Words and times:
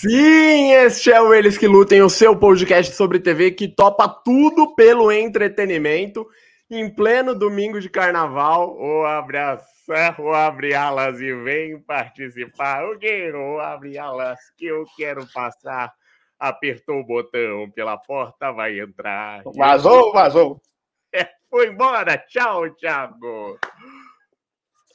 Sim, 0.00 0.70
este 0.74 1.10
é 1.10 1.20
o 1.20 1.34
Eles 1.34 1.58
que 1.58 1.66
Lutem, 1.66 2.00
o 2.02 2.08
seu 2.08 2.38
podcast 2.38 2.94
sobre 2.94 3.18
TV 3.18 3.50
que 3.50 3.66
topa 3.66 4.08
tudo 4.08 4.72
pelo 4.76 5.10
entretenimento. 5.10 6.24
Em 6.70 6.88
pleno 6.88 7.34
domingo 7.34 7.80
de 7.80 7.88
carnaval, 7.88 8.76
ou 8.78 9.04
abre 9.04 9.38
as 9.38 9.60
ou 10.16 10.32
abre 10.32 10.72
alas 10.72 11.20
e 11.20 11.34
vem 11.34 11.80
participar. 11.80 12.84
O 12.84 12.96
que? 12.96 13.32
Ou 13.32 13.58
abre 13.58 13.98
alas 13.98 14.38
que 14.56 14.66
eu 14.66 14.84
quero 14.96 15.26
passar. 15.32 15.92
Apertou 16.38 17.00
o 17.00 17.04
botão 17.04 17.68
pela 17.74 17.96
porta, 17.96 18.52
vai 18.52 18.78
entrar. 18.78 19.42
Vazou, 19.56 20.12
vazou. 20.12 20.62
É, 21.12 21.28
foi 21.50 21.70
embora. 21.70 22.16
Tchau, 22.18 22.70
Thiago. 22.76 23.58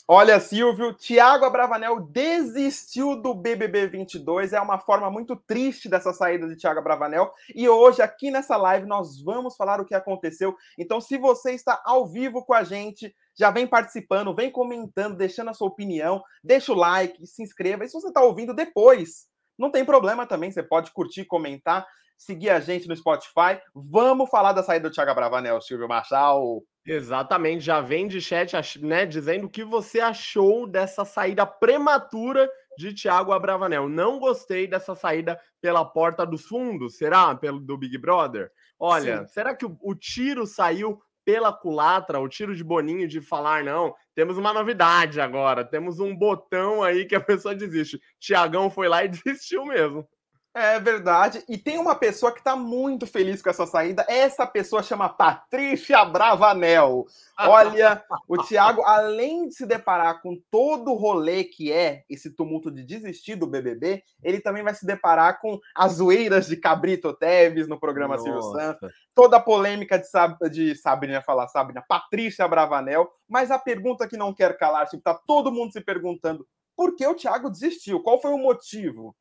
Olha, 0.06 0.38
Silvio, 0.38 0.94
Thiago 0.94 1.46
Abravanel 1.46 2.02
desistiu 2.02 3.16
do 3.16 3.34
BBB 3.34 3.88
22. 3.88 4.52
É 4.52 4.60
uma 4.60 4.78
forma 4.78 5.10
muito 5.10 5.34
triste 5.34 5.88
dessa 5.88 6.12
saída 6.12 6.46
de 6.46 6.58
Thiago 6.58 6.82
Abravanel. 6.82 7.32
E 7.56 7.70
hoje, 7.70 8.02
aqui 8.02 8.30
nessa 8.30 8.58
live, 8.58 8.86
nós 8.86 9.24
vamos 9.24 9.56
falar 9.56 9.80
o 9.80 9.86
que 9.86 9.96
aconteceu. 9.96 10.58
Então, 10.78 11.00
se 11.00 11.18
você 11.18 11.54
está 11.54 11.82
ao 11.86 12.06
vivo 12.06 12.44
com 12.44 12.54
a 12.54 12.66
gente, 12.66 13.16
já 13.34 13.50
vem 13.50 13.66
participando, 13.66 14.36
vem 14.36 14.52
comentando, 14.52 15.16
deixando 15.16 15.52
a 15.52 15.54
sua 15.54 15.70
opinião, 15.70 16.22
deixa 16.44 16.74
o 16.74 16.76
like, 16.76 17.26
se 17.26 17.42
inscreva. 17.42 17.86
E 17.86 17.88
se 17.88 17.94
você 17.94 18.10
está 18.10 18.22
ouvindo 18.22 18.54
depois, 18.54 19.30
não 19.58 19.72
tem 19.72 19.86
problema 19.86 20.26
também. 20.26 20.52
Você 20.52 20.62
pode 20.62 20.92
curtir, 20.92 21.24
comentar, 21.24 21.88
seguir 22.18 22.50
a 22.50 22.60
gente 22.60 22.88
no 22.88 22.96
Spotify. 22.96 23.60
Vamos 23.74 24.30
falar 24.30 24.54
da 24.54 24.64
saída 24.64 24.90
do 24.90 24.94
Thiago 24.94 25.12
Abravanel, 25.12 25.62
Silvio 25.62 25.88
Marçal. 25.88 26.64
Exatamente, 26.86 27.64
já 27.64 27.80
vem 27.80 28.08
de 28.08 28.20
chat, 28.20 28.54
né, 28.84 29.06
dizendo 29.06 29.46
o 29.46 29.50
que 29.50 29.64
você 29.64 30.02
achou 30.02 30.68
dessa 30.68 31.06
saída 31.06 31.46
prematura 31.46 32.50
de 32.78 32.94
Thiago 32.94 33.32
Abravanel. 33.32 33.88
Não 33.88 34.20
gostei 34.20 34.68
dessa 34.68 34.94
saída 34.94 35.40
pela 35.62 35.86
porta 35.86 36.26
dos 36.26 36.46
fundos, 36.46 36.98
será? 36.98 37.34
Pelo 37.36 37.60
do 37.60 37.78
Big 37.78 37.98
Brother? 37.98 38.52
Olha, 38.78 39.20
Sim. 39.20 39.28
será 39.28 39.56
que 39.56 39.66
o, 39.66 39.78
o, 39.82 39.96
tiro 39.96 40.46
saiu 40.46 41.02
pela 41.24 41.54
culatra, 41.54 42.20
o 42.20 42.28
tiro 42.28 42.54
de 42.54 42.64
Boninho 42.64 43.08
de 43.08 43.22
falar, 43.22 43.64
não, 43.64 43.96
temos 44.14 44.38
uma 44.38 44.52
novidade 44.52 45.22
agora, 45.22 45.64
temos 45.64 46.00
um 46.00 46.14
botão 46.14 46.84
aí 46.84 47.06
que 47.06 47.16
a 47.16 47.22
pessoa 47.22 47.56
desiste. 47.56 48.00
Tiagão 48.20 48.70
foi 48.70 48.90
lá 48.90 49.06
e 49.06 49.08
desistiu 49.10 49.66
mesmo. 49.66 50.08
É 50.56 50.80
verdade. 50.80 51.44
E 51.50 51.58
tem 51.58 51.80
uma 51.80 51.96
pessoa 51.96 52.32
que 52.32 52.38
está 52.38 52.56
muito 52.56 53.08
feliz 53.08 53.42
com 53.42 53.50
essa 53.50 53.66
saída. 53.66 54.06
Essa 54.08 54.46
pessoa 54.46 54.84
chama 54.84 55.10
Patrícia 55.10 56.06
Bravanel. 56.06 57.08
Olha, 57.40 58.04
o 58.28 58.38
Thiago, 58.38 58.84
além 58.84 59.48
de 59.48 59.56
se 59.56 59.66
deparar 59.66 60.22
com 60.22 60.40
todo 60.52 60.92
o 60.92 60.96
rolê 60.96 61.44
que 61.44 61.72
é 61.72 62.04
esse 62.08 62.30
tumulto 62.30 62.70
de 62.70 62.84
desistir 62.84 63.36
do 63.36 63.48
BBB, 63.48 64.04
ele 64.22 64.40
também 64.40 64.62
vai 64.62 64.76
se 64.76 64.86
deparar 64.86 65.42
com 65.42 65.60
as 65.76 65.94
zoeiras 65.94 66.46
de 66.46 66.56
Cabrito 66.56 67.12
Teves 67.14 67.68
no 67.68 67.80
programa 67.80 68.16
Nossa. 68.16 68.24
Silvio 68.24 68.44
Santos, 68.52 68.94
toda 69.16 69.38
a 69.38 69.42
polêmica 69.42 69.98
de, 69.98 70.08
Sab 70.08 70.38
de 70.52 70.76
Sabrina 70.76 71.20
falar 71.24 71.48
Sabrina, 71.48 71.84
Patrícia 71.88 72.48
Bravanel. 72.48 73.12
Mas 73.28 73.50
a 73.50 73.58
pergunta 73.58 74.08
que 74.08 74.18
não 74.18 74.32
quer 74.32 74.56
calar, 74.56 74.88
tipo, 74.88 75.02
tá 75.02 75.20
todo 75.26 75.52
mundo 75.52 75.74
se 75.74 75.82
perguntando 75.82 76.46
por 76.76 76.96
que 76.96 77.06
o 77.06 77.16
Thiago 77.16 77.50
desistiu? 77.50 78.02
Qual 78.02 78.22
foi 78.22 78.32
o 78.32 78.38
motivo? 78.38 79.16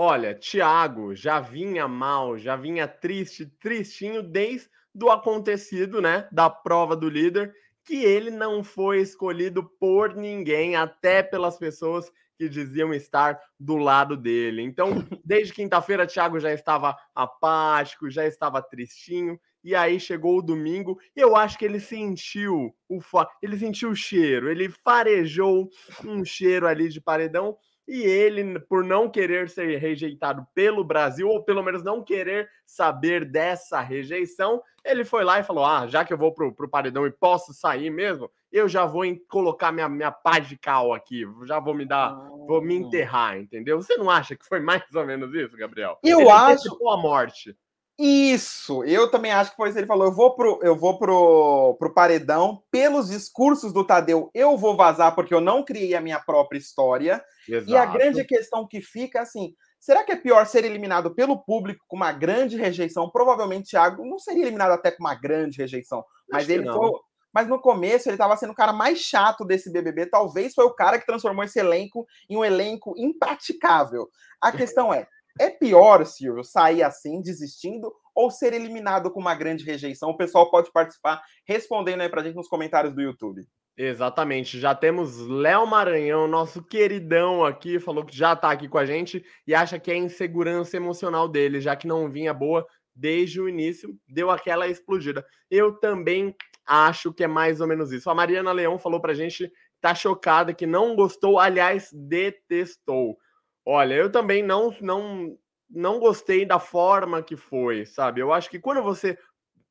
Olha, 0.00 0.32
Thiago 0.32 1.12
já 1.12 1.40
vinha 1.40 1.88
mal, 1.88 2.38
já 2.38 2.54
vinha 2.54 2.86
triste, 2.86 3.46
tristinho 3.58 4.22
desde 4.22 4.68
do 4.94 5.10
acontecido, 5.10 6.00
né, 6.00 6.28
da 6.30 6.48
prova 6.48 6.94
do 6.94 7.08
líder, 7.08 7.52
que 7.84 8.04
ele 8.04 8.30
não 8.30 8.62
foi 8.62 9.00
escolhido 9.00 9.64
por 9.80 10.14
ninguém, 10.14 10.76
até 10.76 11.20
pelas 11.20 11.58
pessoas 11.58 12.08
que 12.36 12.48
diziam 12.48 12.94
estar 12.94 13.40
do 13.58 13.76
lado 13.76 14.16
dele. 14.16 14.62
Então, 14.62 15.04
desde 15.24 15.52
quinta-feira, 15.52 16.06
Thiago 16.06 16.38
já 16.38 16.52
estava 16.52 16.96
apático, 17.12 18.08
já 18.08 18.24
estava 18.24 18.62
tristinho. 18.62 19.36
E 19.64 19.74
aí 19.74 19.98
chegou 19.98 20.38
o 20.38 20.42
domingo, 20.42 20.96
e 21.16 21.20
eu 21.20 21.34
acho 21.34 21.58
que 21.58 21.64
ele 21.64 21.80
sentiu 21.80 22.72
o 22.88 23.00
fa... 23.00 23.28
ele 23.42 23.58
sentiu 23.58 23.90
o 23.90 23.96
cheiro, 23.96 24.48
ele 24.48 24.68
farejou 24.68 25.68
um 26.04 26.24
cheiro 26.24 26.68
ali 26.68 26.88
de 26.88 27.00
paredão 27.00 27.56
e 27.88 28.02
ele, 28.02 28.60
por 28.60 28.84
não 28.84 29.08
querer 29.08 29.48
ser 29.48 29.78
rejeitado 29.78 30.46
pelo 30.54 30.84
Brasil, 30.84 31.26
ou 31.26 31.42
pelo 31.42 31.62
menos 31.62 31.82
não 31.82 32.04
querer 32.04 32.46
saber 32.66 33.24
dessa 33.24 33.80
rejeição, 33.80 34.62
ele 34.84 35.06
foi 35.06 35.24
lá 35.24 35.40
e 35.40 35.44
falou: 35.44 35.64
Ah, 35.64 35.86
já 35.86 36.04
que 36.04 36.12
eu 36.12 36.18
vou 36.18 36.34
pro, 36.34 36.52
pro 36.52 36.68
paredão 36.68 37.06
e 37.06 37.10
posso 37.10 37.54
sair 37.54 37.88
mesmo, 37.88 38.30
eu 38.52 38.68
já 38.68 38.84
vou 38.84 39.04
colocar 39.26 39.72
minha, 39.72 39.88
minha 39.88 40.12
pá 40.12 40.38
de 40.38 40.58
cal 40.58 40.92
aqui, 40.92 41.26
já 41.46 41.58
vou 41.58 41.72
me 41.72 41.86
dar, 41.86 42.14
vou 42.46 42.60
me 42.60 42.74
ah. 42.74 42.78
enterrar, 42.78 43.38
entendeu? 43.38 43.80
Você 43.80 43.96
não 43.96 44.10
acha 44.10 44.36
que 44.36 44.46
foi 44.46 44.60
mais 44.60 44.82
ou 44.94 45.06
menos 45.06 45.34
isso, 45.34 45.56
Gabriel? 45.56 45.98
Eu 46.04 46.20
ele 46.20 46.30
acho. 46.30 46.88
a 46.90 46.96
morte. 46.98 47.56
Isso, 47.98 48.84
eu 48.84 49.10
também 49.10 49.32
acho 49.32 49.50
que 49.50 49.56
foi 49.56 49.70
isso. 49.70 49.78
Ele 49.78 49.86
falou: 49.86 50.04
eu 50.04 50.12
vou 50.12 50.34
pro, 50.34 50.60
eu 50.62 50.76
vou 50.76 50.98
pro, 50.98 51.74
pro 51.78 51.94
paredão, 51.94 52.62
pelos 52.70 53.08
discursos 53.08 53.72
do 53.72 53.82
Tadeu, 53.82 54.30
eu 54.34 54.58
vou 54.58 54.76
vazar 54.76 55.14
porque 55.14 55.32
eu 55.32 55.40
não 55.40 55.64
criei 55.64 55.94
a 55.94 56.00
minha 56.02 56.20
própria 56.20 56.58
história. 56.58 57.24
Exato. 57.48 57.70
E 57.70 57.76
a 57.76 57.86
grande 57.86 58.24
questão 58.24 58.66
que 58.66 58.80
fica 58.80 59.20
assim: 59.20 59.54
será 59.80 60.04
que 60.04 60.12
é 60.12 60.16
pior 60.16 60.46
ser 60.46 60.64
eliminado 60.64 61.14
pelo 61.14 61.42
público 61.42 61.84
com 61.88 61.96
uma 61.96 62.12
grande 62.12 62.56
rejeição? 62.56 63.10
Provavelmente 63.10 63.70
Thiago 63.70 64.04
não 64.04 64.18
seria 64.18 64.42
eliminado 64.42 64.72
até 64.72 64.90
com 64.90 65.02
uma 65.02 65.14
grande 65.14 65.58
rejeição, 65.58 66.04
mas 66.30 66.44
acho 66.44 66.52
ele 66.52 66.70
foi. 66.70 66.90
Mas 67.32 67.46
no 67.46 67.60
começo 67.60 68.08
ele 68.08 68.14
estava 68.14 68.36
sendo 68.36 68.52
o 68.52 68.56
cara 68.56 68.72
mais 68.72 68.98
chato 68.98 69.44
desse 69.44 69.70
BBB. 69.70 70.06
Talvez 70.06 70.54
foi 70.54 70.64
o 70.64 70.74
cara 70.74 70.98
que 70.98 71.06
transformou 71.06 71.44
esse 71.44 71.58
elenco 71.58 72.06
em 72.28 72.36
um 72.36 72.44
elenco 72.44 72.94
impraticável. 72.96 74.08
A 74.40 74.50
questão 74.50 74.92
é: 74.92 75.06
é 75.38 75.50
pior, 75.50 76.04
Silvio, 76.04 76.42
sair 76.42 76.82
assim, 76.82 77.20
desistindo, 77.20 77.92
ou 78.14 78.30
ser 78.30 78.52
eliminado 78.52 79.10
com 79.10 79.20
uma 79.20 79.34
grande 79.34 79.64
rejeição? 79.64 80.10
O 80.10 80.16
pessoal 80.16 80.50
pode 80.50 80.72
participar 80.72 81.22
respondendo 81.46 82.00
aí 82.00 82.08
pra 82.08 82.22
gente 82.22 82.34
nos 82.34 82.48
comentários 82.48 82.94
do 82.94 83.00
YouTube. 83.00 83.46
Exatamente. 83.80 84.58
Já 84.58 84.74
temos 84.74 85.18
Léo 85.28 85.64
Maranhão, 85.64 86.26
nosso 86.26 86.60
queridão 86.60 87.44
aqui, 87.44 87.78
falou 87.78 88.04
que 88.04 88.14
já 88.16 88.34
tá 88.34 88.50
aqui 88.50 88.68
com 88.68 88.76
a 88.76 88.84
gente 88.84 89.24
e 89.46 89.54
acha 89.54 89.78
que 89.78 89.88
é 89.92 89.96
insegurança 89.96 90.76
emocional 90.76 91.28
dele, 91.28 91.60
já 91.60 91.76
que 91.76 91.86
não 91.86 92.10
vinha 92.10 92.34
boa 92.34 92.66
desde 92.94 93.40
o 93.40 93.48
início, 93.48 93.96
deu 94.08 94.30
aquela 94.30 94.66
explodida. 94.66 95.24
Eu 95.48 95.72
também 95.78 96.34
acho 96.66 97.12
que 97.12 97.22
é 97.22 97.28
mais 97.28 97.60
ou 97.60 97.68
menos 97.68 97.92
isso. 97.92 98.10
A 98.10 98.14
Mariana 98.16 98.50
Leão 98.50 98.80
falou 98.80 99.00
pra 99.00 99.14
gente, 99.14 99.48
tá 99.80 99.94
chocada 99.94 100.52
que 100.52 100.66
não 100.66 100.96
gostou, 100.96 101.38
aliás, 101.38 101.88
detestou. 101.92 103.16
Olha, 103.64 103.94
eu 103.94 104.10
também 104.10 104.42
não 104.42 104.74
não 104.80 105.36
não 105.70 106.00
gostei 106.00 106.44
da 106.46 106.58
forma 106.58 107.22
que 107.22 107.36
foi, 107.36 107.84
sabe? 107.86 108.20
Eu 108.20 108.32
acho 108.32 108.48
que 108.50 108.58
quando 108.58 108.82
você 108.82 109.16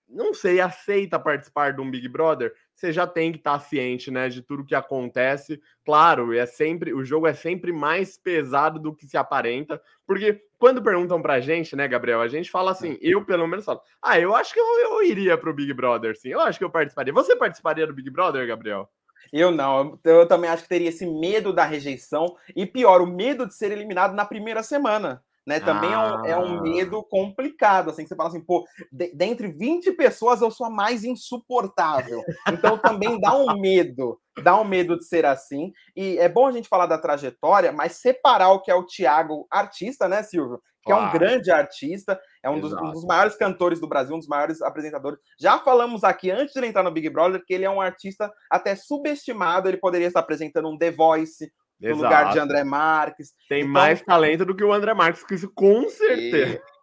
não 0.09 0.34
sei, 0.34 0.59
aceita 0.59 1.19
participar 1.19 1.73
de 1.73 1.81
um 1.81 1.90
Big 1.90 2.07
Brother, 2.07 2.53
você 2.73 2.91
já 2.91 3.06
tem 3.06 3.31
que 3.31 3.40
estar 3.40 3.53
tá 3.53 3.59
ciente, 3.59 4.09
né, 4.09 4.29
de 4.29 4.41
tudo 4.41 4.66
que 4.66 4.75
acontece. 4.75 5.62
Claro, 5.85 6.34
é 6.34 6.45
sempre 6.45 6.94
o 6.94 7.03
jogo 7.03 7.28
é 7.28 7.34
sempre 7.34 7.72
mais 7.72 8.18
pesado 8.18 8.79
do 8.79 8.95
que 8.95 9.06
se 9.06 9.18
aparenta, 9.18 9.81
porque 10.06 10.41
quando 10.57 10.81
perguntam 10.81 11.22
pra 11.22 11.40
gente, 11.40 11.75
né, 11.75 11.88
Gabriel, 11.88 12.22
a 12.22 12.28
gente 12.28 12.50
fala 12.50 12.72
assim, 12.72 12.97
eu 13.01 13.23
pelo 13.25 13.47
menos 13.47 13.66
falo, 13.66 13.81
ah, 14.01 14.19
eu 14.19 14.35
acho 14.35 14.53
que 14.53 14.59
eu, 14.59 14.79
eu 14.79 15.03
iria 15.03 15.38
pro 15.38 15.53
Big 15.53 15.73
Brother, 15.73 16.18
sim. 16.18 16.29
Eu 16.29 16.39
acho 16.39 16.57
que 16.57 16.66
eu 16.66 16.69
participaria. 16.69 17.13
Você 17.13 17.35
participaria 17.35 17.85
do 17.85 17.94
Big 17.94 18.09
Brother, 18.09 18.47
Gabriel? 18.47 18.89
Eu 19.31 19.51
não, 19.51 20.00
eu, 20.03 20.19
eu, 20.19 20.28
também 20.28 20.50
acho 20.50 20.63
que 20.63 20.69
teria 20.69 20.89
esse 20.89 21.06
medo 21.06 21.51
da 21.51 21.66
rejeição 21.66 22.35
e 22.56 22.66
pior, 22.66 23.01
o 23.01 23.07
medo 23.07 23.45
de 23.45 23.53
ser 23.53 23.72
eliminado 23.72 24.13
na 24.13 24.25
primeira 24.25 24.63
semana. 24.63 25.22
Né, 25.47 25.62
também 25.62 25.90
ah. 25.94 25.94
é, 25.94 25.97
um, 25.97 26.25
é, 26.25 26.38
um, 26.38 26.58
ah. 26.58 26.62
medo 26.62 27.02
complicado, 27.02 27.90
assim, 27.90 28.03
que 28.03 28.09
você 28.09 28.18
fala 28.18 28.28
assim, 28.28 28.44
pô, 28.44 28.66
de, 28.91 29.16
dentre 29.16 29.47
20 29.47 29.94
pessoas 29.94 30.41
eu 30.41 30.52
sou 30.52 30.68
a 30.68 30.69
mais 30.69 31.06
insuportável. 31.06 32.22
Então 32.52 32.78
também 32.78 33.18
dá 33.18 33.34
um 33.34 33.57
medo, 33.57 34.19
dá 34.44 34.59
um 34.59 34.66
medo 34.66 34.97
de 34.97 35.06
ser 35.06 35.25
assim. 35.25 35.72
E 35.96 36.18
é 36.18 36.28
bom 36.28 36.47
a 36.47 36.52
gente 36.52 36.68
falar 36.68 36.86
da 36.86 36.97
trajetória, 36.97 37.72
mas 37.72 37.94
separar 37.94 38.50
o 38.50 38.62
que 38.62 38.69
é 38.69 38.75
o 38.75 38.86
Tiago 38.86 39.48
artista, 39.50 40.10
né, 40.10 40.21
Silvio? 40.21 40.62
Que 40.83 40.92
claro. 40.92 41.06
é 41.06 41.07
um 41.07 41.12
grande 41.13 41.50
artista, 41.50 42.19
é 42.44 42.50
um 42.50 42.60
dos, 42.60 42.74
um 42.74 42.92
dos, 42.92 43.06
maiores 43.06 43.38
cantores 43.38 43.80
do 43.80 43.88
Brasil, 43.88 44.16
um 44.16 44.19
dos 44.19 44.27
maiores 44.27 44.62
apresentadores. 44.62 45.18
Já 45.39 45.60
falamos 45.60 46.04
aqui 46.04 46.30
antes 46.30 46.54
de 46.54 46.60
ele 46.60 46.68
entrar 46.68 46.83
no 46.83 46.92
Big 46.92 47.10
Brother 47.10 47.42
que 47.45 47.54
ele 47.54 47.63
é 47.63 47.69
um 47.69 47.80
artista 47.80 48.30
até 48.51 48.75
subestimado, 48.75 49.69
ele 49.69 49.77
poderia 49.77 50.07
estar 50.07 50.19
apresentando 50.19 50.68
um 50.68 50.77
The 50.77 50.92
Voice, 50.92 51.51
no 51.79 51.89
Exato. 51.89 52.03
lugar 52.03 52.33
de 52.33 52.39
André 52.39 52.63
Marques. 52.63 53.33
Tem 53.47 53.62
então, 53.62 53.71
mais 53.71 54.01
talento 54.01 54.45
do 54.45 54.56
que 54.56 54.63
o 54.63 54.74
André 54.74 54.94
Marques, 54.94 55.24
isso 55.29 55.51
com 55.53 55.88
certeza. 55.89 56.56
E... 56.56 56.77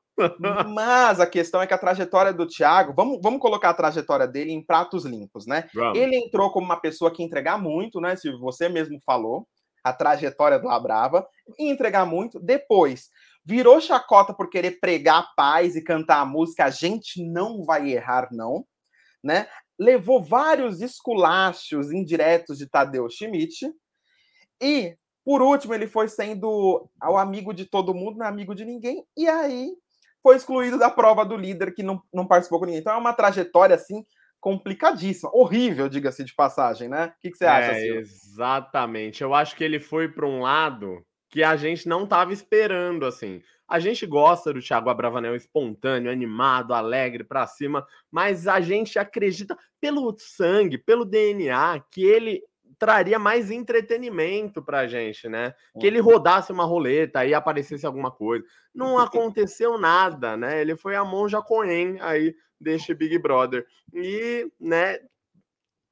Mas 0.69 1.19
a 1.19 1.26
questão 1.26 1.61
é 1.61 1.67
que 1.67 1.75
a 1.75 1.79
trajetória 1.79 2.32
do 2.32 2.46
Thiago, 2.46 2.94
vamos, 2.94 3.19
vamos 3.20 3.41
colocar 3.41 3.70
a 3.70 3.75
trajetória 3.75 4.29
dele 4.29 4.52
em 4.52 4.64
pratos 4.64 5.05
limpos, 5.05 5.46
né? 5.46 5.69
Vamos. 5.75 5.99
Ele 5.99 6.17
entrou 6.17 6.50
como 6.52 6.64
uma 6.64 6.81
pessoa 6.81 7.11
que 7.11 7.23
entregar 7.23 7.61
muito, 7.61 8.00
né? 8.00 8.14
Se 8.14 8.31
você 8.38 8.69
mesmo 8.69 8.99
falou, 9.05 9.46
a 9.82 9.93
trajetória 9.93 10.58
do 10.58 10.69
Labrava, 10.69 11.26
e 11.58 11.69
entregar 11.69 12.06
muito. 12.06 12.40
Depois, 12.40 13.11
virou 13.44 13.81
chacota 13.81 14.32
por 14.32 14.49
querer 14.49 14.79
pregar 14.81 15.35
paz 15.37 15.76
e 15.76 15.82
cantar 15.82 16.20
a 16.20 16.25
música 16.25 16.64
A 16.64 16.70
gente 16.70 17.23
não 17.23 17.64
vai 17.64 17.90
errar, 17.90 18.29
não, 18.32 18.64
né? 19.23 19.47
Levou 19.79 20.23
vários 20.23 20.81
esculachos 20.81 21.93
indiretos 21.93 22.58
de 22.58 22.69
Tadeu 22.69 23.08
Schmidt 23.11 23.67
e 24.61 24.97
Por 25.25 25.41
último, 25.41 25.73
ele 25.73 25.87
foi 25.87 26.06
sendo 26.09 26.87
o 27.03 27.17
amigo 27.17 27.55
de 27.55 27.65
todo 27.65 27.95
mundo, 27.95 28.19
não 28.19 28.27
é 28.27 28.29
amigo 28.29 28.55
de 28.55 28.65
ninguém, 28.65 29.05
e 29.17 29.27
aí 29.27 29.73
foi 30.23 30.37
excluído 30.37 30.79
da 30.79 30.91
prova 30.91 31.25
do 31.25 31.37
líder, 31.37 31.75
que 31.75 31.83
não, 31.83 32.03
não 32.12 32.27
participou 32.27 32.59
com 32.59 32.67
ninguém. 32.67 32.81
Então 32.81 32.95
é 32.95 32.99
uma 32.99 33.12
trajetória 33.12 33.75
assim 33.75 34.05
complicadíssima, 34.41 35.31
horrível, 35.33 35.89
diga-se 35.89 36.23
de 36.23 36.35
passagem, 36.35 36.87
né? 36.87 37.06
O 37.06 37.21
que, 37.21 37.31
que 37.31 37.39
você 37.39 37.47
acha? 37.47 37.73
É, 37.73 37.87
exatamente. 37.97 39.23
Eu 39.23 39.33
acho 39.33 39.56
que 39.56 39.65
ele 39.65 39.81
foi 39.81 40.06
para 40.06 40.27
um 40.27 40.41
lado 40.41 41.03
que 41.31 41.43
a 41.43 41.57
gente 41.57 41.89
não 41.89 42.05
estava 42.05 42.31
esperando, 42.31 43.07
assim. 43.07 43.43
A 43.67 43.79
gente 43.81 44.07
gosta 44.07 44.53
do 44.53 44.61
Thiago 44.61 44.91
Abravanel 44.91 45.35
espontâneo, 45.35 46.12
animado, 46.12 46.75
alegre, 46.75 47.25
para 47.25 47.47
cima, 47.47 47.87
mas 48.11 48.47
a 48.47 48.61
gente 48.61 48.99
acredita 48.99 49.57
pelo 49.81 50.15
sangue, 50.19 50.77
pelo 50.77 51.07
DNA, 51.07 51.83
que 51.91 52.05
ele 52.05 52.43
traria 52.79 53.19
mais 53.19 53.50
entretenimento 53.50 54.62
pra 54.62 54.87
gente, 54.87 55.29
né? 55.29 55.55
Que 55.79 55.87
ele 55.87 56.00
rodasse 56.00 56.53
uma 56.53 56.65
roleta 56.65 57.25
e 57.25 57.35
aparecesse 57.35 57.87
alguma 57.87 58.11
coisa. 58.11 58.44
Não 58.75 58.99
aconteceu 58.99 59.79
nada, 59.79 60.37
né? 60.37 60.61
Ele 60.61 60.76
foi 60.76 60.97
a 60.97 61.05
monja 61.05 61.43
Coen 61.43 61.99
aí 62.00 62.35
deste 62.61 62.94
Big 62.94 63.19
Brother. 63.19 63.67
E, 63.93 64.50
né, 64.61 64.99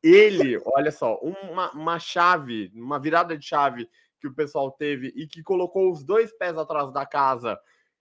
ele, 0.02 0.60
olha 0.64 0.90
só, 0.90 1.16
uma, 1.16 1.70
uma 1.72 1.98
chave, 1.98 2.72
uma 2.74 2.98
virada 2.98 3.36
de 3.36 3.46
chave 3.46 3.88
que 4.20 4.26
o 4.26 4.34
pessoal 4.34 4.70
teve 4.70 5.12
e 5.16 5.26
que 5.26 5.42
colocou 5.42 5.90
os 5.90 6.04
dois 6.04 6.36
pés 6.36 6.56
atrás 6.56 6.92
da 6.92 7.06
casa 7.06 7.58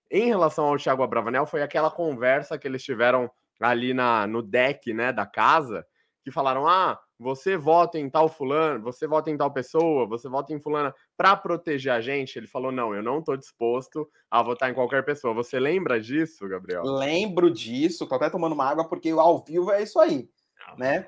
em 0.09 0.27
relação 0.27 0.65
ao 0.65 0.77
Thiago 0.77 1.01
Abravanel 1.01 1.45
foi 1.45 1.61
aquela 1.61 1.89
conversa 1.89 2.57
que 2.57 2.67
eles 2.67 2.83
tiveram 2.83 3.31
ali 3.59 3.93
na, 3.93 4.27
no 4.27 4.41
deck, 4.41 4.93
né, 4.93 5.13
da 5.13 5.25
casa, 5.25 5.85
que 6.23 6.31
falaram: 6.31 6.67
"Ah, 6.67 6.99
você 7.21 7.55
vota 7.55 7.99
em 7.99 8.09
tal 8.09 8.27
fulano, 8.27 8.83
você 8.83 9.05
vota 9.05 9.29
em 9.29 9.37
tal 9.37 9.53
pessoa, 9.53 10.07
você 10.07 10.27
vota 10.27 10.51
em 10.53 10.59
fulana 10.59 10.93
para 11.15 11.35
proteger 11.35 11.93
a 11.93 12.01
gente". 12.01 12.37
Ele 12.37 12.47
falou: 12.47 12.71
"Não, 12.71 12.95
eu 12.95 13.03
não 13.03 13.19
estou 13.19 13.37
disposto 13.37 14.09
a 14.29 14.41
votar 14.41 14.71
em 14.71 14.73
qualquer 14.73 15.05
pessoa". 15.05 15.33
Você 15.35 15.59
lembra 15.59 16.01
disso, 16.01 16.47
Gabriel? 16.47 16.83
Lembro 16.83 17.51
disso, 17.51 18.07
tô 18.07 18.15
até 18.15 18.29
tomando 18.29 18.53
uma 18.53 18.65
água 18.65 18.89
porque 18.89 19.11
ao 19.11 19.43
vivo 19.43 19.71
é 19.71 19.83
isso 19.83 19.99
aí, 19.99 20.27
não. 20.67 20.77
né? 20.77 21.07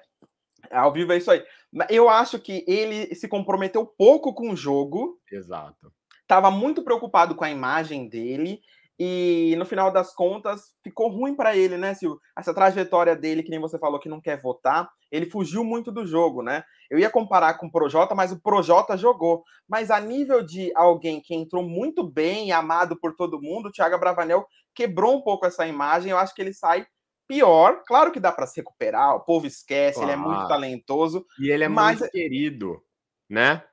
Ao 0.71 0.93
vivo 0.93 1.11
é 1.11 1.17
isso 1.17 1.31
aí. 1.31 1.43
Eu 1.89 2.07
acho 2.07 2.39
que 2.39 2.63
ele 2.67 3.13
se 3.15 3.27
comprometeu 3.27 3.85
pouco 3.85 4.33
com 4.33 4.51
o 4.51 4.55
jogo. 4.55 5.19
Exato. 5.31 5.91
Tava 6.27 6.51
muito 6.51 6.83
preocupado 6.83 7.35
com 7.35 7.43
a 7.43 7.49
imagem 7.49 8.07
dele 8.07 8.61
e 8.99 9.55
no 9.57 9.65
final 9.65 9.91
das 9.91 10.13
contas 10.13 10.73
ficou 10.83 11.09
ruim 11.09 11.35
para 11.35 11.55
ele, 11.55 11.77
né, 11.77 11.93
Silvio? 11.93 12.19
Essa 12.37 12.53
trajetória 12.53 13.15
dele, 13.15 13.41
que 13.41 13.49
nem 13.49 13.59
você 13.59 13.79
falou 13.79 13.99
que 13.99 14.09
não 14.09 14.21
quer 14.21 14.39
votar, 14.39 14.89
ele 15.11 15.25
fugiu 15.25 15.63
muito 15.63 15.91
do 15.91 16.05
jogo, 16.05 16.43
né? 16.43 16.63
Eu 16.89 16.99
ia 16.99 17.09
comparar 17.09 17.55
com 17.55 17.67
o 17.67 17.71
Projota, 17.71 18.13
mas 18.13 18.31
o 18.31 18.39
Projota 18.39 18.95
jogou. 18.95 19.43
Mas 19.67 19.89
a 19.89 19.99
nível 19.99 20.45
de 20.45 20.71
alguém 20.75 21.19
que 21.19 21.33
entrou 21.33 21.63
muito 21.63 22.03
bem, 22.03 22.51
amado 22.51 22.99
por 22.99 23.15
todo 23.15 23.41
mundo, 23.41 23.69
o 23.69 23.71
Thiago 23.71 23.99
Bravanel 23.99 24.45
quebrou 24.75 25.15
um 25.15 25.21
pouco 25.21 25.45
essa 25.45 25.65
imagem. 25.65 26.11
Eu 26.11 26.17
acho 26.17 26.33
que 26.35 26.41
ele 26.41 26.53
sai 26.53 26.85
pior. 27.27 27.81
Claro 27.87 28.11
que 28.11 28.19
dá 28.19 28.31
para 28.31 28.45
se 28.45 28.59
recuperar, 28.59 29.15
o 29.15 29.21
povo 29.21 29.47
esquece, 29.47 29.99
claro. 29.99 30.11
ele 30.11 30.19
é 30.19 30.23
muito 30.23 30.47
talentoso. 30.47 31.25
E 31.39 31.49
ele 31.49 31.63
é 31.63 31.67
mas... 31.67 31.99
muito 31.99 32.11
querido, 32.11 32.81
né? 33.29 33.63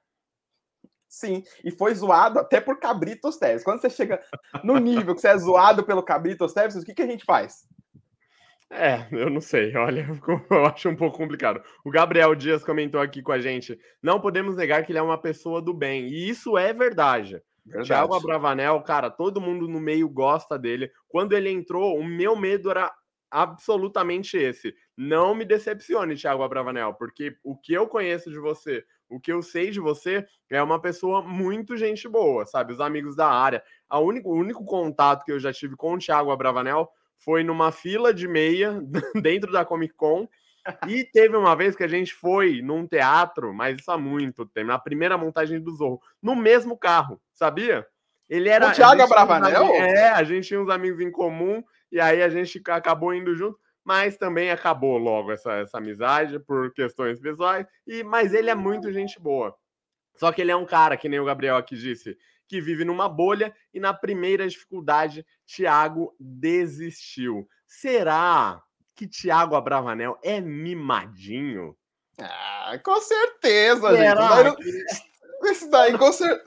Sim, 1.11 1.43
e 1.65 1.73
foi 1.73 1.93
zoado 1.93 2.39
até 2.39 2.61
por 2.61 2.79
Cabritos 2.79 3.37
Teves. 3.37 3.65
Quando 3.65 3.81
você 3.81 3.91
chega 3.91 4.23
no 4.63 4.79
nível 4.79 5.13
que 5.13 5.21
você 5.21 5.27
é 5.27 5.37
zoado 5.37 5.83
pelo 5.83 6.05
Cabritos 6.05 6.53
Teves, 6.53 6.77
o 6.77 6.85
que, 6.85 6.95
que 6.95 7.03
a 7.03 7.07
gente 7.07 7.25
faz? 7.25 7.67
É, 8.71 9.09
eu 9.11 9.29
não 9.29 9.41
sei, 9.41 9.77
olha, 9.77 10.07
eu 10.49 10.67
acho 10.67 10.89
um 10.89 10.95
pouco 10.95 11.19
complicado. 11.19 11.61
O 11.85 11.91
Gabriel 11.91 12.33
Dias 12.37 12.63
comentou 12.63 13.01
aqui 13.01 13.23
com 13.23 13.33
a 13.33 13.41
gente: 13.41 13.77
não 14.01 14.21
podemos 14.21 14.55
negar 14.55 14.87
que 14.87 14.93
ele 14.93 15.01
é 15.01 15.03
uma 15.03 15.21
pessoa 15.21 15.61
do 15.61 15.75
bem, 15.75 16.07
e 16.07 16.29
isso 16.31 16.57
é 16.57 16.73
verdade. 16.73 17.43
verdade. 17.67 17.89
Thiago 17.89 18.15
Abravanel, 18.15 18.81
cara, 18.83 19.11
todo 19.11 19.41
mundo 19.41 19.67
no 19.67 19.81
meio 19.81 20.09
gosta 20.09 20.57
dele. 20.57 20.89
Quando 21.09 21.33
ele 21.33 21.51
entrou, 21.51 21.99
o 21.99 22.05
meu 22.05 22.37
medo 22.37 22.71
era 22.71 22.89
absolutamente 23.29 24.37
esse. 24.37 24.73
Não 24.97 25.35
me 25.35 25.45
decepcione, 25.45 26.15
Thiago 26.15 26.45
Abravanel, 26.45 26.95
porque 26.95 27.37
o 27.43 27.57
que 27.57 27.73
eu 27.73 27.89
conheço 27.89 28.31
de 28.31 28.39
você, 28.39 28.85
o 29.11 29.21
que 29.21 29.33
eu 29.33 29.43
sei 29.43 29.71
de 29.71 29.81
você 29.81 30.25
é 30.49 30.63
uma 30.63 30.81
pessoa 30.81 31.21
muito 31.21 31.77
gente 31.77 32.09
boa, 32.09 32.47
sabe? 32.47 32.73
Os 32.73 32.81
amigos 32.81 33.17
da 33.17 33.29
área. 33.29 33.63
A 33.89 33.99
único, 33.99 34.31
o 34.31 34.35
único 34.35 34.65
contato 34.65 35.25
que 35.25 35.33
eu 35.33 35.41
já 35.41 35.53
tive 35.53 35.77
com 35.77 35.95
o 35.95 35.99
Thiago 35.99 36.31
Abravanel 36.31 36.89
foi 37.19 37.43
numa 37.43 37.73
fila 37.73 38.15
de 38.15 38.27
meia 38.27 38.81
dentro 39.21 39.53
da 39.53 39.65
Comic 39.65 39.95
Con. 39.95 40.29
E 40.87 41.05
teve 41.05 41.37
uma 41.37 41.57
vez 41.57 41.75
que 41.75 41.83
a 41.83 41.89
gente 41.89 42.15
foi 42.15 42.63
num 42.63 42.87
teatro, 42.87 43.53
mas 43.53 43.79
isso 43.81 43.91
há 43.91 43.99
muito 43.99 44.47
tempo, 44.47 44.69
na 44.69 44.79
primeira 44.79 45.19
montagem 45.19 45.59
do 45.59 45.75
Zorro, 45.75 46.01
no 46.23 46.37
mesmo 46.37 46.77
carro, 46.77 47.21
sabia? 47.33 47.87
Ele 48.29 48.49
era. 48.49 48.69
O 48.69 48.73
Thiago 48.73 49.03
Abravanel? 49.03 49.75
é, 49.75 50.11
a 50.11 50.23
gente 50.23 50.49
tinha 50.49 50.61
uns 50.61 50.69
amigos 50.69 51.01
em 51.01 51.11
comum, 51.11 51.65
e 51.91 51.99
aí 51.99 52.23
a 52.23 52.29
gente 52.29 52.63
acabou 52.69 53.13
indo 53.15 53.35
junto 53.35 53.59
mas 53.91 54.17
também 54.17 54.53
acabou 54.53 54.97
logo 54.97 55.33
essa, 55.33 55.53
essa 55.55 55.79
amizade 55.79 56.39
por 56.39 56.73
questões 56.73 57.19
pessoais. 57.19 57.67
E 57.85 58.05
mas 58.05 58.33
ele 58.33 58.49
é 58.49 58.55
muito 58.55 58.93
gente 58.93 59.19
boa. 59.19 59.53
Só 60.15 60.31
que 60.31 60.41
ele 60.41 60.53
é 60.53 60.55
um 60.55 60.65
cara, 60.65 60.97
que 60.97 61.09
nem 61.09 61.19
o 61.19 61.25
Gabriel 61.25 61.57
aqui 61.57 61.75
disse, 61.75 62.17
que 62.47 62.61
vive 62.61 62.85
numa 62.85 63.09
bolha 63.09 63.53
e 63.75 63.81
na 63.81 63.93
primeira 63.93 64.49
dificuldade, 64.49 65.27
Thiago 65.45 66.15
desistiu. 66.21 67.49
Será 67.67 68.63
que 68.95 69.09
Thiago 69.09 69.57
Abravanel 69.57 70.17
é 70.23 70.41
mimadinho? 70.41 71.77
Ah, 72.17 72.79
com 72.85 73.01
certeza, 73.01 73.91
Será 73.91 74.51
gente. 74.51 75.10
Isso 75.43 75.71
daí, 75.71 75.97
com 75.97 76.13
certeza. 76.13 76.45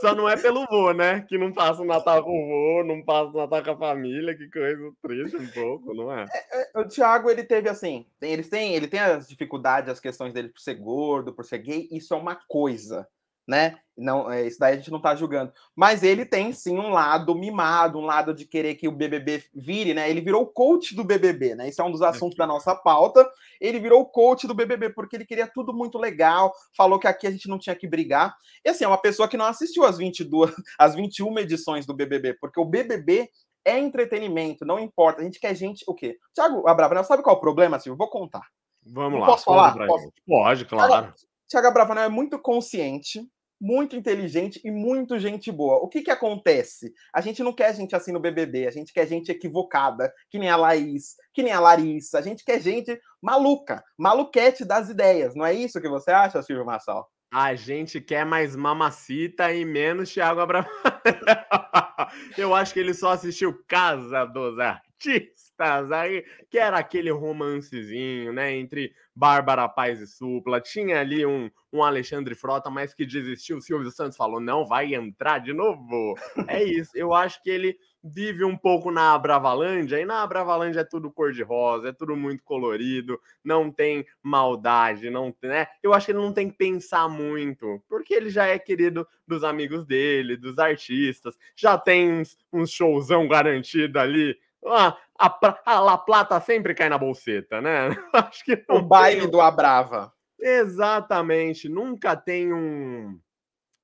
Só 0.00 0.14
não 0.14 0.28
é 0.28 0.36
pelo 0.36 0.64
vô, 0.66 0.92
né? 0.92 1.22
Que 1.28 1.36
não 1.36 1.52
passa 1.52 1.82
o 1.82 1.84
Natal 1.84 2.22
com 2.22 2.30
o 2.30 2.46
vô, 2.46 2.84
não 2.84 3.04
passa 3.04 3.30
o 3.30 3.36
Natal 3.36 3.62
com 3.64 3.70
a 3.72 3.88
família, 3.88 4.36
que 4.36 4.48
coisa 4.48 4.92
triste 5.02 5.36
um 5.36 5.48
pouco, 5.48 5.94
não 5.94 6.12
é? 6.12 6.24
é, 6.32 6.70
é 6.74 6.80
o 6.80 6.86
Thiago, 6.86 7.30
ele 7.30 7.44
teve 7.44 7.68
assim, 7.68 8.06
tem, 8.20 8.32
eles 8.32 8.48
têm, 8.48 8.74
ele 8.74 8.86
tem 8.86 9.00
as 9.00 9.28
dificuldades, 9.28 9.90
as 9.90 10.00
questões 10.00 10.32
dele 10.32 10.48
por 10.48 10.60
ser 10.60 10.74
gordo, 10.74 11.34
por 11.34 11.44
ser 11.44 11.58
gay, 11.58 11.88
isso 11.90 12.14
é 12.14 12.16
uma 12.16 12.36
coisa 12.48 13.06
né? 13.46 13.78
Não, 13.96 14.30
é, 14.30 14.46
isso 14.46 14.58
daí 14.58 14.74
a 14.74 14.76
gente 14.76 14.90
não 14.90 15.00
tá 15.00 15.14
julgando. 15.14 15.52
Mas 15.74 16.02
ele 16.02 16.26
tem 16.26 16.52
sim 16.52 16.78
um 16.78 16.90
lado 16.90 17.34
mimado, 17.34 17.98
um 17.98 18.04
lado 18.04 18.34
de 18.34 18.44
querer 18.44 18.74
que 18.74 18.86
o 18.86 18.92
BBB 18.92 19.44
vire, 19.54 19.94
né? 19.94 20.10
Ele 20.10 20.20
virou 20.20 20.46
coach 20.46 20.94
do 20.94 21.02
BBB, 21.02 21.54
né? 21.54 21.68
Isso 21.68 21.80
é 21.80 21.84
um 21.84 21.90
dos 21.90 22.02
assuntos 22.02 22.36
da 22.36 22.46
nossa 22.46 22.74
pauta. 22.74 23.26
Ele 23.58 23.80
virou 23.80 24.04
coach 24.04 24.46
do 24.46 24.54
BBB 24.54 24.90
porque 24.90 25.16
ele 25.16 25.24
queria 25.24 25.46
tudo 25.46 25.72
muito 25.72 25.96
legal, 25.96 26.52
falou 26.76 26.98
que 26.98 27.06
aqui 27.06 27.26
a 27.26 27.30
gente 27.30 27.48
não 27.48 27.58
tinha 27.58 27.74
que 27.74 27.88
brigar. 27.88 28.36
E 28.62 28.68
assim, 28.68 28.84
é 28.84 28.88
uma 28.88 29.00
pessoa 29.00 29.28
que 29.28 29.36
não 29.36 29.46
assistiu 29.46 29.84
as 29.84 29.96
22, 29.96 30.52
as 30.78 30.94
21 30.94 31.38
edições 31.38 31.86
do 31.86 31.94
BBB, 31.94 32.34
porque 32.34 32.60
o 32.60 32.66
BBB 32.66 33.30
é 33.64 33.78
entretenimento, 33.78 34.66
não 34.66 34.78
importa. 34.78 35.22
A 35.22 35.24
gente 35.24 35.40
quer 35.40 35.54
gente, 35.54 35.84
o 35.88 35.94
quê? 35.94 36.18
Tiago 36.34 36.68
Abravanel, 36.68 37.02
sabe 37.02 37.22
qual 37.22 37.34
é 37.34 37.38
o 37.38 37.40
problema, 37.40 37.80
Silvio? 37.80 37.96
Vou 37.96 38.10
contar. 38.10 38.46
Vamos 38.84 39.20
lá. 39.20 39.26
Posso 39.26 39.44
falar? 39.44 39.74
Posso? 39.86 40.12
Pode, 40.26 40.64
claro. 40.66 41.14
Tiago 41.48 41.66
Abravanel 41.66 42.04
é 42.04 42.08
muito 42.08 42.38
consciente 42.38 43.26
muito 43.60 43.96
inteligente 43.96 44.60
e 44.64 44.70
muito 44.70 45.18
gente 45.18 45.50
boa. 45.50 45.76
O 45.78 45.88
que 45.88 46.02
que 46.02 46.10
acontece? 46.10 46.92
A 47.14 47.20
gente 47.20 47.42
não 47.42 47.52
quer 47.52 47.74
gente 47.74 47.94
assim 47.94 48.12
no 48.12 48.20
BBB, 48.20 48.66
a 48.66 48.70
gente 48.70 48.92
quer 48.92 49.06
gente 49.06 49.30
equivocada, 49.30 50.12
que 50.30 50.38
nem 50.38 50.48
a 50.48 50.56
Laís, 50.56 51.14
que 51.32 51.42
nem 51.42 51.52
a 51.52 51.60
Larissa, 51.60 52.18
a 52.18 52.22
gente 52.22 52.44
quer 52.44 52.60
gente 52.60 52.98
maluca, 53.20 53.82
maluquete 53.98 54.64
das 54.64 54.88
ideias. 54.88 55.34
Não 55.34 55.44
é 55.44 55.52
isso 55.52 55.80
que 55.80 55.88
você 55.88 56.10
acha, 56.10 56.42
Silvio 56.42 56.64
Massal? 56.64 57.08
A 57.32 57.54
gente 57.54 58.00
quer 58.00 58.24
mais 58.24 58.54
mamacita 58.54 59.52
e 59.52 59.64
menos 59.64 60.12
Thiago 60.12 60.40
Abravanel. 60.40 60.72
Eu 62.38 62.54
acho 62.54 62.72
que 62.72 62.80
ele 62.80 62.94
só 62.94 63.10
assistiu 63.10 63.62
Casa 63.66 64.24
dos 64.24 64.58
Artistas 64.58 65.45
aí, 65.92 66.24
que 66.50 66.58
era 66.58 66.78
aquele 66.78 67.10
romancezinho, 67.10 68.32
né, 68.32 68.54
entre 68.54 68.92
Bárbara 69.14 69.68
Paz 69.68 70.00
e 70.00 70.06
Supla. 70.06 70.60
Tinha 70.60 71.00
ali 71.00 71.24
um, 71.24 71.50
um 71.72 71.82
Alexandre 71.82 72.34
Frota, 72.34 72.70
mas 72.70 72.94
que 72.94 73.06
desistiu. 73.06 73.58
O 73.58 73.62
Silvio 73.62 73.90
Santos 73.90 74.16
falou: 74.16 74.40
não 74.40 74.66
vai 74.66 74.94
entrar 74.94 75.38
de 75.38 75.52
novo. 75.52 76.14
É 76.48 76.62
isso. 76.62 76.90
Eu 76.94 77.14
acho 77.14 77.42
que 77.42 77.50
ele 77.50 77.76
vive 78.08 78.44
um 78.44 78.56
pouco 78.56 78.90
na 78.90 79.14
Abravalândia, 79.14 80.00
e 80.00 80.04
na 80.04 80.22
Abravalândia 80.22 80.80
é 80.80 80.84
tudo 80.84 81.10
cor-de-rosa, 81.10 81.88
é 81.88 81.92
tudo 81.92 82.16
muito 82.16 82.42
colorido, 82.44 83.20
não 83.42 83.70
tem 83.70 84.06
maldade, 84.22 85.10
não 85.10 85.34
né? 85.42 85.66
Eu 85.82 85.92
acho 85.92 86.06
que 86.06 86.12
ele 86.12 86.20
não 86.20 86.32
tem 86.32 86.48
que 86.48 86.56
pensar 86.56 87.08
muito, 87.08 87.82
porque 87.88 88.14
ele 88.14 88.30
já 88.30 88.46
é 88.46 88.58
querido 88.58 89.06
dos 89.26 89.42
amigos 89.42 89.84
dele, 89.84 90.36
dos 90.36 90.58
artistas, 90.58 91.36
já 91.56 91.76
tem 91.76 92.24
uns, 92.52 92.70
showzão 92.70 93.26
garantido 93.26 93.98
ali 93.98 94.36
a, 94.64 94.96
a, 95.18 95.60
a 95.64 95.80
La 95.80 95.98
Plata 95.98 96.40
sempre 96.40 96.74
cai 96.74 96.88
na 96.88 96.98
bolseta, 96.98 97.60
né? 97.60 97.88
Acho 98.12 98.44
que 98.44 98.64
o 98.68 98.82
baile 98.82 99.22
tem... 99.22 99.30
do 99.30 99.40
Abrava. 99.40 100.12
Exatamente. 100.38 101.68
Nunca 101.68 102.16
tem 102.16 102.52
um. 102.52 103.18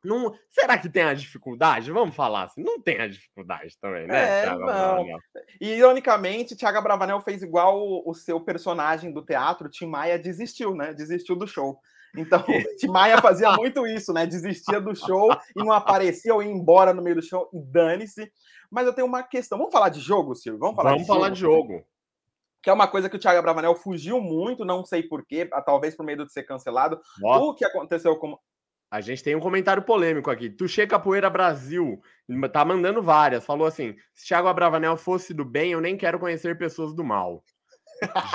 Não... 0.04 0.34
Será 0.50 0.76
que 0.76 0.88
tem 0.88 1.04
a 1.04 1.14
dificuldade? 1.14 1.92
Vamos 1.92 2.14
falar 2.14 2.44
assim. 2.44 2.62
Não 2.62 2.80
tem 2.80 3.00
a 3.00 3.08
dificuldade 3.08 3.78
também, 3.80 4.06
né? 4.06 4.44
É, 4.44 4.50
não. 4.50 5.06
E, 5.60 5.74
ironicamente, 5.74 6.56
Thiago 6.56 6.82
Bravanel 6.82 7.20
fez 7.20 7.42
igual 7.42 7.80
o, 7.80 8.10
o, 8.10 8.14
seu 8.14 8.40
personagem 8.40 9.12
do 9.12 9.24
teatro, 9.24 9.70
Tim 9.70 9.86
Maia, 9.86 10.18
desistiu, 10.18 10.74
né? 10.74 10.92
Desistiu 10.92 11.36
do 11.36 11.46
show. 11.46 11.78
Então, 12.16 12.40
o 12.40 12.44
Tim 12.76 12.88
Maia 12.88 13.20
fazia 13.20 13.52
muito 13.52 13.86
isso, 13.86 14.12
né? 14.12 14.26
Desistia 14.26 14.80
do 14.80 14.94
show 14.94 15.30
e 15.56 15.62
não 15.62 15.72
aparecia 15.72 16.34
ou 16.34 16.42
ia 16.42 16.50
embora 16.50 16.92
no 16.92 17.02
meio 17.02 17.16
do 17.16 17.22
show 17.22 17.48
e 17.52 17.60
dane-se. 17.60 18.30
Mas 18.70 18.86
eu 18.86 18.92
tenho 18.92 19.06
uma 19.06 19.22
questão. 19.22 19.58
Vamos 19.58 19.72
falar 19.72 19.88
de 19.88 20.00
jogo, 20.00 20.34
Silvio? 20.34 20.58
Vamos 20.58 20.76
falar, 20.76 20.90
Vamos 20.90 21.02
de, 21.02 21.08
falar 21.08 21.34
jogo. 21.34 21.34
de 21.34 21.72
jogo. 21.74 21.86
Que 22.62 22.70
é 22.70 22.72
uma 22.72 22.86
coisa 22.86 23.08
que 23.08 23.16
o 23.16 23.18
Thiago 23.18 23.42
Bravanel 23.42 23.74
fugiu 23.74 24.20
muito, 24.20 24.64
não 24.64 24.84
sei 24.84 25.02
porquê, 25.02 25.48
talvez 25.66 25.96
por 25.96 26.06
medo 26.06 26.24
de 26.24 26.32
ser 26.32 26.44
cancelado. 26.44 27.00
Nossa. 27.20 27.44
O 27.44 27.54
que 27.54 27.64
aconteceu 27.64 28.16
com. 28.16 28.38
A 28.90 29.00
gente 29.00 29.22
tem 29.22 29.34
um 29.34 29.40
comentário 29.40 29.82
polêmico 29.82 30.30
aqui. 30.30 30.50
Tuxê 30.50 30.86
Capoeira 30.86 31.28
Brasil 31.30 32.00
tá 32.52 32.64
mandando 32.64 33.02
várias. 33.02 33.44
Falou 33.44 33.66
assim: 33.66 33.96
se 34.14 34.28
Thiago 34.28 34.48
Abravanel 34.48 34.96
fosse 34.96 35.34
do 35.34 35.44
bem, 35.44 35.72
eu 35.72 35.80
nem 35.80 35.96
quero 35.96 36.18
conhecer 36.18 36.56
pessoas 36.56 36.94
do 36.94 37.02
mal. 37.02 37.42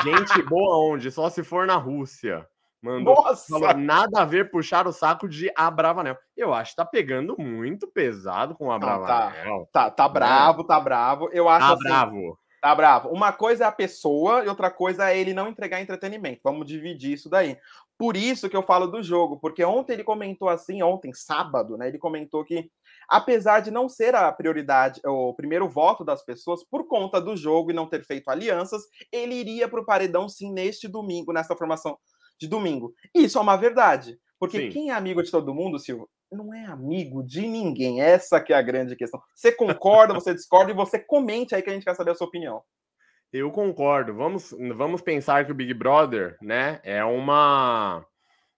Gente 0.03 0.41
boa 0.43 0.93
onde? 0.93 1.11
Só 1.11 1.29
se 1.29 1.43
for 1.43 1.65
na 1.65 1.75
Rússia. 1.75 2.47
Mandou, 2.87 3.15
Nossa! 3.15 3.59
Falou, 3.59 3.77
nada 3.77 4.21
a 4.21 4.25
ver 4.25 4.49
puxar 4.49 4.87
o 4.87 4.93
saco 4.93 5.27
de 5.27 5.51
Abravanel. 5.55 6.17
Eu 6.35 6.53
acho 6.53 6.71
que 6.71 6.77
tá 6.77 6.85
pegando 6.85 7.35
muito 7.37 7.85
pesado 7.85 8.55
com 8.55 8.67
o 8.67 8.71
Abravanel. 8.71 9.67
Tá, 9.73 9.89
tá, 9.89 9.91
tá 9.91 10.07
bravo, 10.07 10.63
tá 10.63 10.79
bravo. 10.79 11.29
Eu 11.33 11.49
acho 11.49 11.67
tá 11.67 11.73
assim, 11.73 11.83
bravo. 11.83 12.39
Tá 12.61 12.73
bravo. 12.73 13.09
Uma 13.09 13.33
coisa 13.33 13.65
é 13.65 13.67
a 13.67 13.71
pessoa 13.71 14.45
e 14.45 14.47
outra 14.47 14.71
coisa 14.71 15.11
é 15.11 15.19
ele 15.19 15.33
não 15.33 15.49
entregar 15.49 15.81
entretenimento. 15.81 16.39
Vamos 16.43 16.65
dividir 16.65 17.13
isso 17.13 17.29
daí. 17.29 17.57
Por 17.97 18.15
isso 18.15 18.49
que 18.49 18.55
eu 18.55 18.63
falo 18.63 18.87
do 18.87 19.03
jogo, 19.03 19.37
porque 19.37 19.63
ontem 19.63 19.93
ele 19.93 20.03
comentou 20.03 20.47
assim, 20.47 20.81
ontem, 20.81 21.11
sábado, 21.13 21.77
né? 21.77 21.87
Ele 21.87 21.97
comentou 21.97 22.45
que, 22.45 22.69
apesar 23.09 23.59
de 23.59 23.69
não 23.69 23.89
ser 23.89 24.15
a 24.15 24.31
prioridade, 24.31 25.01
o 25.03 25.33
primeiro 25.33 25.67
voto 25.67 26.05
das 26.05 26.23
pessoas, 26.23 26.63
por 26.63 26.87
conta 26.87 27.19
do 27.19 27.35
jogo 27.35 27.71
e 27.71 27.73
não 27.73 27.87
ter 27.87 28.05
feito 28.05 28.29
alianças, 28.29 28.83
ele 29.11 29.35
iria 29.35 29.67
para 29.67 29.81
o 29.81 29.85
paredão 29.85 30.29
sim 30.29 30.51
neste 30.51 30.87
domingo, 30.87 31.33
nessa 31.33 31.55
formação 31.55 31.97
de 32.39 32.47
domingo. 32.47 32.93
Isso 33.13 33.37
é 33.37 33.41
uma 33.41 33.55
verdade. 33.55 34.19
Porque 34.39 34.59
sim. 34.59 34.69
quem 34.69 34.89
é 34.89 34.93
amigo 34.93 35.23
de 35.23 35.31
todo 35.31 35.53
mundo, 35.53 35.79
Silvio, 35.79 36.07
não 36.31 36.53
é 36.53 36.65
amigo 36.65 37.23
de 37.23 37.47
ninguém. 37.47 38.01
Essa 38.01 38.39
que 38.39 38.53
é 38.53 38.55
a 38.55 38.61
grande 38.61 38.95
questão. 38.95 39.21
Você 39.33 39.51
concorda, 39.51 40.13
você 40.13 40.33
discorda 40.33 40.71
e 40.71 40.75
você 40.75 40.99
comente 40.99 41.55
aí 41.55 41.61
que 41.61 41.69
a 41.69 41.73
gente 41.73 41.85
quer 41.85 41.95
saber 41.95 42.11
a 42.11 42.15
sua 42.15 42.27
opinião. 42.27 42.61
Eu 43.31 43.51
concordo. 43.51 44.13
Vamos, 44.13 44.53
vamos 44.75 45.01
pensar 45.01 45.45
que 45.45 45.51
o 45.51 45.55
Big 45.55 45.73
Brother, 45.73 46.37
né, 46.41 46.79
é 46.83 47.03
uma. 47.03 48.05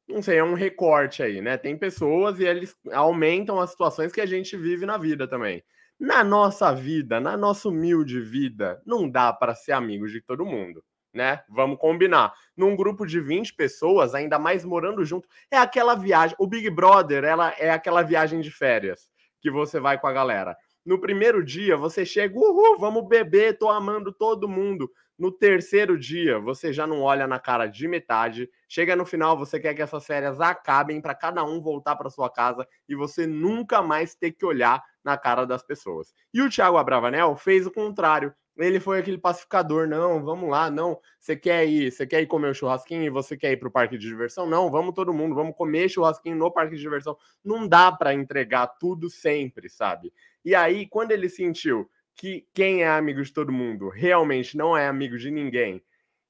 Não 0.07 0.21
sei, 0.21 0.37
é 0.37 0.43
um 0.43 0.55
recorte 0.55 1.21
aí, 1.21 1.39
né? 1.39 1.55
Tem 1.57 1.77
pessoas 1.77 2.39
e 2.39 2.43
eles 2.43 2.75
aumentam 2.91 3.59
as 3.59 3.71
situações 3.71 4.11
que 4.11 4.21
a 4.21 4.25
gente 4.25 4.57
vive 4.57 4.85
na 4.85 4.97
vida 4.97 5.27
também. 5.27 5.63
Na 5.99 6.23
nossa 6.23 6.73
vida, 6.73 7.19
na 7.19 7.37
nossa 7.37 7.69
humilde 7.69 8.19
vida, 8.19 8.81
não 8.85 9.09
dá 9.09 9.31
para 9.31 9.53
ser 9.53 9.73
amigo 9.73 10.07
de 10.07 10.21
todo 10.21 10.45
mundo, 10.45 10.83
né? 11.13 11.43
Vamos 11.49 11.79
combinar. 11.79 12.33
Num 12.55 12.75
grupo 12.75 13.05
de 13.05 13.19
20 13.19 13.53
pessoas, 13.53 14.13
ainda 14.13 14.37
mais 14.37 14.63
morando 14.63 15.03
junto, 15.03 15.27
é 15.51 15.57
aquela 15.57 15.95
viagem. 15.95 16.35
O 16.39 16.47
Big 16.47 16.69
Brother, 16.69 17.23
ela 17.23 17.53
é 17.57 17.71
aquela 17.71 18.01
viagem 18.01 18.41
de 18.41 18.51
férias 18.51 19.09
que 19.41 19.49
você 19.49 19.79
vai 19.79 19.99
com 19.99 20.07
a 20.07 20.13
galera. 20.13 20.55
No 20.85 20.99
primeiro 20.99 21.43
dia, 21.43 21.77
você 21.77 22.05
chega, 22.05 22.37
uhul, 22.37 22.77
vamos 22.77 23.07
beber, 23.07 23.57
tô 23.57 23.69
amando 23.69 24.11
todo 24.11 24.49
mundo. 24.49 24.89
No 25.17 25.31
terceiro 25.31 25.99
dia, 25.99 26.39
você 26.39 26.71
já 26.71 26.87
não 26.87 27.01
olha 27.01 27.27
na 27.27 27.37
cara 27.37 27.67
de 27.67 27.87
metade. 27.89 28.49
Chega 28.69 28.95
no 28.95 29.05
final, 29.05 29.37
você 29.37 29.59
quer 29.59 29.73
que 29.73 29.81
essas 29.81 30.05
férias 30.05 30.39
acabem 30.39 31.01
para 31.01 31.13
cada 31.13 31.43
um 31.43 31.61
voltar 31.61 31.97
para 31.97 32.09
sua 32.09 32.29
casa 32.29 32.65
e 32.87 32.95
você 32.95 33.27
nunca 33.27 33.81
mais 33.81 34.15
ter 34.15 34.31
que 34.31 34.45
olhar 34.45 34.81
na 35.03 35.17
cara 35.17 35.45
das 35.45 35.61
pessoas. 35.61 36.13
E 36.33 36.41
o 36.41 36.49
Thiago 36.49 36.77
Abravanel 36.77 37.35
fez 37.35 37.67
o 37.67 37.71
contrário. 37.71 38.33
Ele 38.59 38.79
foi 38.79 38.99
aquele 38.99 39.17
pacificador, 39.17 39.87
não, 39.87 40.23
vamos 40.23 40.49
lá, 40.49 40.69
não. 40.69 40.99
Você 41.19 41.35
quer 41.35 41.65
ir, 41.65 41.91
você 41.91 42.05
quer 42.05 42.21
ir 42.21 42.27
comer 42.27 42.49
o 42.49 42.53
churrasquinho 42.53 43.03
e 43.03 43.09
você 43.09 43.37
quer 43.37 43.53
ir 43.53 43.57
para 43.57 43.69
o 43.69 43.71
parque 43.71 43.97
de 43.97 44.07
diversão? 44.07 44.45
Não, 44.45 44.69
vamos 44.69 44.93
todo 44.93 45.13
mundo, 45.13 45.33
vamos 45.33 45.55
comer 45.55 45.89
churrasquinho 45.89 46.35
no 46.35 46.51
parque 46.51 46.75
de 46.75 46.81
diversão. 46.81 47.17
Não 47.43 47.67
dá 47.67 47.91
para 47.91 48.13
entregar 48.13 48.67
tudo 48.67 49.09
sempre, 49.09 49.69
sabe? 49.69 50.11
E 50.43 50.53
aí, 50.53 50.87
quando 50.87 51.11
ele 51.11 51.29
sentiu 51.29 51.89
que 52.15 52.45
quem 52.53 52.83
é 52.83 52.89
amigo 52.89 53.23
de 53.23 53.31
todo 53.31 53.51
mundo 53.51 53.87
realmente 53.87 54.57
não 54.57 54.75
é 54.75 54.87
amigo 54.87 55.17
de 55.17 55.31
ninguém 55.31 55.81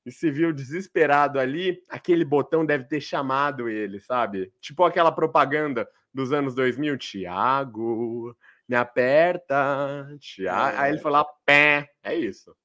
e 0.06 0.12
se 0.12 0.32
viu 0.32 0.54
desesperado 0.54 1.40
ali, 1.40 1.82
aquele 1.90 2.24
botão 2.24 2.66
deve 2.66 2.86
ter 2.86 3.02
chamado 3.02 3.68
ele, 3.68 4.00
sabe? 4.00 4.52
Tipo 4.62 4.84
aquela 4.84 5.12
propaganda 5.12 5.88
dos 6.14 6.32
anos 6.32 6.56
2000, 6.56 6.98
Tiago, 6.98 8.36
me 8.70 8.76
aperta. 8.76 10.08
É. 10.40 10.50
Aí 10.50 10.92
ele 10.92 11.02
foi 11.02 11.12
lá, 11.12 11.26
pé, 11.44 11.90
é 12.04 12.14
isso. 12.14 12.56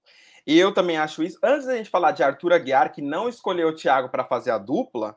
E 0.46 0.58
eu 0.58 0.74
também 0.74 0.98
acho 0.98 1.22
isso. 1.22 1.38
Antes 1.42 1.66
da 1.66 1.74
gente 1.74 1.88
falar 1.88 2.12
de 2.12 2.22
Arthur 2.22 2.52
Aguiar, 2.52 2.92
que 2.92 3.00
não 3.00 3.28
escolheu 3.28 3.68
o 3.68 3.74
Thiago 3.74 4.10
para 4.10 4.24
fazer 4.24 4.50
a 4.50 4.58
dupla, 4.58 5.16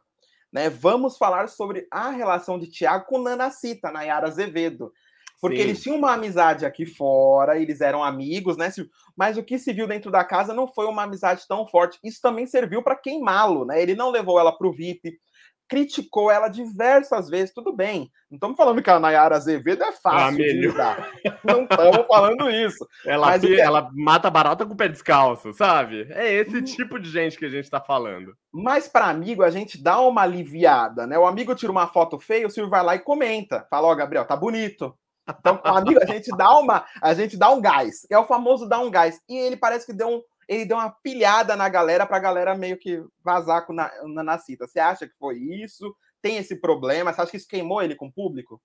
né? 0.51 0.69
Vamos 0.69 1.17
falar 1.17 1.49
sobre 1.49 1.85
a 1.91 2.09
relação 2.11 2.57
de 2.57 2.67
Thiago 2.67 3.05
com 3.05 3.19
Nana 3.19 3.51
Cita, 3.51 3.91
Nayara 3.91 4.27
Azevedo. 4.27 4.93
Porque 5.41 5.57
Sim. 5.57 5.63
eles 5.63 5.83
tinham 5.83 5.97
uma 5.97 6.13
amizade 6.13 6.65
aqui 6.65 6.85
fora, 6.85 7.59
eles 7.59 7.81
eram 7.81 8.03
amigos, 8.03 8.55
né? 8.55 8.71
Mas 9.15 9.37
o 9.37 9.43
que 9.43 9.59
se 9.59 9.73
viu 9.73 9.85
dentro 9.85 10.09
da 10.09 10.23
casa 10.23 10.53
não 10.53 10.67
foi 10.67 10.87
uma 10.87 11.03
amizade 11.03 11.45
tão 11.47 11.67
forte. 11.67 11.99
Isso 12.03 12.21
também 12.21 12.47
serviu 12.47 12.81
para 12.81 12.95
queimá-lo, 12.95 13.65
né? 13.65 13.79
Ele 13.79 13.93
não 13.93 14.09
levou 14.09 14.39
ela 14.39 14.57
para 14.57 14.67
o 14.67 14.73
VIP, 14.73 15.19
criticou 15.67 16.31
ela 16.31 16.47
diversas 16.47 17.29
vezes, 17.29 17.53
tudo 17.53 17.73
bem. 17.73 18.11
Não 18.29 18.35
estamos 18.35 18.57
falando 18.57 18.81
que 18.81 18.89
a 18.89 18.99
Nayara 18.99 19.35
Azevedo 19.35 19.83
é 19.83 19.91
fácil 19.91 20.43
ah, 20.43 20.47
de 20.47 20.53
lidar. 20.53 21.11
Não 21.43 21.63
estamos 21.63 22.05
falando 22.07 22.49
isso. 22.49 22.87
Ela, 23.05 23.27
Mas, 23.27 23.41
que... 23.41 23.59
ela 23.59 23.89
mata 23.93 24.29
barata 24.29 24.65
com 24.65 24.73
o 24.73 24.77
pé 24.77 24.87
descalço, 24.87 25.53
sabe? 25.53 26.07
É 26.11 26.33
esse 26.33 26.57
hum... 26.57 26.63
tipo 26.63 26.99
de 26.99 27.09
gente 27.09 27.37
que 27.37 27.45
a 27.45 27.49
gente 27.49 27.65
está 27.65 27.79
falando. 27.79 28.35
Mas 28.51 28.87
para 28.87 29.05
amigo, 29.05 29.43
a 29.43 29.49
gente 29.49 29.81
dá 29.81 29.99
uma 29.99 30.23
aliviada, 30.23 31.05
né? 31.05 31.17
O 31.17 31.25
amigo 31.25 31.55
tira 31.55 31.71
uma 31.71 31.87
foto 31.87 32.19
feia, 32.19 32.47
o 32.47 32.49
Silvio 32.49 32.69
vai 32.69 32.83
lá 32.83 32.95
e 32.95 32.99
comenta. 32.99 33.65
Fala, 33.69 33.87
ó, 33.87 33.91
oh, 33.91 33.95
Gabriel, 33.95 34.25
tá 34.25 34.35
bonito. 34.35 34.93
Então, 35.29 35.59
amigo, 35.63 35.99
a 36.01 36.05
gente 36.05 36.29
dá 36.37 36.57
uma, 36.57 36.85
a 37.01 37.13
gente 37.13 37.37
dá 37.37 37.49
um 37.49 37.61
gás. 37.61 38.07
É 38.09 38.17
o 38.17 38.25
famoso 38.25 38.67
dar 38.67 38.79
um 38.79 38.89
gás. 38.89 39.19
E 39.27 39.35
ele 39.35 39.57
parece 39.57 39.85
que 39.85 39.93
deu 39.93 40.07
um, 40.07 40.21
ele 40.47 40.65
deu 40.65 40.77
uma 40.77 40.89
pilhada 40.89 41.55
na 41.55 41.67
galera 41.67 42.05
para 42.05 42.17
a 42.17 42.21
galera 42.21 42.55
meio 42.55 42.77
que 42.77 43.03
vazar 43.23 43.65
com 43.65 43.73
na, 43.73 43.91
na, 44.05 44.37
cita. 44.37 44.65
Você 44.65 44.79
acha 44.79 45.07
que 45.07 45.17
foi 45.17 45.37
isso? 45.37 45.93
Tem 46.21 46.37
esse 46.37 46.55
problema? 46.55 47.11
Você 47.11 47.21
acha 47.21 47.31
que 47.31 47.37
isso 47.37 47.47
queimou 47.47 47.81
ele 47.81 47.95
com 47.95 48.07
o 48.07 48.11
público? 48.11 48.61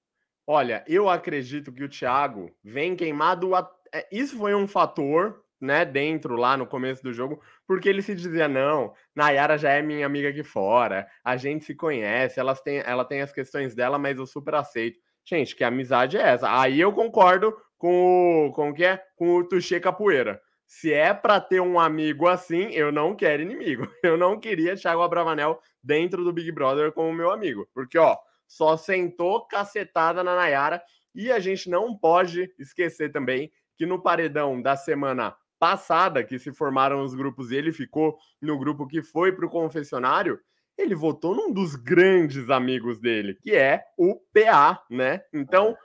Olha, 0.46 0.84
eu 0.86 1.08
acredito 1.08 1.72
que 1.72 1.84
o 1.84 1.88
Thiago 1.88 2.50
vem 2.62 2.94
queimado. 2.94 3.54
A... 3.54 3.68
É, 3.92 4.06
isso 4.12 4.36
foi 4.36 4.54
um 4.54 4.66
fator, 4.66 5.42
né, 5.60 5.84
dentro 5.84 6.36
lá 6.36 6.56
no 6.56 6.66
começo 6.66 7.02
do 7.02 7.12
jogo, 7.12 7.40
porque 7.66 7.88
ele 7.88 8.02
se 8.02 8.14
dizia: 8.14 8.48
não, 8.48 8.92
Nayara 9.14 9.58
já 9.58 9.70
é 9.70 9.82
minha 9.82 10.06
amiga 10.06 10.28
aqui 10.28 10.42
fora, 10.42 11.06
a 11.24 11.36
gente 11.36 11.64
se 11.64 11.74
conhece, 11.74 12.40
elas 12.40 12.60
têm, 12.60 12.78
ela 12.78 13.04
tem 13.04 13.22
as 13.22 13.32
questões 13.32 13.74
dela, 13.74 13.98
mas 13.98 14.18
eu 14.18 14.26
super 14.26 14.54
aceito. 14.54 14.98
Gente, 15.24 15.54
que 15.54 15.62
amizade 15.62 16.16
é 16.16 16.22
essa? 16.22 16.60
Aí 16.60 16.80
eu 16.80 16.92
concordo 16.92 17.56
com 17.78 18.48
o, 18.48 18.52
com 18.52 18.70
o 18.70 18.74
que 18.74 18.84
é? 18.84 19.00
Com 19.16 19.36
o 19.36 19.44
Tuxê 19.48 19.78
Capoeira. 19.78 20.40
Se 20.75 20.91
é 20.91 21.12
para 21.12 21.38
ter 21.38 21.61
um 21.61 21.79
amigo 21.79 22.26
assim, 22.26 22.71
eu 22.73 22.91
não 22.91 23.14
quero 23.14 23.43
inimigo. 23.43 23.87
Eu 24.02 24.17
não 24.17 24.41
queria 24.41 24.75
Thiago 24.75 25.02
Abravanel 25.02 25.61
dentro 25.83 26.25
do 26.25 26.33
Big 26.33 26.50
Brother 26.50 26.91
como 26.93 27.12
meu 27.12 27.31
amigo. 27.31 27.69
Porque, 27.75 27.99
ó, 27.99 28.17
só 28.49 28.75
sentou 28.75 29.47
cacetada 29.47 30.25
na 30.25 30.35
Nayara. 30.35 30.83
E 31.14 31.31
a 31.31 31.38
gente 31.38 31.69
não 31.69 31.95
pode 31.95 32.50
esquecer 32.59 33.12
também 33.12 33.52
que 33.76 33.85
no 33.85 34.02
paredão 34.02 34.62
da 34.62 34.75
semana 34.75 35.37
passada, 35.59 36.25
que 36.25 36.38
se 36.38 36.55
formaram 36.55 37.02
os 37.02 37.14
grupos 37.14 37.50
e 37.50 37.57
ele 37.57 37.71
ficou 37.71 38.17
no 38.41 38.59
grupo 38.59 38.87
que 38.87 39.02
foi 39.02 39.31
para 39.31 39.45
o 39.45 39.50
confessionário, 39.50 40.41
ele 40.79 40.95
votou 40.95 41.35
num 41.35 41.52
dos 41.52 41.76
grandes 41.76 42.49
amigos 42.49 42.99
dele, 42.99 43.35
que 43.35 43.55
é 43.55 43.85
o 43.99 44.19
PA, 44.33 44.83
né? 44.91 45.21
Então, 45.35 45.76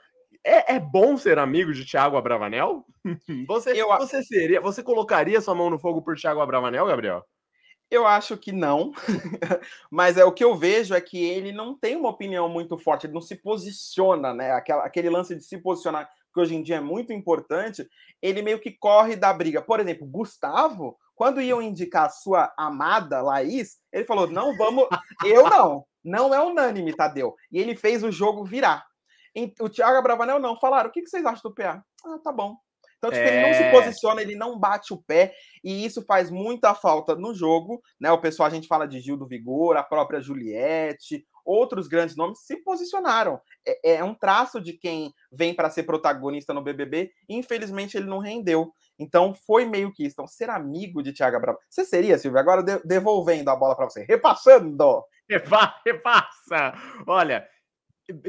é, 0.44 0.76
é 0.76 0.80
bom 0.80 1.16
ser 1.16 1.38
amigo 1.38 1.72
de 1.72 1.84
Thiago 1.84 2.16
Abravanel? 2.16 2.84
Você, 3.46 3.72
eu, 3.72 3.88
você 3.96 4.22
seria, 4.22 4.60
você 4.60 4.82
colocaria 4.82 5.40
sua 5.40 5.54
mão 5.54 5.70
no 5.70 5.78
fogo 5.78 6.02
por 6.02 6.16
Thiago 6.16 6.40
Abravanel, 6.40 6.86
Gabriel? 6.86 7.24
Eu 7.90 8.06
acho 8.06 8.36
que 8.36 8.52
não, 8.52 8.92
mas 9.90 10.18
é 10.18 10.24
o 10.24 10.32
que 10.32 10.44
eu 10.44 10.54
vejo 10.54 10.94
é 10.94 11.00
que 11.00 11.24
ele 11.24 11.52
não 11.52 11.74
tem 11.74 11.96
uma 11.96 12.10
opinião 12.10 12.46
muito 12.46 12.76
forte, 12.76 13.06
ele 13.06 13.14
não 13.14 13.20
se 13.22 13.36
posiciona, 13.36 14.34
né? 14.34 14.52
Aquela, 14.52 14.84
aquele 14.84 15.08
lance 15.08 15.34
de 15.34 15.42
se 15.42 15.56
posicionar, 15.56 16.06
que 16.34 16.40
hoje 16.40 16.54
em 16.54 16.62
dia 16.62 16.76
é 16.76 16.80
muito 16.80 17.14
importante, 17.14 17.88
ele 18.20 18.42
meio 18.42 18.60
que 18.60 18.72
corre 18.72 19.16
da 19.16 19.32
briga. 19.32 19.62
Por 19.62 19.80
exemplo, 19.80 20.06
Gustavo, 20.06 20.98
quando 21.14 21.40
iam 21.40 21.62
indicar 21.62 22.06
a 22.06 22.10
sua 22.10 22.52
amada 22.58 23.22
Laís, 23.22 23.78
ele 23.90 24.04
falou: 24.04 24.26
não 24.26 24.56
vamos, 24.56 24.86
eu 25.24 25.48
não, 25.48 25.84
não 26.04 26.34
é 26.34 26.40
unânime, 26.40 26.94
Tadeu. 26.94 27.34
E 27.50 27.58
ele 27.58 27.74
fez 27.74 28.04
o 28.04 28.12
jogo 28.12 28.44
virar. 28.44 28.87
O 29.60 29.68
Thiago 29.68 30.02
Bravanel 30.02 30.38
não. 30.38 30.56
Falaram: 30.58 30.88
o 30.88 30.92
que 30.92 31.06
vocês 31.06 31.24
acham 31.24 31.50
do 31.50 31.54
PA? 31.54 31.82
Ah, 32.04 32.18
tá 32.22 32.32
bom. 32.32 32.56
Então, 32.98 33.12
é... 33.12 33.28
ele 33.28 33.46
não 33.46 33.54
se 33.54 33.62
é. 33.62 33.70
posiciona, 33.70 34.20
ele 34.20 34.34
não 34.34 34.58
bate 34.58 34.92
o 34.92 35.02
pé, 35.02 35.32
e 35.62 35.84
isso 35.84 36.04
faz 36.04 36.30
muita 36.30 36.74
falta 36.74 37.14
no 37.14 37.32
jogo, 37.32 37.80
né? 38.00 38.10
O 38.10 38.20
pessoal, 38.20 38.48
a 38.48 38.50
gente 38.50 38.66
fala 38.66 38.86
de 38.86 39.00
Gil 39.00 39.16
do 39.16 39.26
Vigor, 39.26 39.76
a 39.76 39.82
própria 39.82 40.20
Juliette, 40.20 41.24
outros 41.44 41.88
grandes 41.88 42.16
nomes 42.16 42.40
se 42.44 42.56
posicionaram. 42.62 43.40
É, 43.66 43.94
é 43.94 44.04
um 44.04 44.14
traço 44.14 44.60
de 44.60 44.72
quem 44.72 45.12
vem 45.32 45.54
para 45.54 45.70
ser 45.70 45.84
protagonista 45.84 46.52
no 46.52 46.62
BBB, 46.62 47.10
e 47.28 47.36
infelizmente 47.36 47.96
ele 47.96 48.06
não 48.06 48.18
rendeu. 48.18 48.72
Então, 48.98 49.32
foi 49.32 49.64
meio 49.64 49.92
que 49.92 50.02
isso. 50.04 50.14
Então, 50.14 50.26
ser 50.26 50.50
amigo 50.50 51.02
de 51.02 51.12
Thiago 51.12 51.40
Bravo. 51.40 51.58
Você 51.70 51.84
seria, 51.84 52.18
Silvio? 52.18 52.40
Agora 52.40 52.62
devolvendo 52.84 53.48
a 53.48 53.56
bola 53.56 53.76
para 53.76 53.88
você, 53.88 54.04
repassando. 54.04 55.04
repassa. 55.86 56.72
Olha, 57.06 57.46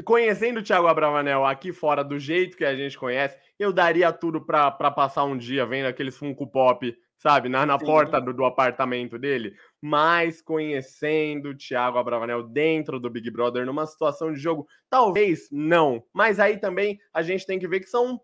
conhecendo 0.04 0.60
o 0.60 0.62
Thiago 0.62 0.86
Abravanel 0.86 1.44
aqui 1.44 1.72
fora 1.72 2.04
do 2.04 2.18
jeito 2.18 2.56
que 2.56 2.64
a 2.64 2.74
gente 2.74 2.98
conhece, 2.98 3.38
eu 3.58 3.72
daria 3.72 4.12
tudo 4.12 4.44
para 4.44 4.90
passar 4.90 5.24
um 5.24 5.36
dia 5.36 5.64
vendo 5.66 5.86
aqueles 5.86 6.16
Funko 6.16 6.46
Pop, 6.46 6.94
sabe, 7.16 7.48
na, 7.48 7.64
na 7.64 7.78
porta 7.78 8.20
do, 8.20 8.32
do, 8.32 8.44
apartamento 8.44 9.18
dele. 9.18 9.54
Mas 9.80 10.42
conhecendo 10.42 11.50
o 11.50 11.56
Thiago 11.56 11.98
Abravanel 11.98 12.42
dentro 12.42 13.00
do 13.00 13.10
Big 13.10 13.30
Brother, 13.30 13.64
numa 13.64 13.86
situação 13.86 14.32
de 14.32 14.40
jogo, 14.40 14.66
talvez 14.88 15.48
não. 15.50 16.02
Mas 16.12 16.38
aí 16.38 16.58
também 16.58 16.98
a 17.12 17.22
gente 17.22 17.46
tem 17.46 17.58
que 17.58 17.68
ver 17.68 17.80
que 17.80 17.88
são 17.88 18.20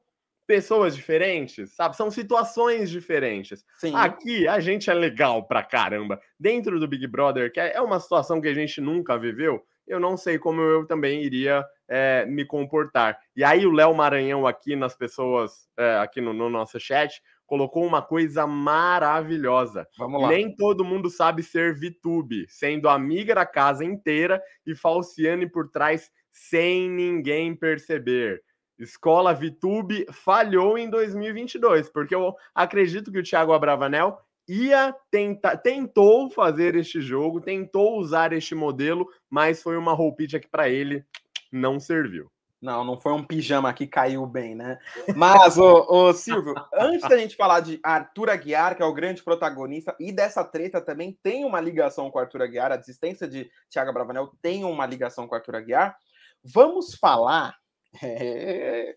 pessoas 0.47 0.95
diferentes, 0.95 1.75
sabe? 1.75 1.97
São 1.97 2.11
situações 2.11 2.89
diferentes. 2.89 3.65
Sim. 3.79 3.93
Aqui 3.95 4.47
a 4.47 4.61
gente 4.61 4.89
é 4.89 4.95
legal 4.95 5.47
pra 5.47 5.63
caramba. 5.63 6.21
Dentro 6.39 6.79
do 6.79 6.87
Big 6.87 7.07
Brother, 7.07 7.53
que 7.53 7.59
é 7.59 7.81
uma 7.81 7.99
situação 7.99 8.41
que 8.41 8.49
a 8.49 8.55
gente 8.55 8.81
nunca 8.81 9.19
viveu, 9.19 9.63
eu 9.87 10.01
não 10.01 10.17
sei 10.17 10.39
como 10.39 10.61
eu 10.61 10.87
também 10.87 11.23
iria 11.23 11.65
é, 11.89 12.27
me 12.27 12.45
comportar. 12.45 13.19
E 13.35 13.45
aí 13.45 13.67
o 13.67 13.73
Léo 13.73 13.95
Maranhão 13.95 14.47
aqui 14.47 14.75
nas 14.75 14.97
pessoas, 14.97 15.69
é, 15.77 15.99
aqui 15.99 16.21
no, 16.21 16.33
no, 16.33 16.51
nosso 16.51 16.79
chat, 16.81 17.23
colocou 17.47 17.87
uma 17.87 18.03
coisa 18.03 18.47
maravilhosa. 18.47 19.87
Vamos 19.97 20.23
lá. 20.23 20.29
Nem 20.29 20.55
todo 20.55 20.85
mundo 20.85 21.09
sabe 21.09 21.43
ser 21.43 21.75
VTube, 21.75 22.47
sendo 22.49 22.89
amiga 22.89 23.35
da 23.35 23.47
casa 23.47 23.85
inteira 23.85 24.43
e 24.67 24.75
falciane 24.75 25.49
por 25.49 25.71
trás 25.71 26.11
sem 26.33 26.91
ninguém 26.91 27.55
perceber. 27.55 28.43
Escola 28.79 29.33
VTube 29.33 30.07
falhou 30.13 30.77
em 30.77 30.91
2022, 30.91 31.89
porque 31.89 32.15
eu 32.15 32.35
acredito 32.55 33.11
que 33.11 33.19
o 33.19 33.23
Thiago 33.23 33.55
Abravanel 33.55 34.19
ia 34.49 34.95
tentar, 35.11 35.57
tentou 35.57 36.31
fazer 36.31 36.75
este 36.77 37.01
jogo, 37.01 37.41
tentou 37.41 37.99
usar 37.99 38.33
este 38.33 38.55
modelo, 38.55 39.07
mas 39.29 39.63
foi 39.63 39.77
uma 39.77 39.93
roupinha 39.93 40.41
que 40.41 40.49
para 40.49 40.69
ele 40.69 41.05
não 41.53 41.81
serviu. 41.81 42.31
Não, 42.61 42.85
não 42.85 42.99
foi 42.99 43.13
um 43.13 43.25
pijama 43.25 43.73
que 43.73 43.87
caiu 43.87 44.27
bem, 44.27 44.55
né? 44.55 44.79
Mas, 45.15 45.59
ô, 45.59 45.87
ô, 45.89 46.13
Silvio, 46.13 46.55
antes 46.75 47.09
da 47.09 47.19
gente 47.19 47.37
falar 47.37 47.61
de 47.61 47.79
Arthur 47.83 48.31
Aguiar, 48.31 48.75
que 48.75 48.83
é 48.83 48.85
o 48.85 48.95
grande 48.95 49.23
protagonista, 49.23 49.95
e 50.01 50.11
dessa 50.11 50.43
treta 50.43 50.81
também 50.81 51.17
tem 51.23 51.45
uma 51.45 51.61
ligação 51.61 52.11
com 52.11 52.19
Arthur 52.19 52.43
Aguiar, 52.43 52.73
a 52.73 52.77
desistência 52.77 53.29
de 53.29 53.51
Thiago 53.71 53.93
Bravanel 53.93 54.33
tem 54.41 54.65
uma 54.65 54.87
ligação 54.87 55.29
com 55.29 55.35
Arthur 55.35 55.57
Aguiar, 55.57 55.97
vamos 56.43 56.95
falar. 56.95 57.55
É, 58.03 58.95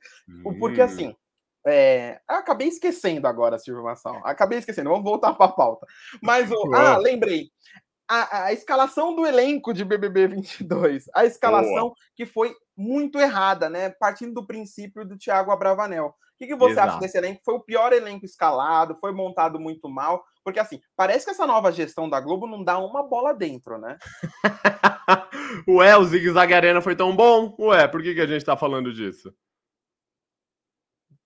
porque 0.60 0.82
assim, 0.82 1.16
é, 1.66 2.20
acabei 2.28 2.68
esquecendo 2.68 3.28
agora, 3.28 3.60
Silvio 3.60 3.84
Massal. 3.84 4.22
Acabei 4.24 4.60
esquecendo, 4.60 4.90
vamos 4.90 5.04
voltar 5.04 5.34
para 5.34 5.48
a 5.48 5.54
pauta. 5.54 5.86
Mas, 6.22 6.50
o, 6.52 6.56
ah, 6.74 6.98
lembrei. 6.98 7.50
A, 8.08 8.46
a, 8.46 8.54
escalação 8.54 9.16
do 9.16 9.26
elenco 9.26 9.72
de 9.72 9.86
BBB 9.86 10.28
22. 10.28 11.06
A 11.14 11.26
escalação 11.26 11.90
Boa. 11.90 11.96
que 12.16 12.26
foi 12.26 12.56
muito 12.76 13.20
errada, 13.20 13.70
né? 13.70 13.90
Partindo 13.92 14.34
do 14.34 14.48
princípio 14.48 15.06
do 15.06 15.18
Thiago 15.18 15.52
Abravanel. 15.52 16.08
O 16.08 16.14
que, 16.40 16.48
que 16.48 16.56
você 16.56 16.72
Exato. 16.72 16.90
acha 16.90 17.00
desse 17.00 17.18
elenco? 17.18 17.42
Foi 17.44 17.54
o 17.54 17.60
pior 17.60 17.94
elenco 17.94 18.26
escalado, 18.26 18.96
foi 18.96 19.12
montado 19.12 19.60
muito 19.60 19.88
mal. 19.90 20.24
Porque, 20.44 20.60
assim, 20.60 20.80
parece 20.96 21.26
que 21.26 21.32
essa 21.32 21.46
nova 21.46 21.72
gestão 21.72 22.10
da 22.10 22.20
Globo 22.20 22.48
não 22.48 22.64
dá 22.64 22.80
uma 22.80 23.04
bola 23.04 23.34
dentro, 23.34 23.78
né? 23.78 23.98
Ué, 25.68 25.96
o 25.98 26.06
Zig 26.06 26.32
Zag 26.32 26.52
Arena 26.52 26.82
foi 26.82 26.96
tão 26.96 27.16
bom? 27.16 27.56
Ué, 27.60 27.88
por 27.88 28.02
que, 28.02 28.16
que 28.16 28.22
a 28.22 28.26
gente 28.26 28.46
tá 28.46 28.58
falando 28.58 28.92
disso? 28.92 29.32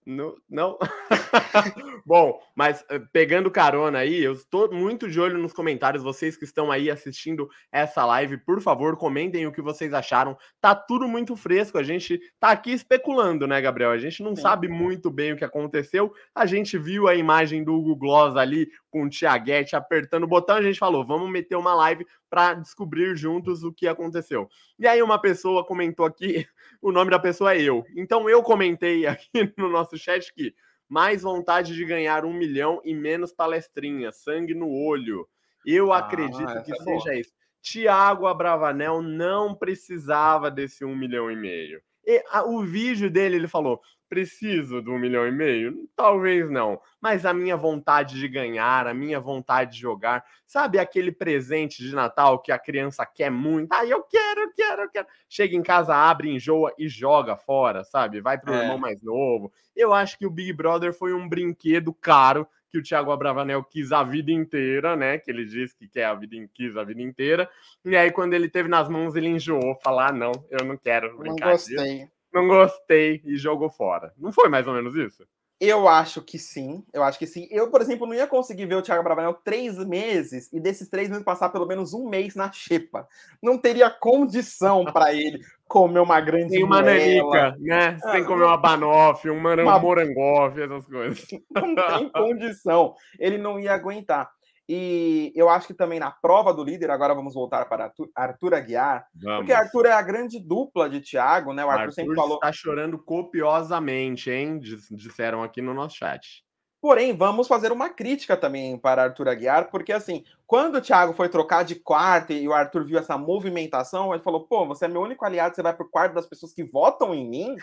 No, 0.05 0.38
não. 0.50 0.77
Bom, 2.05 2.39
mas 2.55 2.83
eh, 2.89 3.00
pegando 3.12 3.50
carona 3.50 4.00
aí, 4.00 4.22
eu 4.22 4.33
estou 4.33 4.72
muito 4.74 5.10
de 5.10 5.19
olho 5.19 5.38
nos 5.38 5.53
comentários. 5.53 6.03
Vocês 6.03 6.36
que 6.36 6.43
estão 6.43 6.72
aí 6.72 6.89
assistindo 6.89 7.50
essa 7.72 8.05
live, 8.05 8.38
por 8.38 8.62
favor, 8.62 8.98
comentem 8.98 9.48
o 9.48 9.51
que 9.51 9.62
vocês 9.62 9.93
acharam. 9.93 10.38
Tá 10.60 10.75
tudo 10.75 11.07
muito 11.07 11.36
fresco. 11.36 11.77
A 11.77 11.83
gente 11.83 12.19
tá 12.39 12.50
aqui 12.50 12.72
especulando, 12.72 13.48
né, 13.48 13.62
Gabriel? 13.62 13.91
A 13.91 13.98
gente 13.98 14.22
não 14.22 14.36
Sim. 14.36 14.41
sabe 14.41 14.67
muito 14.67 15.10
bem 15.10 15.33
o 15.33 15.38
que 15.38 15.45
aconteceu. 15.45 16.13
A 16.36 16.45
gente 16.45 16.77
viu 16.77 17.07
a 17.07 17.15
imagem 17.15 17.63
do 17.63 17.74
Hugo 17.74 17.95
Gloss 17.95 18.36
ali 18.36 18.67
com 18.89 19.06
o 19.06 19.10
Tiaguete 19.10 19.75
apertando 19.75 20.23
o 20.23 20.27
botão. 20.27 20.58
A 20.58 20.62
gente 20.62 20.77
falou, 20.77 21.06
vamos 21.06 21.30
meter 21.30 21.56
uma 21.56 21.73
live 21.73 22.06
para 22.34 22.56
descobrir 22.56 23.15
juntos 23.15 23.63
o 23.63 23.72
que 23.72 23.88
aconteceu. 23.88 24.50
E 24.80 24.88
aí 24.88 25.04
uma 25.04 25.22
pessoa 25.22 25.63
comentou 25.63 26.04
aqui, 26.04 26.48
o 26.82 26.91
nome 26.91 27.12
da 27.12 27.19
pessoa 27.19 27.54
é 27.54 27.62
eu. 27.62 27.86
Então 27.96 28.28
eu 28.28 28.41
comentei 28.41 29.06
aqui 29.06 29.54
no 29.56 29.69
nosso 29.69 29.96
chat 30.00 30.34
que 30.34 30.52
mais 30.89 31.22
vontade 31.22 31.76
de 31.76 31.86
ganhar 31.86 32.26
um 32.26 32.34
milhão 32.34 32.82
e 32.84 32.96
menos 32.96 33.32
palestrinha, 33.32 34.12
sangue 34.12 34.56
no 34.56 34.67
olho. 34.67 35.30
Eu 35.63 35.93
ah, 35.93 36.00
acredito 36.00 36.63
que 36.63 36.74
é 36.74 36.76
seja 36.76 37.13
isso. 37.13 37.32
Tiago 37.62 38.26
Abravanel 38.26 39.00
não 39.00 39.54
precisava 39.54 40.50
desse 40.50 40.84
um 40.84 40.96
milhão 40.96 41.30
e 41.30 41.36
meio. 41.36 41.84
E, 42.04 42.24
a, 42.32 42.43
o 42.43 42.63
vídeo 42.63 43.12
dele, 43.12 43.36
ele 43.36 43.48
falou: 43.48 43.80
preciso 44.13 44.80
de 44.80 44.91
um 44.91 44.99
milhão 44.99 45.28
e 45.28 45.32
meio? 45.32 45.89
Talvez 45.95 46.47
não. 46.47 46.80
Mas 47.02 47.26
a 47.26 47.34
minha 47.34 47.58
vontade 47.58 48.19
de 48.19 48.28
ganhar, 48.28 48.86
a 48.86 48.93
minha 48.93 49.19
vontade 49.19 49.71
de 49.71 49.80
jogar, 49.80 50.23
sabe 50.45 50.78
aquele 50.78 51.12
presente 51.12 51.82
de 51.82 51.95
Natal 51.95 52.39
que 52.39 52.52
a 52.52 52.60
criança 52.60 53.04
quer 53.08 53.32
muito? 53.32 53.73
Ah, 53.73 53.84
eu 53.84 54.04
quero, 54.04 54.41
eu 54.41 54.54
quero, 54.54 54.82
eu 54.84 54.89
quero. 54.91 55.08
Chega 55.28 55.56
em 55.56 55.63
casa, 55.63 55.95
abre, 55.95 56.30
enjoa 56.30 56.71
e 56.78 56.88
joga 56.88 57.36
fora, 57.36 57.84
sabe? 57.84 58.21
Vai 58.21 58.38
pro 58.38 58.54
é. 58.54 58.62
irmão 58.62 58.78
mais 58.78 59.02
novo. 59.02 59.52
Eu 59.76 59.91
acho 59.91 60.15
que 60.15 60.28
o 60.28 60.30
Big 60.30 60.54
Brother 60.54 60.93
foi 60.93 61.12
um 61.12 61.28
brinquedo 61.28 61.91
caro 61.91 62.47
que 62.69 62.78
o 62.78 62.84
Thiago 62.84 63.12
Abravanel 63.12 63.63
quis 63.63 63.91
a 63.91 64.04
vida 64.04 64.32
inteira, 64.32 64.95
né? 64.95 65.17
Que 65.17 65.32
ele 65.32 65.45
disse 65.45 65.76
que 65.76 65.88
quer 65.88 66.06
a 66.06 66.13
vida, 66.13 66.36
quis 66.54 66.78
a 66.78 66.84
vida 66.84 67.02
inteira. 67.02 67.49
E 67.84 67.95
aí, 67.95 68.12
quando 68.12 68.36
ele 68.36 68.47
teve 68.47 68.69
nas 68.69 68.88
mãos, 68.88 69.15
ele 69.15 69.30
enjoou, 69.30 69.76
falar: 69.84 70.10
ah, 70.10 70.13
não, 70.13 70.32
eu 70.52 70.63
não 70.63 70.78
quero 70.78 71.17
brincar. 71.17 71.45
Não 71.45 71.52
gostei. 71.54 71.97
Disso 71.97 72.22
não 72.34 72.48
gostei 72.48 73.22
e 73.24 73.36
jogou 73.36 73.69
fora. 73.69 74.13
Não 74.17 74.32
foi 74.32 74.50
mais 74.50 74.67
ou 74.67 74.74
menos 74.74 74.96
isso? 74.96 75.24
Eu 75.65 75.88
acho 75.88 76.22
que 76.22 76.38
sim, 76.38 76.84
eu 76.91 77.04
acho 77.04 77.17
que 77.17 77.26
sim. 77.26 77.48
Eu, 77.50 77.69
por 77.69 77.80
exemplo, 77.80 78.06
não 78.06 78.13
ia 78.13 78.28
conseguir 78.28 78.65
ver 78.65 78.76
o 78.76 78.82
Thiago 78.82 79.02
Bravanel 79.02 79.34
três 79.34 79.78
meses 79.78 80.52
e 80.52 80.60
desses 80.60 80.89
três 80.89 81.08
meses 81.08 81.24
passar 81.24 81.48
pelo 81.50 81.65
menos 81.65 81.93
um 81.93 82.10
mês 82.10 82.36
na 82.36 82.52
xepa. 82.52 83.08
Não 83.41 83.58
teria 83.58 83.89
condição 83.89 84.84
para 84.91 85.13
ele 85.13 85.39
comer 85.65 86.00
uma 86.00 86.19
grande 86.19 86.50
Tem 86.50 86.63
uma 86.65 86.82
nanica, 86.82 87.56
né? 87.60 87.98
Ah, 88.04 88.12
Sem 88.12 88.26
comer 88.26 88.43
uma 88.43 88.58
banoffee, 88.58 89.32
um 89.32 89.38
uma... 89.38 89.80
morangoff, 89.80 90.60
essas 90.60 90.86
coisas. 90.86 91.26
Não 91.50 91.76
tem 91.76 92.10
condição. 92.12 92.96
Ele 93.17 93.38
não 93.38 93.58
ia 93.58 93.74
aguentar. 93.74 94.30
E 94.67 95.34
eu 95.36 95.49
acho 95.49 95.67
que 95.67 95.73
também 95.73 95.99
na 95.99 96.10
prova 96.10 96.54
do 96.54 96.63
líder, 96.63 96.89
agora 96.89 97.13
vamos 97.13 97.34
voltar 97.34 97.65
para 97.65 97.91
Arthur 98.15 98.54
Aguiar, 98.54 99.06
vamos. 99.13 99.39
porque 99.39 99.52
Arthur 99.52 99.88
é 99.88 99.91
a 99.91 100.02
grande 100.02 100.39
dupla 100.39 100.89
de 100.89 101.02
Thiago, 101.02 101.54
né? 101.54 101.65
O 101.65 101.69
Arthur, 101.69 101.82
Arthur 101.82 101.93
sempre 101.93 102.15
falou. 102.15 102.36
Está 102.36 102.52
chorando 102.52 102.97
copiosamente, 102.97 104.32
hein? 104.32 104.60
Disseram 104.91 105.43
aqui 105.43 105.62
no 105.62 105.73
nosso 105.73 105.97
chat. 105.97 106.45
Porém, 106.84 107.15
vamos 107.15 107.47
fazer 107.47 107.71
uma 107.71 107.89
crítica 107.89 108.36
também 108.36 108.78
para 108.78 109.04
Arthur 109.04 109.30
Aguiar, 109.30 109.69
porque 109.69 109.93
assim, 109.93 110.23
quando 110.45 110.76
o 110.76 110.82
Thiago 110.82 111.13
foi 111.13 111.30
trocar 111.30 111.63
de 111.63 111.76
quarto 111.76 112.34
e 112.34 112.45
o 112.45 112.54
Arthur 112.54 112.86
viu 112.86 112.99
essa 112.99 113.17
movimentação, 113.17 114.13
ele 114.13 114.23
falou: 114.23 114.45
pô, 114.45 114.65
você 114.65 114.86
é 114.86 114.88
meu 114.89 115.02
único 115.02 115.26
aliado, 115.26 115.56
você 115.56 115.62
vai 115.62 115.73
para 115.73 115.86
o 115.86 115.89
quarto 115.89 116.13
das 116.13 116.26
pessoas 116.26 116.54
que 116.54 116.63
votam 116.63 117.13
em 117.13 117.26
mim. 117.26 117.56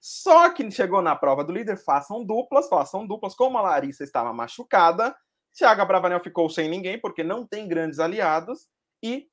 Só 0.00 0.50
que 0.50 0.70
chegou 0.70 1.02
na 1.02 1.16
prova 1.16 1.42
do 1.42 1.52
líder, 1.52 1.76
façam 1.76 2.24
duplas, 2.24 2.68
façam 2.68 3.06
duplas. 3.06 3.34
Como 3.34 3.58
a 3.58 3.62
Larissa 3.62 4.04
estava 4.04 4.32
machucada, 4.32 5.16
Thiago 5.54 5.80
Abravanel 5.80 6.20
ficou 6.20 6.48
sem 6.50 6.68
ninguém, 6.68 6.98
porque 6.98 7.22
não 7.22 7.46
tem 7.46 7.68
grandes 7.68 7.98
aliados, 7.98 8.68
e 9.02 9.28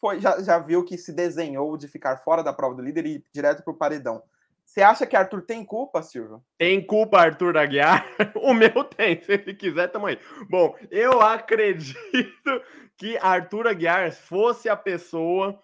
foi, 0.00 0.20
já, 0.20 0.40
já 0.42 0.58
viu 0.58 0.84
que 0.84 0.96
se 0.96 1.12
desenhou 1.12 1.76
de 1.76 1.88
ficar 1.88 2.18
fora 2.18 2.42
da 2.42 2.52
prova 2.52 2.74
do 2.74 2.82
líder 2.82 3.06
e 3.06 3.14
ir 3.16 3.24
direto 3.32 3.62
para 3.62 3.72
o 3.72 3.76
paredão. 3.76 4.22
Você 4.64 4.82
acha 4.82 5.06
que 5.06 5.16
Arthur 5.16 5.42
tem 5.42 5.64
culpa, 5.64 6.02
Silvio? 6.02 6.44
Tem 6.58 6.84
culpa, 6.84 7.18
Arthur 7.18 7.56
Aguiar? 7.56 8.06
o 8.36 8.52
meu 8.52 8.84
tem, 8.84 9.20
se 9.22 9.32
ele 9.32 9.54
quiser, 9.54 9.88
tamo 9.88 10.06
aí. 10.06 10.18
Bom, 10.48 10.76
eu 10.90 11.22
acredito 11.22 12.62
que 12.96 13.16
Arthur 13.16 13.66
Aguiar 13.66 14.12
fosse 14.12 14.68
a 14.68 14.76
pessoa 14.76 15.58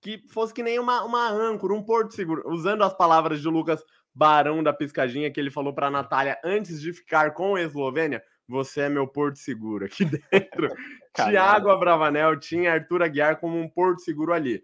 que 0.00 0.24
fosse 0.28 0.52
que 0.52 0.62
nem 0.62 0.78
uma, 0.78 1.04
uma 1.04 1.28
âncora, 1.30 1.72
um 1.72 1.82
porto 1.82 2.14
seguro. 2.14 2.42
Usando 2.46 2.82
as 2.82 2.94
palavras 2.94 3.40
de 3.40 3.48
Lucas 3.48 3.82
Barão 4.12 4.62
da 4.62 4.72
Piscadinha, 4.72 5.30
que 5.30 5.38
ele 5.38 5.50
falou 5.50 5.72
para 5.72 5.90
Natália 5.90 6.36
antes 6.44 6.80
de 6.80 6.92
ficar 6.92 7.34
com 7.34 7.54
a 7.54 7.62
Eslovênia, 7.62 8.22
você 8.48 8.82
é 8.82 8.88
meu 8.88 9.06
porto 9.06 9.36
seguro 9.36 9.84
aqui 9.84 10.04
dentro. 10.32 10.68
Tiago 11.14 11.68
Abravanel 11.68 12.38
tinha 12.38 12.72
Arthur 12.72 13.02
Aguiar 13.02 13.38
como 13.38 13.58
um 13.58 13.68
porto 13.68 14.00
seguro 14.00 14.32
ali. 14.32 14.62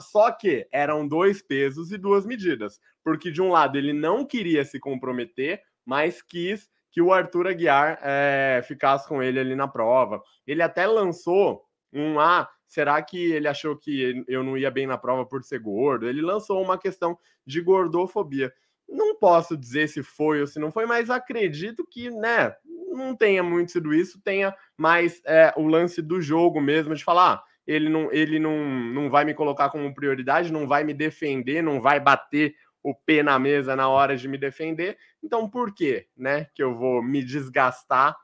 Só 0.00 0.32
que 0.32 0.66
eram 0.72 1.06
dois 1.06 1.40
pesos 1.40 1.92
e 1.92 1.98
duas 1.98 2.26
medidas, 2.26 2.80
porque 3.04 3.30
de 3.30 3.40
um 3.40 3.50
lado 3.50 3.78
ele 3.78 3.92
não 3.92 4.24
queria 4.24 4.64
se 4.64 4.80
comprometer, 4.80 5.62
mas 5.84 6.20
quis 6.20 6.68
que 6.90 7.00
o 7.00 7.12
Arthur 7.12 7.46
Aguiar 7.46 7.98
é, 8.02 8.62
ficasse 8.66 9.08
com 9.08 9.22
ele 9.22 9.38
ali 9.38 9.54
na 9.54 9.68
prova. 9.68 10.20
Ele 10.46 10.62
até 10.62 10.86
lançou 10.86 11.64
um 11.92 12.18
ah, 12.18 12.48
será 12.66 13.00
que 13.02 13.32
ele 13.32 13.46
achou 13.46 13.76
que 13.76 14.24
eu 14.26 14.42
não 14.42 14.56
ia 14.56 14.70
bem 14.70 14.86
na 14.86 14.98
prova 14.98 15.26
por 15.26 15.42
ser 15.44 15.60
gordo? 15.60 16.08
Ele 16.08 16.22
lançou 16.22 16.62
uma 16.62 16.78
questão 16.78 17.18
de 17.46 17.60
gordofobia. 17.60 18.52
Não 18.88 19.14
posso 19.18 19.56
dizer 19.56 19.88
se 19.88 20.02
foi 20.02 20.40
ou 20.40 20.46
se 20.46 20.58
não 20.58 20.72
foi, 20.72 20.86
mas 20.86 21.08
acredito 21.08 21.86
que, 21.88 22.10
né, 22.10 22.54
não 22.88 23.16
tenha 23.16 23.42
muito 23.42 23.72
sido 23.72 23.94
isso, 23.94 24.20
tenha 24.22 24.54
mais 24.76 25.20
é, 25.26 25.52
o 25.56 25.66
lance 25.66 26.00
do 26.02 26.20
jogo 26.20 26.60
mesmo, 26.60 26.94
de 26.94 27.04
falar, 27.04 27.34
ah, 27.34 27.44
ele 27.66 27.88
não, 27.88 28.12
ele 28.12 28.38
não, 28.38 28.56
não 28.64 29.10
vai 29.10 29.24
me 29.24 29.34
colocar 29.34 29.70
como 29.70 29.94
prioridade, 29.94 30.52
não 30.52 30.66
vai 30.66 30.84
me 30.84 30.92
defender, 30.92 31.62
não 31.62 31.80
vai 31.80 32.00
bater 32.00 32.54
o 32.82 32.94
pé 32.94 33.22
na 33.22 33.38
mesa 33.38 33.76
na 33.76 33.88
hora 33.88 34.16
de 34.16 34.26
me 34.26 34.36
defender. 34.36 34.98
Então, 35.22 35.48
por 35.48 35.72
que, 35.72 36.06
né, 36.16 36.48
que 36.54 36.62
eu 36.62 36.74
vou 36.74 37.02
me 37.02 37.22
desgastar 37.22 38.16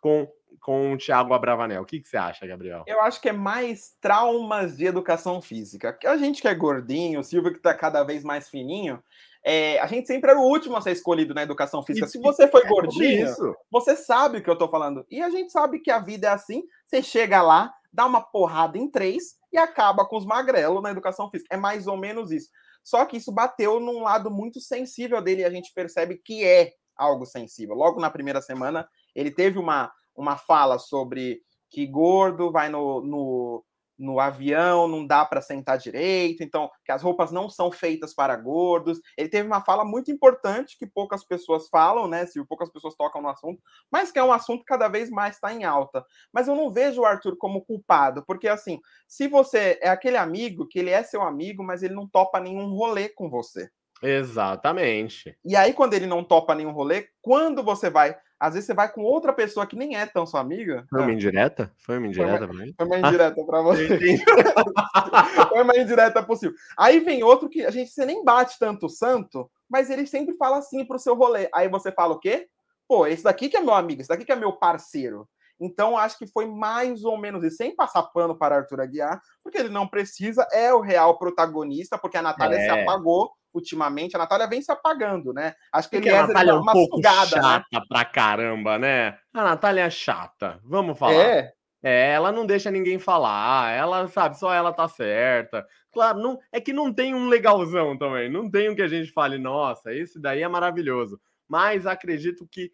com 0.00 0.28
com 0.60 0.92
o 0.92 0.98
Thiago 0.98 1.32
Abravanel. 1.32 1.82
O 1.82 1.86
que, 1.86 2.00
que 2.00 2.08
você 2.08 2.16
acha, 2.16 2.46
Gabriel? 2.46 2.84
Eu 2.86 3.00
acho 3.00 3.20
que 3.20 3.28
é 3.28 3.32
mais 3.32 3.96
traumas 4.00 4.76
de 4.76 4.84
educação 4.84 5.40
física. 5.40 5.92
Que 5.92 6.06
a 6.06 6.16
gente 6.16 6.42
que 6.42 6.48
é 6.48 6.54
gordinho, 6.54 7.20
o 7.20 7.24
Silvio 7.24 7.50
que 7.52 7.58
está 7.58 7.74
cada 7.74 8.04
vez 8.04 8.22
mais 8.22 8.48
fininho, 8.48 9.02
é, 9.44 9.78
a 9.80 9.86
gente 9.86 10.06
sempre 10.06 10.30
era 10.30 10.38
o 10.38 10.44
último 10.44 10.76
a 10.76 10.80
ser 10.80 10.92
escolhido 10.92 11.32
na 11.32 11.42
educação 11.42 11.82
física. 11.82 12.06
Se 12.06 12.18
você 12.18 12.46
foi 12.46 12.62
é 12.62 12.68
gordinho, 12.68 13.26
isso. 13.26 13.54
você 13.70 13.96
sabe 13.96 14.38
o 14.38 14.42
que 14.42 14.50
eu 14.50 14.54
estou 14.54 14.68
falando. 14.68 15.04
E 15.10 15.22
a 15.22 15.30
gente 15.30 15.50
sabe 15.50 15.80
que 15.80 15.90
a 15.90 15.98
vida 15.98 16.28
é 16.28 16.30
assim. 16.30 16.62
Você 16.86 17.02
chega 17.02 17.40
lá, 17.40 17.72
dá 17.92 18.06
uma 18.06 18.20
porrada 18.20 18.76
em 18.76 18.90
três 18.90 19.36
e 19.52 19.58
acaba 19.58 20.06
com 20.06 20.16
os 20.16 20.26
magrelos 20.26 20.82
na 20.82 20.90
educação 20.90 21.30
física. 21.30 21.54
É 21.54 21.58
mais 21.58 21.86
ou 21.86 21.96
menos 21.96 22.30
isso. 22.30 22.50
Só 22.84 23.04
que 23.04 23.16
isso 23.16 23.32
bateu 23.32 23.80
num 23.80 24.02
lado 24.02 24.30
muito 24.30 24.60
sensível 24.60 25.22
dele 25.22 25.42
e 25.42 25.44
a 25.44 25.50
gente 25.50 25.72
percebe 25.74 26.20
que 26.22 26.44
é 26.44 26.72
algo 26.96 27.24
sensível. 27.24 27.74
Logo 27.74 28.00
na 28.00 28.10
primeira 28.10 28.42
semana, 28.42 28.86
ele 29.14 29.30
teve 29.30 29.58
uma, 29.58 29.90
uma 30.14 30.36
fala 30.36 30.78
sobre 30.78 31.40
que 31.70 31.86
gordo 31.86 32.50
vai 32.50 32.68
no, 32.68 33.00
no, 33.00 33.64
no 34.00 34.18
avião, 34.18 34.88
não 34.88 35.06
dá 35.06 35.24
para 35.24 35.42
sentar 35.42 35.76
direito, 35.76 36.42
então 36.42 36.70
que 36.84 36.90
as 36.90 37.02
roupas 37.02 37.30
não 37.30 37.50
são 37.50 37.70
feitas 37.70 38.14
para 38.14 38.34
gordos. 38.34 38.98
Ele 39.16 39.28
teve 39.28 39.46
uma 39.46 39.60
fala 39.60 39.84
muito 39.84 40.10
importante 40.10 40.78
que 40.78 40.86
poucas 40.86 41.22
pessoas 41.22 41.68
falam, 41.68 42.08
né? 42.08 42.24
Se 42.26 42.42
poucas 42.46 42.70
pessoas 42.70 42.94
tocam 42.96 43.20
no 43.20 43.28
assunto, 43.28 43.62
mas 43.92 44.10
que 44.10 44.18
é 44.18 44.24
um 44.24 44.32
assunto 44.32 44.60
que 44.60 44.66
cada 44.66 44.88
vez 44.88 45.10
mais 45.10 45.34
está 45.34 45.52
em 45.52 45.64
alta. 45.64 46.04
Mas 46.32 46.48
eu 46.48 46.54
não 46.54 46.72
vejo 46.72 47.02
o 47.02 47.04
Arthur 47.04 47.36
como 47.36 47.64
culpado, 47.64 48.24
porque 48.26 48.48
assim, 48.48 48.80
se 49.06 49.28
você 49.28 49.78
é 49.82 49.90
aquele 49.90 50.16
amigo 50.16 50.66
que 50.66 50.78
ele 50.78 50.90
é 50.90 51.02
seu 51.02 51.22
amigo, 51.22 51.62
mas 51.62 51.82
ele 51.82 51.94
não 51.94 52.08
topa 52.08 52.40
nenhum 52.40 52.70
rolê 52.70 53.08
com 53.10 53.28
você. 53.28 53.70
Exatamente. 54.02 55.36
E 55.44 55.54
aí, 55.54 55.74
quando 55.74 55.94
ele 55.94 56.06
não 56.06 56.24
topa 56.24 56.54
nenhum 56.54 56.72
rolê, 56.72 57.08
quando 57.20 57.62
você 57.62 57.90
vai 57.90 58.16
às 58.40 58.54
vezes 58.54 58.66
você 58.66 58.74
vai 58.74 58.90
com 58.90 59.02
outra 59.02 59.34
pessoa 59.34 59.66
que 59.66 59.76
nem 59.76 59.96
é 59.96 60.06
tão 60.06 60.24
sua 60.24 60.40
amiga. 60.40 60.86
Foi 60.88 61.02
uma 61.02 61.12
indireta? 61.12 61.70
Foi 61.84 61.98
uma 61.98 62.06
indireta 62.06 62.48
pra 62.48 62.56
mim? 62.56 62.74
Foi 62.74 62.86
uma 62.86 62.98
indireta 62.98 63.44
pra 63.44 63.60
você. 63.60 64.18
Foi 65.50 65.62
uma 65.62 65.76
indireta 65.76 66.22
possível. 66.22 66.56
Aí 66.78 67.00
vem 67.00 67.22
outro 67.22 67.50
que 67.50 67.66
a 67.66 67.70
gente 67.70 67.90
você 67.90 68.06
nem 68.06 68.24
bate 68.24 68.58
tanto 68.58 68.86
o 68.86 68.88
santo, 68.88 69.50
mas 69.68 69.90
ele 69.90 70.06
sempre 70.06 70.34
fala 70.36 70.56
assim 70.56 70.86
pro 70.86 70.98
seu 70.98 71.14
rolê. 71.14 71.50
Aí 71.54 71.68
você 71.68 71.92
fala 71.92 72.14
o 72.14 72.18
quê? 72.18 72.48
Pô, 72.88 73.06
esse 73.06 73.22
daqui 73.22 73.50
que 73.50 73.58
é 73.58 73.60
meu 73.60 73.74
amigo, 73.74 74.00
esse 74.00 74.08
daqui 74.08 74.24
que 74.24 74.32
é 74.32 74.36
meu 74.36 74.52
parceiro. 74.52 75.28
Então, 75.60 75.98
acho 75.98 76.16
que 76.16 76.26
foi 76.26 76.46
mais 76.46 77.04
ou 77.04 77.18
menos 77.18 77.44
isso, 77.44 77.58
sem 77.58 77.76
passar 77.76 78.04
pano 78.04 78.34
para 78.34 78.56
Arthur 78.56 78.80
Aguiar, 78.80 79.20
porque 79.44 79.58
ele 79.58 79.68
não 79.68 79.86
precisa, 79.86 80.48
é 80.50 80.72
o 80.72 80.80
real 80.80 81.18
protagonista, 81.18 81.98
porque 81.98 82.16
a 82.16 82.22
Natália 82.22 82.56
é. 82.56 82.64
se 82.64 82.70
apagou 82.70 83.30
ultimamente. 83.52 84.16
A 84.16 84.18
Natália 84.18 84.48
vem 84.48 84.62
se 84.62 84.70
apagando, 84.70 85.32
né? 85.32 85.54
Acho 85.72 85.88
que 85.90 85.96
ele 85.96 86.10
a 86.10 86.26
Natália 86.26 86.52
é 86.52 86.54
um 86.54 86.64
pouco 86.64 86.96
sugada, 86.96 87.36
né? 87.36 87.42
chata 87.42 87.66
né? 87.72 87.80
pra 87.88 88.04
caramba, 88.04 88.78
né? 88.78 89.18
A 89.34 89.44
Natália 89.44 89.82
é 89.82 89.90
chata, 89.90 90.60
vamos 90.64 90.98
falar. 90.98 91.14
É. 91.14 91.52
É, 91.82 92.12
ela 92.12 92.30
não 92.30 92.44
deixa 92.44 92.70
ninguém 92.70 92.98
falar, 92.98 93.72
ela 93.72 94.06
sabe, 94.06 94.38
só 94.38 94.52
ela 94.52 94.70
tá 94.70 94.86
certa. 94.86 95.66
Claro, 95.90 96.18
não, 96.18 96.38
é 96.52 96.60
que 96.60 96.74
não 96.74 96.92
tem 96.92 97.14
um 97.14 97.26
legalzão 97.26 97.96
também, 97.96 98.30
não 98.30 98.50
tem 98.50 98.68
um 98.68 98.74
que 98.74 98.82
a 98.82 98.88
gente 98.88 99.10
fale, 99.10 99.38
nossa, 99.38 99.92
esse 99.94 100.20
daí 100.20 100.42
é 100.42 100.48
maravilhoso. 100.48 101.18
Mas 101.48 101.86
acredito 101.86 102.46
que 102.46 102.70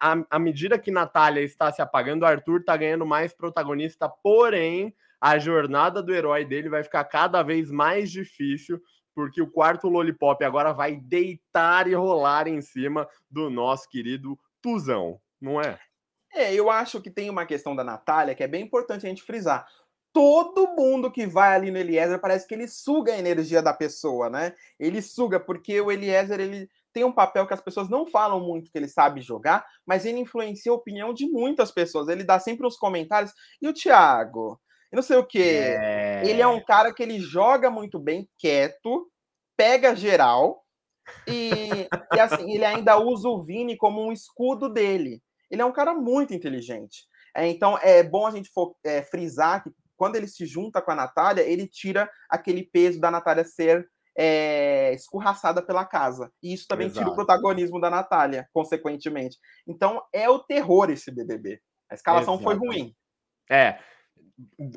à, 0.00 0.38
medida 0.38 0.78
que 0.78 0.90
Natália 0.90 1.42
está 1.42 1.70
se 1.70 1.82
apagando, 1.82 2.24
Arthur 2.24 2.60
está 2.60 2.76
ganhando 2.76 3.06
mais 3.06 3.32
protagonista, 3.32 4.08
porém, 4.08 4.94
a 5.20 5.38
jornada 5.38 6.02
do 6.02 6.14
herói 6.14 6.44
dele 6.44 6.68
vai 6.68 6.82
ficar 6.82 7.04
cada 7.04 7.42
vez 7.42 7.70
mais 7.70 8.10
difícil, 8.10 8.80
porque 9.18 9.42
o 9.42 9.50
quarto 9.50 9.88
Lollipop 9.88 10.44
agora 10.44 10.72
vai 10.72 10.94
deitar 10.94 11.88
e 11.88 11.94
rolar 11.94 12.46
em 12.46 12.62
cima 12.62 13.08
do 13.28 13.50
nosso 13.50 13.88
querido 13.88 14.38
Tuzão, 14.62 15.20
não 15.40 15.60
é? 15.60 15.76
É, 16.32 16.54
eu 16.54 16.70
acho 16.70 17.00
que 17.00 17.10
tem 17.10 17.28
uma 17.28 17.44
questão 17.44 17.74
da 17.74 17.82
Natália 17.82 18.32
que 18.32 18.44
é 18.44 18.46
bem 18.46 18.62
importante 18.62 19.04
a 19.04 19.08
gente 19.08 19.24
frisar. 19.24 19.66
Todo 20.12 20.72
mundo 20.76 21.10
que 21.10 21.26
vai 21.26 21.52
ali 21.52 21.68
no 21.68 21.78
Eliezer 21.78 22.20
parece 22.20 22.46
que 22.46 22.54
ele 22.54 22.68
suga 22.68 23.12
a 23.12 23.18
energia 23.18 23.60
da 23.60 23.74
pessoa, 23.74 24.30
né? 24.30 24.54
Ele 24.78 25.02
suga, 25.02 25.40
porque 25.40 25.80
o 25.80 25.90
Eliezer, 25.90 26.38
ele 26.38 26.70
tem 26.92 27.02
um 27.02 27.10
papel 27.10 27.44
que 27.44 27.54
as 27.54 27.60
pessoas 27.60 27.88
não 27.88 28.06
falam 28.06 28.38
muito 28.38 28.70
que 28.70 28.78
ele 28.78 28.86
sabe 28.86 29.20
jogar, 29.20 29.66
mas 29.84 30.06
ele 30.06 30.20
influencia 30.20 30.70
a 30.70 30.76
opinião 30.76 31.12
de 31.12 31.26
muitas 31.26 31.72
pessoas. 31.72 32.06
Ele 32.06 32.22
dá 32.22 32.38
sempre 32.38 32.64
uns 32.64 32.76
comentários. 32.76 33.32
E 33.60 33.66
o 33.66 33.74
Thiago? 33.74 34.60
Eu 34.90 34.96
não 34.96 35.02
sei 35.02 35.16
o 35.16 35.26
que. 35.26 35.42
É... 35.42 36.22
Ele 36.24 36.40
é 36.40 36.46
um 36.46 36.62
cara 36.64 36.92
que 36.92 37.02
ele 37.02 37.20
joga 37.20 37.70
muito 37.70 37.98
bem, 37.98 38.28
quieto, 38.38 39.10
pega 39.56 39.94
geral. 39.94 40.62
E, 41.26 41.88
e 42.14 42.20
assim, 42.20 42.52
ele 42.52 42.64
ainda 42.64 42.98
usa 42.98 43.28
o 43.28 43.42
Vini 43.42 43.76
como 43.76 44.02
um 44.02 44.12
escudo 44.12 44.68
dele. 44.68 45.22
Ele 45.50 45.62
é 45.62 45.64
um 45.64 45.72
cara 45.72 45.94
muito 45.94 46.34
inteligente. 46.34 47.06
É, 47.34 47.46
então 47.46 47.78
é 47.78 48.02
bom 48.02 48.26
a 48.26 48.30
gente 48.30 48.50
for, 48.50 48.74
é, 48.84 49.02
frisar 49.02 49.62
que 49.62 49.70
quando 49.96 50.16
ele 50.16 50.28
se 50.28 50.46
junta 50.46 50.80
com 50.80 50.90
a 50.92 50.94
Natália, 50.94 51.42
ele 51.42 51.66
tira 51.66 52.08
aquele 52.30 52.62
peso 52.62 53.00
da 53.00 53.10
Natália 53.10 53.44
ser 53.44 53.88
é, 54.16 54.92
escorraçada 54.94 55.62
pela 55.62 55.84
casa. 55.84 56.30
E 56.42 56.52
isso 56.52 56.66
também 56.68 56.86
Exato. 56.86 57.00
tira 57.00 57.10
o 57.10 57.14
protagonismo 57.14 57.80
da 57.80 57.90
Natália, 57.90 58.48
consequentemente. 58.52 59.36
Então 59.66 60.02
é 60.12 60.28
o 60.28 60.38
terror 60.38 60.90
esse 60.90 61.10
BBB. 61.10 61.60
A 61.90 61.94
escalação 61.94 62.34
Exato. 62.34 62.44
foi 62.44 62.54
ruim. 62.54 62.94
É. 63.50 63.78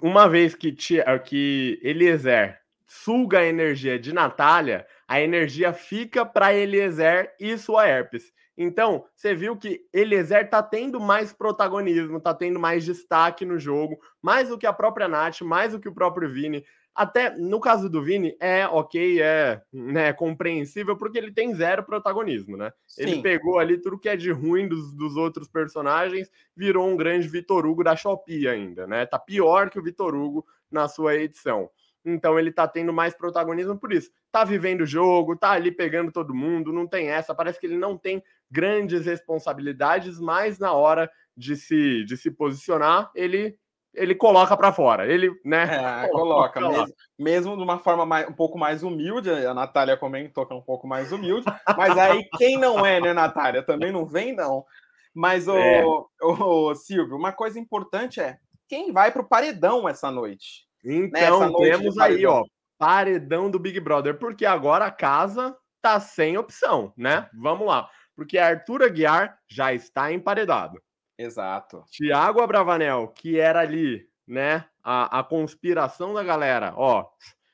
Uma 0.01 0.27
vez 0.27 0.55
que, 0.55 0.71
tia, 0.71 1.05
que 1.19 1.79
Eliezer 1.83 2.59
suga 2.87 3.39
a 3.39 3.45
energia 3.45 3.97
de 3.97 4.13
Natália, 4.13 4.85
a 5.07 5.21
energia 5.21 5.71
fica 5.71 6.25
para 6.25 6.53
Eliezer 6.53 7.33
e 7.39 7.57
sua 7.57 7.87
herpes. 7.87 8.33
Então, 8.57 9.05
você 9.15 9.33
viu 9.33 9.55
que 9.55 9.81
Eliezer 9.93 10.49
tá 10.49 10.61
tendo 10.61 10.99
mais 10.99 11.31
protagonismo, 11.31 12.19
tá 12.19 12.33
tendo 12.33 12.59
mais 12.59 12.83
destaque 12.83 13.45
no 13.45 13.57
jogo, 13.57 13.99
mais 14.21 14.49
do 14.49 14.57
que 14.57 14.67
a 14.67 14.73
própria 14.73 15.07
Nath, 15.07 15.41
mais 15.41 15.71
do 15.71 15.79
que 15.79 15.87
o 15.87 15.93
próprio 15.93 16.29
Vini. 16.29 16.65
Até 16.93 17.37
no 17.37 17.59
caso 17.59 17.89
do 17.89 18.03
Vini, 18.03 18.35
é 18.39 18.67
ok, 18.67 19.21
é 19.21 19.61
né, 19.71 20.11
compreensível, 20.11 20.97
porque 20.97 21.17
ele 21.17 21.31
tem 21.31 21.53
zero 21.55 21.83
protagonismo, 21.83 22.57
né? 22.57 22.73
Sim. 22.85 23.03
Ele 23.03 23.21
pegou 23.21 23.59
ali 23.59 23.77
tudo 23.77 23.97
que 23.97 24.09
é 24.09 24.17
de 24.17 24.29
ruim 24.31 24.67
dos, 24.67 24.93
dos 24.93 25.15
outros 25.15 25.47
personagens, 25.47 26.29
virou 26.55 26.87
um 26.87 26.97
grande 26.97 27.29
Vitor 27.29 27.65
Hugo 27.65 27.83
da 27.83 27.95
Shopee 27.95 28.47
ainda, 28.47 28.85
né? 28.85 29.05
Tá 29.05 29.17
pior 29.17 29.69
que 29.69 29.79
o 29.79 29.83
Vitor 29.83 30.13
Hugo 30.13 30.45
na 30.69 30.89
sua 30.89 31.15
edição. 31.15 31.69
Então 32.03 32.37
ele 32.37 32.51
tá 32.51 32.67
tendo 32.67 32.91
mais 32.91 33.13
protagonismo 33.13 33.77
por 33.77 33.93
isso. 33.93 34.11
Tá 34.31 34.43
vivendo 34.43 34.81
o 34.81 34.85
jogo, 34.85 35.35
tá 35.35 35.51
ali 35.51 35.71
pegando 35.71 36.11
todo 36.11 36.33
mundo, 36.33 36.73
não 36.73 36.87
tem 36.87 37.09
essa. 37.09 37.35
Parece 37.35 37.59
que 37.59 37.67
ele 37.67 37.77
não 37.77 37.97
tem 37.97 38.23
grandes 38.49 39.05
responsabilidades, 39.05 40.19
mas 40.19 40.59
na 40.59 40.73
hora 40.73 41.09
de 41.37 41.55
se, 41.55 42.03
de 42.03 42.17
se 42.17 42.31
posicionar, 42.31 43.11
ele 43.15 43.57
ele 43.93 44.15
coloca 44.15 44.55
para 44.55 44.71
fora. 44.71 45.11
Ele, 45.11 45.31
né? 45.43 46.05
É, 46.05 46.07
coloca, 46.09 46.59
mesmo, 46.59 46.95
mesmo 47.19 47.57
de 47.57 47.63
uma 47.63 47.79
forma 47.79 48.05
mais, 48.05 48.27
um 48.27 48.33
pouco 48.33 48.57
mais 48.57 48.83
humilde. 48.83 49.29
A 49.29 49.53
Natália 49.53 49.97
comentou 49.97 50.45
que 50.45 50.53
é 50.53 50.55
um 50.55 50.61
pouco 50.61 50.87
mais 50.87 51.11
humilde, 51.11 51.45
mas 51.77 51.97
aí 51.97 52.27
quem 52.37 52.57
não 52.57 52.85
é, 52.85 52.99
né, 52.99 53.13
Natália? 53.13 53.63
Também 53.63 53.91
não 53.91 54.05
vem, 54.05 54.33
não. 54.33 54.65
Mas, 55.13 55.47
o, 55.47 55.57
é. 55.57 55.83
o, 56.21 56.73
Silvio, 56.75 57.17
uma 57.17 57.33
coisa 57.33 57.59
importante 57.59 58.21
é 58.21 58.37
quem 58.67 58.93
vai 58.93 59.11
para 59.11 59.21
o 59.21 59.27
paredão 59.27 59.87
essa 59.87 60.09
noite. 60.09 60.65
Então, 60.83 61.49
noite 61.49 61.71
temos 61.71 61.97
aí, 61.97 62.25
ó, 62.25 62.43
paredão 62.77 63.51
do 63.51 63.59
Big 63.59 63.79
Brother, 63.79 64.17
porque 64.17 64.45
agora 64.45 64.85
a 64.85 64.91
casa 64.91 65.55
tá 65.81 65.99
sem 65.99 66.37
opção, 66.37 66.93
né? 66.95 67.29
Vamos 67.33 67.67
lá. 67.67 67.89
Porque 68.15 68.37
Arthur 68.37 68.83
Aguiar 68.83 69.37
já 69.47 69.73
está 69.73 70.11
emparedado. 70.13 70.81
Exato. 71.21 71.83
Tiago 71.89 72.41
Abravanel, 72.41 73.07
que 73.09 73.39
era 73.39 73.59
ali, 73.59 74.07
né, 74.27 74.65
a, 74.83 75.19
a 75.19 75.23
conspiração 75.23 76.13
da 76.13 76.23
galera, 76.23 76.73
ó, 76.75 77.07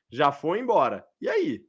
já 0.09 0.31
foi 0.31 0.59
embora. 0.59 1.05
E 1.21 1.29
aí? 1.29 1.65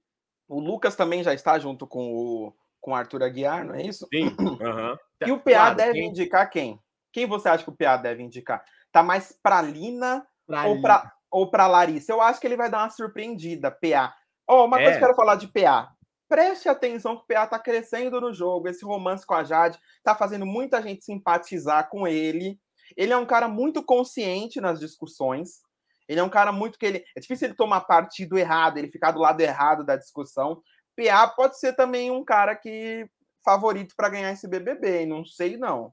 O 0.47 0.61
Lucas 0.61 0.97
também 0.97 1.23
já 1.23 1.35
está 1.35 1.59
junto 1.59 1.87
com 1.87 2.13
o 2.13 2.55
com 2.81 2.95
Arthur 2.95 3.25
Aguiar, 3.25 3.65
não 3.65 3.75
é 3.75 3.83
isso? 3.83 4.07
Sim. 4.13 4.35
Uhum. 4.39 4.97
E 5.27 5.33
o 5.33 5.39
PA 5.39 5.51
claro, 5.51 5.77
deve 5.77 5.93
quem... 5.95 6.07
indicar 6.07 6.49
quem? 6.49 6.81
Quem 7.13 7.27
você 7.27 7.49
acha 7.49 7.65
que 7.65 7.71
o 7.71 7.77
PA 7.77 7.97
deve 7.97 8.23
indicar? 8.23 8.63
Tá 8.93 9.03
mais 9.03 9.37
para 9.43 9.61
Lina 9.61 10.25
pra 10.47 10.67
ou 10.67 10.81
para 10.81 11.13
ou 11.29 11.51
para 11.51 11.67
Larissa? 11.67 12.13
Eu 12.13 12.23
acho 12.23 12.41
que 12.41 12.47
ele 12.47 12.57
vai 12.57 12.71
dar 12.71 12.85
uma 12.85 12.91
surpreendida, 12.91 13.71
PA. 13.71 14.15
Ó, 14.47 14.63
oh, 14.63 14.67
uma 14.67 14.79
é. 14.79 14.85
coisa 14.85 14.99
que 14.99 15.05
eu 15.05 15.09
quero 15.09 15.17
falar 15.17 15.35
de 15.35 15.49
PA 15.49 15.93
preste 16.29 16.69
atenção 16.69 17.17
que 17.17 17.23
o 17.23 17.27
PA 17.27 17.45
está 17.45 17.59
crescendo 17.59 18.21
no 18.21 18.33
jogo. 18.33 18.69
Esse 18.69 18.85
romance 18.85 19.27
com 19.27 19.35
a 19.35 19.45
Jade 19.45 19.79
está 19.97 20.15
fazendo 20.15 20.45
muita 20.45 20.83
gente 20.83 21.05
simpatizar 21.05 21.89
com 21.89 22.07
ele. 22.07 22.61
Ele 22.97 23.13
é 23.13 23.17
um 23.17 23.27
cara 23.27 23.49
muito 23.49 23.83
consciente 23.83 24.61
nas 24.61 24.79
discussões. 24.79 25.63
Ele 26.09 26.21
é 26.21 26.23
um 26.23 26.31
cara 26.31 26.53
muito 26.53 26.79
que 26.79 26.87
ele. 26.87 27.05
É 27.17 27.21
difícil 27.21 27.49
ele 27.49 27.55
tomar 27.55 27.83
partido 27.83 28.39
errado, 28.39 28.79
ele 28.79 28.91
ficar 28.91 29.11
do 29.11 29.21
lado 29.21 29.41
errado 29.41 29.85
da 29.85 29.97
discussão. 29.97 30.63
PA 30.97 31.29
pode 31.29 31.59
ser 31.59 31.75
também 31.75 32.11
um 32.11 32.25
cara 32.25 32.57
que 32.57 33.09
favorito 33.45 33.95
para 33.97 34.09
ganhar 34.09 34.33
esse 34.33 34.49
BBB, 34.49 35.07
não 35.07 35.25
sei 35.25 35.57
não. 35.57 35.93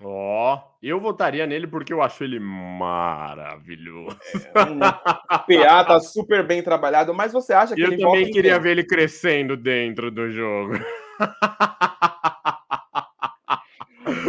Ó, 0.00 0.54
oh, 0.54 0.60
eu 0.80 1.00
votaria 1.00 1.44
nele 1.46 1.66
porque 1.66 1.92
eu 1.92 2.00
acho 2.00 2.22
ele 2.22 2.38
maravilhoso. 2.38 4.16
É, 4.34 4.50
o 4.50 5.38
PA 5.64 5.84
tá 5.84 5.98
super 6.00 6.46
bem 6.46 6.62
trabalhado, 6.62 7.12
mas 7.12 7.32
você 7.32 7.52
acha 7.52 7.74
que 7.74 7.80
eu 7.80 7.92
ele 7.92 8.02
Eu 8.02 8.06
também 8.06 8.30
queria 8.30 8.60
ver 8.60 8.70
ele 8.72 8.84
crescendo 8.84 9.56
dentro 9.56 10.10
do 10.10 10.30
jogo. 10.30 10.74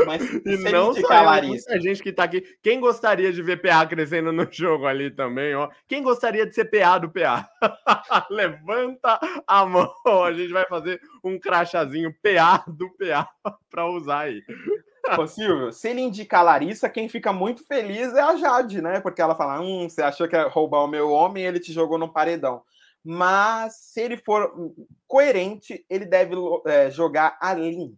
Mas 0.05 0.21
e 0.43 0.71
não 0.71 0.93
só 0.93 1.37
eu, 1.37 1.47
muita 1.47 1.79
gente 1.79 2.01
que 2.01 2.11
tá 2.11 2.23
aqui. 2.23 2.43
Quem 2.63 2.79
gostaria 2.79 3.31
de 3.31 3.41
ver 3.43 3.61
PA 3.61 3.85
crescendo 3.85 4.31
no 4.31 4.47
jogo 4.51 4.87
ali 4.87 5.11
também, 5.11 5.53
ó? 5.53 5.69
Quem 5.87 6.01
gostaria 6.01 6.47
de 6.47 6.53
ser 6.53 6.65
PA 6.65 6.97
do 6.97 7.09
PA? 7.09 7.47
Levanta 8.29 9.19
a 9.45 9.65
mão, 9.65 9.93
a 10.23 10.33
gente 10.33 10.51
vai 10.51 10.65
fazer 10.65 10.99
um 11.23 11.39
crachazinho 11.39 12.13
PA 12.23 12.63
do 12.67 12.89
PA 12.97 13.29
para 13.69 13.85
usar 13.85 14.21
aí. 14.21 14.41
Ô, 15.17 15.27
Silvio, 15.27 15.71
se 15.71 15.89
ele 15.89 16.01
indicar 16.01 16.41
a 16.41 16.43
Larissa, 16.43 16.89
quem 16.89 17.07
fica 17.09 17.31
muito 17.33 17.65
feliz 17.65 18.13
é 18.13 18.21
a 18.21 18.35
Jade, 18.35 18.81
né? 18.81 18.99
Porque 18.99 19.21
ela 19.21 19.35
fala: 19.35 19.61
hum, 19.61 19.89
você 19.89 20.01
achou 20.01 20.27
que 20.27 20.35
ia 20.35 20.47
roubar 20.47 20.83
o 20.83 20.87
meu 20.87 21.11
homem 21.11 21.45
ele 21.45 21.59
te 21.59 21.71
jogou 21.71 21.97
no 21.97 22.11
paredão. 22.11 22.61
Mas 23.03 23.75
se 23.75 24.01
ele 24.01 24.17
for 24.17 24.51
coerente, 25.07 25.85
ele 25.89 26.05
deve 26.05 26.35
é, 26.65 26.91
jogar 26.91 27.37
a 27.41 27.53
Lin. 27.53 27.95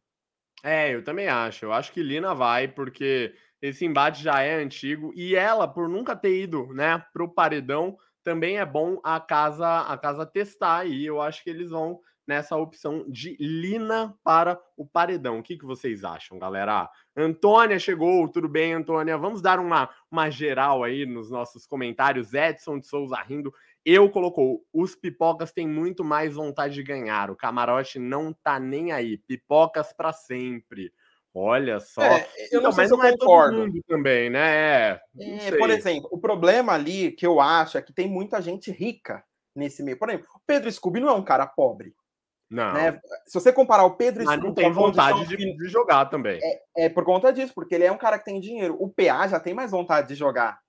É, 0.63 0.93
eu 0.93 1.03
também 1.03 1.27
acho. 1.27 1.65
Eu 1.65 1.73
acho 1.73 1.91
que 1.91 2.03
Lina 2.03 2.35
vai, 2.35 2.67
porque 2.67 3.33
esse 3.61 3.85
embate 3.85 4.23
já 4.23 4.41
é 4.41 4.55
antigo 4.55 5.11
e 5.15 5.35
ela, 5.35 5.67
por 5.67 5.89
nunca 5.89 6.15
ter 6.15 6.43
ido, 6.43 6.67
né, 6.73 7.03
pro 7.11 7.33
paredão, 7.33 7.97
também 8.23 8.59
é 8.59 8.65
bom 8.65 8.99
a 9.03 9.19
casa 9.19 9.81
a 9.81 9.97
casa 9.97 10.25
testar 10.25 10.79
aí. 10.79 11.05
Eu 11.05 11.19
acho 11.19 11.43
que 11.43 11.49
eles 11.49 11.71
vão 11.71 11.99
nessa 12.31 12.55
opção 12.55 13.03
de 13.09 13.35
Lina 13.37 14.15
para 14.23 14.57
o 14.77 14.85
paredão. 14.85 15.39
O 15.39 15.43
que, 15.43 15.57
que 15.57 15.65
vocês 15.65 16.05
acham, 16.05 16.39
galera? 16.39 16.89
Antônia 17.15 17.77
chegou, 17.77 18.25
tudo 18.29 18.47
bem, 18.47 18.73
Antônia? 18.73 19.17
Vamos 19.17 19.41
dar 19.41 19.59
uma, 19.59 19.89
uma 20.09 20.29
geral 20.29 20.81
aí 20.81 21.05
nos 21.05 21.29
nossos 21.29 21.67
comentários. 21.67 22.33
Edson 22.33 22.79
de 22.79 22.87
Souza 22.87 23.17
rindo. 23.17 23.53
Eu 23.83 24.09
colocou, 24.09 24.63
os 24.71 24.95
pipocas 24.95 25.51
têm 25.51 25.67
muito 25.67 26.05
mais 26.05 26.35
vontade 26.35 26.73
de 26.73 26.83
ganhar. 26.83 27.29
O 27.29 27.35
camarote 27.35 27.99
não 27.99 28.31
tá 28.31 28.57
nem 28.57 28.93
aí. 28.93 29.17
Pipocas 29.17 29.91
para 29.91 30.13
sempre. 30.13 30.93
Olha 31.35 31.81
só. 31.81 32.01
É, 32.01 32.29
eu 32.49 32.61
não, 32.61 32.69
não 32.69 32.71
sei 32.71 32.87
se 32.87 32.93
eu 32.93 33.03
é 33.03 33.11
concordo. 33.11 33.67
É 33.67 33.81
também, 33.89 34.29
né? 34.29 34.91
É, 34.91 35.01
é 35.19 35.57
por 35.57 35.69
exemplo, 35.69 36.07
o 36.09 36.17
problema 36.17 36.71
ali 36.71 37.11
que 37.11 37.27
eu 37.27 37.41
acho 37.41 37.77
é 37.77 37.81
que 37.81 37.91
tem 37.91 38.07
muita 38.07 38.41
gente 38.41 38.71
rica 38.71 39.21
nesse 39.53 39.83
meio. 39.83 39.97
Por 39.97 40.09
exemplo, 40.09 40.27
o 40.33 40.39
Pedro 40.47 40.71
Scooby 40.71 41.01
não 41.01 41.09
é 41.09 41.13
um 41.13 41.23
cara 41.23 41.45
pobre. 41.45 41.93
Não. 42.51 42.73
Né? 42.73 42.99
Se 43.25 43.39
você 43.39 43.53
comparar 43.53 43.85
o 43.85 43.95
Pedro 43.95 44.25
Mas 44.25 44.37
não 44.37 44.53
tem 44.53 44.69
vontade 44.69 45.25
de, 45.25 45.37
de, 45.37 45.67
jogar 45.69 46.05
também. 46.07 46.37
É, 46.43 46.85
é, 46.85 46.89
por 46.89 47.05
conta 47.05 47.31
disso, 47.31 47.53
porque 47.55 47.73
ele 47.73 47.85
é 47.85 47.91
um 47.91 47.97
cara 47.97 48.19
que 48.19 48.25
tem 48.25 48.41
dinheiro. 48.41 48.75
O 48.77 48.89
PA 48.89 49.25
já 49.25 49.39
tem 49.39 49.53
mais 49.53 49.71
vontade 49.71 50.09
de 50.09 50.15
jogar. 50.15 50.59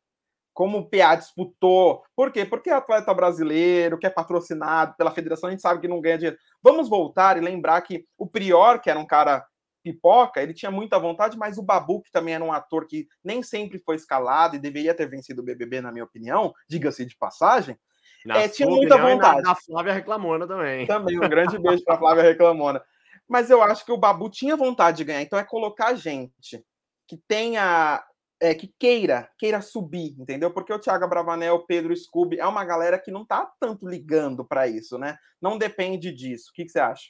Como 0.54 0.78
o 0.78 0.88
PA 0.88 1.16
disputou. 1.16 2.04
Por 2.14 2.30
quê? 2.30 2.44
Porque 2.44 2.70
é 2.70 2.74
atleta 2.74 3.12
brasileiro, 3.12 3.98
que 3.98 4.06
é 4.06 4.10
patrocinado 4.10 4.94
pela 4.96 5.10
federação, 5.10 5.48
a 5.48 5.50
gente 5.50 5.62
sabe 5.62 5.80
que 5.80 5.88
não 5.88 6.00
ganha 6.00 6.18
dinheiro. 6.18 6.38
Vamos 6.62 6.88
voltar 6.88 7.36
e 7.36 7.40
lembrar 7.40 7.80
que 7.80 8.06
o 8.16 8.28
Prior, 8.28 8.80
que 8.80 8.88
era 8.88 9.00
um 9.00 9.06
cara 9.06 9.44
pipoca, 9.82 10.40
ele 10.40 10.54
tinha 10.54 10.70
muita 10.70 11.00
vontade, 11.00 11.36
mas 11.36 11.58
o 11.58 11.62
Babu, 11.62 12.02
que 12.02 12.12
também 12.12 12.34
era 12.34 12.44
um 12.44 12.52
ator 12.52 12.86
que 12.86 13.08
nem 13.24 13.42
sempre 13.42 13.80
foi 13.80 13.96
escalado 13.96 14.54
e 14.54 14.60
deveria 14.60 14.94
ter 14.94 15.08
vencido 15.08 15.42
o 15.42 15.44
BBB, 15.44 15.80
na 15.80 15.90
minha 15.90 16.04
opinião, 16.04 16.54
diga-se 16.68 17.04
de 17.04 17.16
passagem, 17.16 17.76
é, 18.28 18.48
tinha 18.48 18.68
muita 18.68 18.96
vontade. 18.96 19.42
A 19.46 19.54
Flávia 19.54 19.92
Reclamona 19.92 20.46
também. 20.46 20.86
Também, 20.86 21.16
um 21.18 21.28
grande 21.28 21.58
beijo 21.58 21.84
para 21.84 21.98
Flávia 21.98 22.22
Reclamona. 22.22 22.82
Mas 23.28 23.50
eu 23.50 23.62
acho 23.62 23.84
que 23.84 23.92
o 23.92 23.96
Babu 23.96 24.28
tinha 24.28 24.56
vontade 24.56 24.98
de 24.98 25.04
ganhar, 25.04 25.22
então 25.22 25.38
é 25.38 25.44
colocar 25.44 25.94
gente 25.94 26.64
que 27.06 27.16
tenha. 27.28 28.04
É, 28.40 28.56
que 28.56 28.74
queira, 28.76 29.30
queira 29.38 29.60
subir, 29.60 30.16
entendeu? 30.18 30.52
Porque 30.52 30.72
o 30.72 30.78
Thiago 30.78 31.08
Bravanel, 31.08 31.54
o 31.54 31.64
Pedro 31.64 31.96
Scooby, 31.96 32.40
é 32.40 32.46
uma 32.46 32.64
galera 32.64 32.98
que 32.98 33.12
não 33.12 33.24
tá 33.24 33.48
tanto 33.60 33.86
ligando 33.86 34.44
para 34.44 34.66
isso, 34.66 34.98
né? 34.98 35.16
Não 35.40 35.56
depende 35.56 36.10
disso. 36.10 36.50
O 36.50 36.52
que, 36.52 36.64
que 36.64 36.70
você 36.70 36.80
acha? 36.80 37.04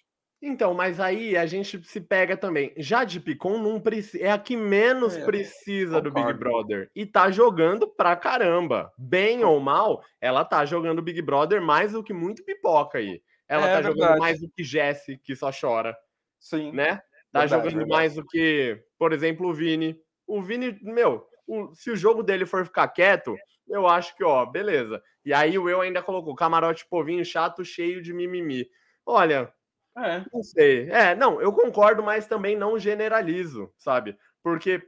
Então, 0.44 0.74
mas 0.74 0.98
aí 0.98 1.36
a 1.36 1.46
gente 1.46 1.80
se 1.84 2.00
pega 2.00 2.36
também. 2.36 2.72
Jade 2.76 3.20
Picon 3.20 3.58
não 3.58 3.80
precisa, 3.80 4.24
é 4.24 4.32
a 4.32 4.38
que 4.38 4.56
menos 4.56 5.16
é, 5.16 5.24
precisa 5.24 6.00
do 6.00 6.10
Big 6.10 6.32
Brother 6.34 6.90
e 6.96 7.06
tá 7.06 7.30
jogando 7.30 7.86
pra 7.86 8.16
caramba. 8.16 8.92
Bem 8.98 9.44
ou 9.44 9.60
mal, 9.60 10.02
ela 10.20 10.44
tá 10.44 10.64
jogando 10.66 11.00
Big 11.00 11.22
Brother 11.22 11.62
mais 11.62 11.92
do 11.92 12.02
que 12.02 12.12
muito 12.12 12.44
pipoca 12.44 12.98
aí. 12.98 13.22
Ela 13.48 13.68
é, 13.68 13.74
tá 13.74 13.80
verdade. 13.82 13.98
jogando 14.00 14.18
mais 14.18 14.40
do 14.40 14.50
que 14.50 14.64
Jesse, 14.64 15.16
que 15.16 15.36
só 15.36 15.52
chora. 15.52 15.96
Sim. 16.40 16.72
Né? 16.72 16.96
Tá 17.30 17.40
verdade, 17.40 17.50
jogando 17.50 17.78
verdade. 17.78 17.90
mais 17.90 18.14
do 18.16 18.26
que, 18.26 18.82
por 18.98 19.12
exemplo, 19.12 19.48
o 19.48 19.54
Vini. 19.54 19.96
O 20.26 20.42
Vini, 20.42 20.76
meu, 20.82 21.24
o, 21.46 21.72
se 21.72 21.88
o 21.88 21.96
jogo 21.96 22.20
dele 22.20 22.46
for 22.46 22.64
ficar 22.64 22.88
quieto, 22.88 23.36
eu 23.68 23.86
acho 23.86 24.16
que, 24.16 24.24
ó, 24.24 24.44
beleza. 24.44 25.00
E 25.24 25.32
aí 25.32 25.56
o 25.56 25.70
eu 25.70 25.80
ainda 25.80 26.02
colocou 26.02 26.34
camarote 26.34 26.84
povinho 26.88 27.24
chato, 27.24 27.64
cheio 27.64 28.02
de 28.02 28.12
mimimi. 28.12 28.66
Olha, 29.06 29.52
é. 29.96 30.24
Não 30.32 30.42
sei. 30.42 30.90
É, 30.90 31.14
não, 31.14 31.40
eu 31.40 31.52
concordo, 31.52 32.02
mas 32.02 32.26
também 32.26 32.56
não 32.56 32.78
generalizo, 32.78 33.72
sabe? 33.76 34.16
Porque, 34.42 34.82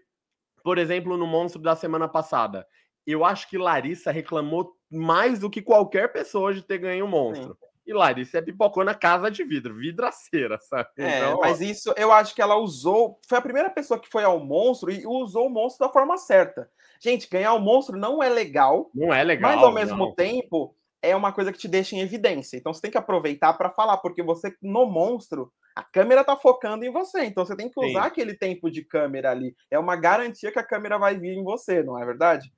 por 0.62 0.78
exemplo, 0.78 1.16
no 1.16 1.26
monstro 1.26 1.60
da 1.60 1.76
semana 1.76 2.08
passada, 2.08 2.66
eu 3.06 3.24
acho 3.24 3.48
que 3.48 3.58
Larissa 3.58 4.10
reclamou 4.10 4.74
mais 4.90 5.38
do 5.38 5.50
que 5.50 5.60
qualquer 5.60 6.12
pessoa 6.12 6.54
de 6.54 6.62
ter 6.62 6.78
ganho 6.78 7.04
o 7.04 7.08
monstro. 7.08 7.56
Sim. 7.60 7.66
E 7.86 7.92
Larissa 7.92 8.38
é 8.38 8.42
pipocou 8.42 8.82
na 8.82 8.94
casa 8.94 9.30
de 9.30 9.44
vidro, 9.44 9.74
vidraceira, 9.74 10.58
sabe? 10.58 10.88
É, 10.96 11.18
então, 11.18 11.38
mas 11.40 11.60
isso 11.60 11.92
eu 11.98 12.10
acho 12.10 12.34
que 12.34 12.40
ela 12.40 12.56
usou. 12.56 13.20
Foi 13.28 13.36
a 13.36 13.42
primeira 13.42 13.68
pessoa 13.68 14.00
que 14.00 14.08
foi 14.08 14.24
ao 14.24 14.40
monstro 14.40 14.90
e 14.90 15.06
usou 15.06 15.48
o 15.48 15.50
monstro 15.50 15.86
da 15.86 15.92
forma 15.92 16.16
certa. 16.16 16.70
Gente, 16.98 17.28
ganhar 17.28 17.52
o 17.52 17.60
monstro 17.60 17.98
não 17.98 18.22
é 18.22 18.30
legal. 18.30 18.90
Não 18.94 19.12
é 19.12 19.22
legal. 19.22 19.52
Mas 19.54 19.62
ao 19.62 19.70
mesmo 19.70 20.06
não. 20.06 20.14
tempo, 20.14 20.74
é 21.04 21.14
uma 21.14 21.32
coisa 21.32 21.52
que 21.52 21.58
te 21.58 21.68
deixa 21.68 21.94
em 21.94 22.00
evidência. 22.00 22.56
Então 22.56 22.72
você 22.72 22.80
tem 22.80 22.90
que 22.90 22.98
aproveitar 22.98 23.52
para 23.54 23.70
falar, 23.70 23.98
porque 23.98 24.22
você, 24.22 24.54
no 24.62 24.86
monstro, 24.86 25.52
a 25.76 25.82
câmera 25.82 26.24
tá 26.24 26.36
focando 26.36 26.84
em 26.84 26.92
você. 26.92 27.24
Então 27.24 27.44
você 27.44 27.56
tem 27.56 27.68
que 27.68 27.78
usar 27.78 28.02
Sim. 28.02 28.08
aquele 28.08 28.34
tempo 28.34 28.70
de 28.70 28.84
câmera 28.84 29.30
ali. 29.30 29.54
É 29.70 29.78
uma 29.78 29.96
garantia 29.96 30.52
que 30.52 30.58
a 30.58 30.66
câmera 30.66 30.98
vai 30.98 31.18
vir 31.18 31.36
em 31.36 31.44
você, 31.44 31.82
não 31.82 32.00
é 32.00 32.04
verdade? 32.04 32.50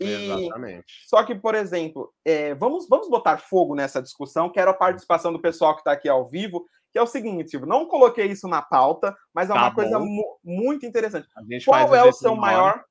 E, 0.00 0.04
Exatamente. 0.04 1.06
Só 1.06 1.22
que, 1.22 1.34
por 1.34 1.54
exemplo, 1.54 2.12
é, 2.24 2.54
vamos, 2.54 2.88
vamos 2.88 3.08
botar 3.08 3.38
fogo 3.38 3.74
nessa 3.74 4.02
discussão. 4.02 4.50
Quero 4.50 4.70
a 4.70 4.74
participação 4.74 5.32
do 5.32 5.40
pessoal 5.40 5.74
que 5.74 5.80
está 5.80 5.92
aqui 5.92 6.08
ao 6.08 6.28
vivo, 6.28 6.64
que 6.90 6.98
é 6.98 7.02
o 7.02 7.06
seguinte: 7.06 7.58
não 7.60 7.86
coloquei 7.86 8.26
isso 8.26 8.48
na 8.48 8.62
pauta, 8.62 9.14
mas 9.34 9.50
é 9.50 9.52
tá 9.52 9.60
uma 9.60 9.70
bom. 9.70 9.76
coisa 9.76 9.98
mu 9.98 10.38
muito 10.44 10.86
interessante. 10.86 11.28
Qual 11.64 11.94
é 11.94 12.04
o 12.04 12.12
seu 12.12 12.34
maior, 12.34 12.84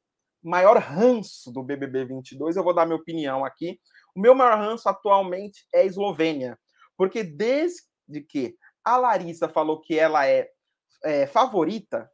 maior 0.44 0.78
ranço 0.78 1.52
do 1.52 1.64
BBB 1.64 2.06
22? 2.06 2.56
Eu 2.56 2.64
vou 2.64 2.74
dar 2.74 2.86
minha 2.86 2.98
opinião 2.98 3.44
aqui. 3.44 3.80
O 4.16 4.20
meu 4.20 4.36
maior 4.36 4.58
ranço 4.58 4.90
atualmente 4.90 5.66
é 5.74 5.82
a 5.82 5.86
Eslovênia, 5.86 6.58
porque 6.98 7.24
desde 7.24 7.82
que 8.28 8.56
a 8.84 8.98
Larissa 8.98 9.48
falou 9.48 9.80
que 9.82 9.98
ela 9.98 10.28
é, 10.28 10.50
é 11.04 11.28
favorita, 11.28 12.10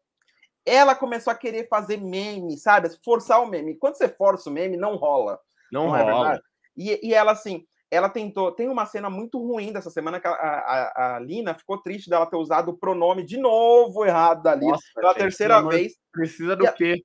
ela 0.65 0.93
começou 0.93 1.31
a 1.31 1.35
querer 1.35 1.67
fazer 1.67 1.97
meme, 1.97 2.57
sabe? 2.57 2.89
Forçar 3.03 3.41
o 3.41 3.47
meme. 3.47 3.77
Quando 3.77 3.95
você 3.95 4.09
força 4.09 4.49
o 4.49 4.53
meme, 4.53 4.75
não 4.75 4.95
rola. 4.95 5.39
Não, 5.71 5.87
não 5.87 5.95
é 5.95 6.03
rola. 6.03 6.35
É 6.35 6.39
e, 6.75 7.07
e 7.07 7.13
ela, 7.13 7.31
assim, 7.31 7.65
ela 7.89 8.09
tentou. 8.09 8.51
Tem 8.51 8.67
uma 8.67 8.85
cena 8.85 9.09
muito 9.09 9.39
ruim 9.39 9.71
dessa 9.71 9.89
semana 9.89 10.19
que 10.19 10.27
a, 10.27 10.31
a, 10.31 11.15
a 11.15 11.19
Lina 11.19 11.53
ficou 11.53 11.81
triste 11.81 12.09
dela 12.09 12.25
ter 12.25 12.35
usado 12.35 12.69
o 12.69 12.77
pronome 12.77 13.23
de 13.23 13.37
novo 13.37 14.05
errado 14.05 14.43
da 14.43 14.53
Lina. 14.53 14.77
pela 14.93 15.13
gente, 15.13 15.21
terceira 15.21 15.61
vez. 15.61 15.93
Precisa 16.11 16.55
do 16.55 16.71
quê? 16.73 17.01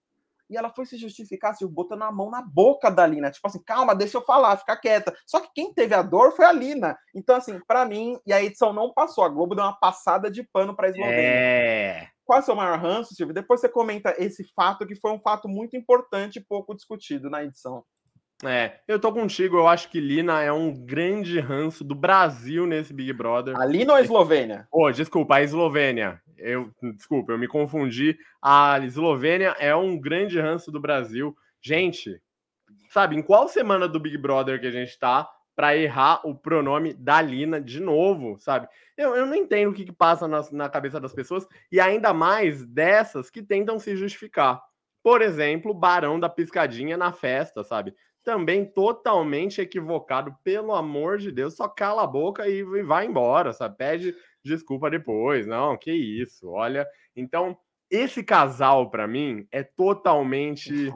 E 0.53 0.57
ela 0.57 0.71
foi 0.71 0.85
se 0.85 0.99
justificar, 0.99 1.53
assim, 1.53 1.67
botando 1.67 2.03
a 2.03 2.13
mão 2.13 2.31
na 2.31 2.43
boca 2.43 2.91
da 2.91 3.07
Lina. 3.07 3.31
Tipo 3.31 3.49
assim, 3.49 3.63
calma, 3.65 3.95
deixa 3.95 4.19
eu 4.19 4.23
falar, 4.23 4.59
fica 4.59 4.77
quieta. 4.77 5.15
Só 5.27 5.41
que 5.41 5.49
quem 5.55 5.73
teve 5.73 5.95
a 5.95 6.03
dor 6.03 6.33
foi 6.33 6.45
a 6.45 6.53
Lina. 6.53 6.97
Então, 7.15 7.37
assim, 7.37 7.59
para 7.67 7.87
mim, 7.87 8.19
e 8.27 8.33
a 8.33 8.43
edição 8.43 8.73
não 8.73 8.93
passou. 8.93 9.25
A 9.25 9.29
Globo 9.29 9.55
deu 9.55 9.65
uma 9.65 9.79
passada 9.79 10.31
de 10.31 10.43
pano 10.43 10.77
pra 10.77 10.89
Eslovênia. 10.89 11.17
É. 11.17 12.09
Qual 12.25 12.39
é 12.39 12.43
o 12.43 12.45
seu 12.45 12.55
maior 12.55 12.79
ranço, 12.79 13.15
Silvio? 13.15 13.35
Depois 13.35 13.61
você 13.61 13.69
comenta 13.69 14.15
esse 14.19 14.45
fato, 14.55 14.87
que 14.87 14.95
foi 14.95 15.11
um 15.11 15.21
fato 15.21 15.49
muito 15.49 15.77
importante 15.77 16.37
e 16.37 16.45
pouco 16.45 16.75
discutido 16.75 17.29
na 17.29 17.43
edição. 17.43 17.85
É, 18.45 18.81
eu 18.89 18.99
tô 18.99 19.13
contigo, 19.13 19.57
eu 19.57 19.69
acho 19.69 19.89
que 19.89 20.01
Lina 20.01 20.43
é 20.43 20.53
um 20.53 20.75
grande 20.75 21.39
ranço 21.39 21.85
do 21.85 21.95
Brasil 21.95 22.67
nesse 22.67 22.93
Big 22.93 23.13
Brother. 23.13 23.57
A 23.57 23.65
Lina 23.65 23.93
ou 23.93 23.99
a 23.99 24.03
Eslovênia? 24.03 24.67
Oh, 24.73 24.91
desculpa, 24.91 25.37
a 25.37 25.43
Eslovênia. 25.43 26.21
Eu, 26.37 26.73
desculpa, 26.95 27.33
eu 27.33 27.39
me 27.39 27.47
confundi. 27.47 28.19
A 28.43 28.81
Eslovênia 28.81 29.55
é 29.61 29.75
um 29.77 29.99
grande 29.99 30.41
ranço 30.41 30.73
do 30.73 30.81
Brasil. 30.81 31.37
Gente, 31.63 32.21
sabe, 32.91 33.17
em 33.17 33.23
qual 33.23 33.47
semana 33.49 33.87
do 33.87 34.01
Big 34.01 34.19
Brother 34.19 34.61
que 34.61 34.67
a 34.67 34.73
gente 34.73 34.99
tá 34.99 35.29
para 35.55 35.77
errar 35.77 36.21
o 36.27 36.35
pronome 36.35 36.95
da 36.95 37.23
Lina 37.23 37.61
de 37.61 37.79
novo, 37.79 38.39
sabe? 38.41 38.67
Eu, 38.97 39.15
eu 39.15 39.27
não 39.27 39.37
entendo 39.37 39.71
o 39.71 39.75
que, 39.75 39.85
que 39.85 39.93
passa 39.93 40.27
na, 40.27 40.43
na 40.51 40.69
cabeça 40.69 40.99
das 40.99 41.13
pessoas 41.13 41.47
e 41.71 41.79
ainda 41.79 42.13
mais 42.13 42.67
dessas 42.67 43.31
que 43.31 43.43
tentam 43.43 43.79
se 43.79 43.95
justificar. 43.95 44.61
Por 45.03 45.21
exemplo, 45.21 45.75
Barão 45.75 46.19
da 46.19 46.29
Piscadinha 46.29 46.97
na 46.97 47.13
festa, 47.13 47.63
sabe? 47.63 47.95
Também 48.25 48.65
totalmente 48.65 49.61
equivocado, 49.61 50.35
pelo 50.45 50.75
amor 50.75 51.19
de 51.19 51.31
Deus, 51.31 51.55
só 51.55 51.69
cala 51.69 52.03
a 52.03 52.07
boca 52.07 52.49
e, 52.49 52.63
vai 52.83 53.07
embora, 53.07 53.53
sabe? 53.53 53.77
Pede 53.77 54.15
desculpa 54.45 54.91
depois. 54.91 55.47
Não, 55.47 55.77
que 55.77 55.93
isso, 55.93 56.49
olha. 56.51 56.87
Então, 57.17 57.57
esse 57.91 58.23
casal, 58.23 58.91
para 58.91 59.07
mim, 59.07 59.47
é 59.51 59.63
totalmente. 59.63 60.93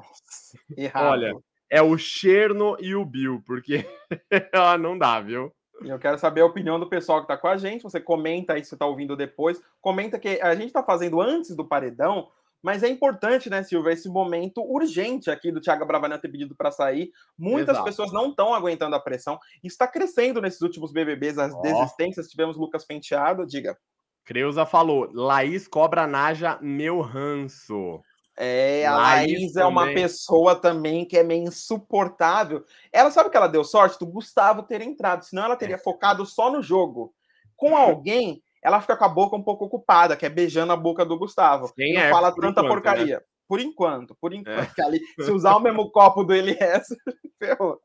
Olha, 0.95 1.35
é 1.71 1.83
o 1.83 1.99
Cherno 1.99 2.77
e 2.81 2.95
o 2.95 3.05
Bill, 3.05 3.43
porque 3.45 3.85
ah, 4.53 4.79
não 4.79 4.97
dá, 4.97 5.21
viu? 5.21 5.53
Eu 5.83 5.99
quero 5.99 6.19
saber 6.19 6.41
a 6.41 6.47
opinião 6.47 6.81
do 6.81 6.89
pessoal 6.89 7.19
que 7.19 7.25
está 7.25 7.37
com 7.37 7.49
a 7.49 7.57
gente. 7.59 7.83
Você 7.83 8.01
comenta 8.01 8.55
aí 8.55 8.65
se 8.65 8.75
está 8.75 8.87
ouvindo 8.87 9.15
depois. 9.15 9.63
Comenta 9.81 10.19
que 10.19 10.41
a 10.41 10.55
gente 10.55 10.69
está 10.69 10.83
fazendo 10.83 11.21
antes 11.21 11.55
do 11.55 11.67
paredão, 11.67 12.31
mas 12.67 12.83
é 12.83 12.89
importante, 12.89 13.49
né, 13.49 13.63
Silvia, 13.63 13.93
esse 13.93 14.09
momento 14.09 14.61
urgente 14.61 15.31
aqui 15.31 15.53
do 15.53 15.61
Thiago 15.61 15.87
Bravanel 15.87 16.19
ter 16.19 16.29
pedido 16.29 16.57
para 16.57 16.73
sair. 16.73 17.13
Muitas 17.39 17.77
Exato. 17.77 17.85
pessoas 17.85 18.13
não 18.13 18.31
estão 18.31 18.53
aguentando 18.53 18.97
a 18.97 18.99
pressão. 18.99 19.39
Está 19.63 19.87
crescendo 19.87 20.43
nesses 20.43 20.61
últimos 20.63 20.91
BBBs 20.91 21.39
as 21.39 21.55
oh. 21.55 21.61
desistências. 21.61 22.27
Tivemos 22.27 22.57
Lucas 22.57 22.85
Penteado, 22.85 23.47
diga. 23.47 23.79
Creuza 24.25 24.67
falou: 24.67 25.09
Laís 25.15 25.69
cobra 25.69 26.09
Naja, 26.09 26.59
meu 26.61 27.01
ranço. 27.03 28.01
É, 28.37 28.85
a 28.85 28.97
Laís, 28.97 29.33
Laís 29.33 29.57
é 29.57 29.65
uma 29.65 29.87
pessoa 29.95 30.57
também 30.57 31.05
que 31.05 31.17
é 31.17 31.23
meio 31.23 31.45
insuportável. 31.45 32.65
Ela 32.93 33.13
sabe 33.13 33.31
que 33.31 33.37
ela 33.37 33.47
deu 33.47 33.63
sorte 33.63 33.97
do 33.97 34.07
Gustavo 34.07 34.65
ter 34.65 34.81
entrado, 34.81 35.25
senão 35.25 35.45
ela 35.45 35.55
teria 35.55 35.77
é. 35.77 35.79
focado 35.79 36.27
só 36.27 36.51
no 36.51 36.61
jogo. 36.61 37.15
Com 37.55 37.77
alguém, 37.79 38.43
ela 38.67 38.81
fica 38.81 38.97
com 38.97 39.05
a 39.05 39.09
boca 39.09 39.37
um 39.37 39.43
pouco 39.45 39.67
ocupada, 39.67 40.17
que 40.17 40.27
é 40.27 40.29
beijando 40.29 40.73
a 40.73 40.77
boca 40.77 41.05
do 41.05 41.17
Gustavo. 41.17 41.73
Quem 41.73 41.95
não 41.95 42.01
é, 42.01 42.11
fala 42.11 42.33
tanta 42.33 42.49
enquanto, 42.49 42.63
né? 42.65 42.69
porcaria. 42.69 43.17
Né? 43.19 43.23
Por 43.49 43.61
enquanto, 43.61 44.17
por 44.21 44.33
é. 44.33 44.37
enquanto. 44.37 44.77
É. 44.77 44.83
Ali, 44.83 45.01
se 45.21 45.31
usar 45.31 45.55
o 45.55 45.61
mesmo 45.61 45.89
copo 45.93 46.25
do 46.25 46.35
LS, 46.35 46.97
ferrou. 47.39 47.79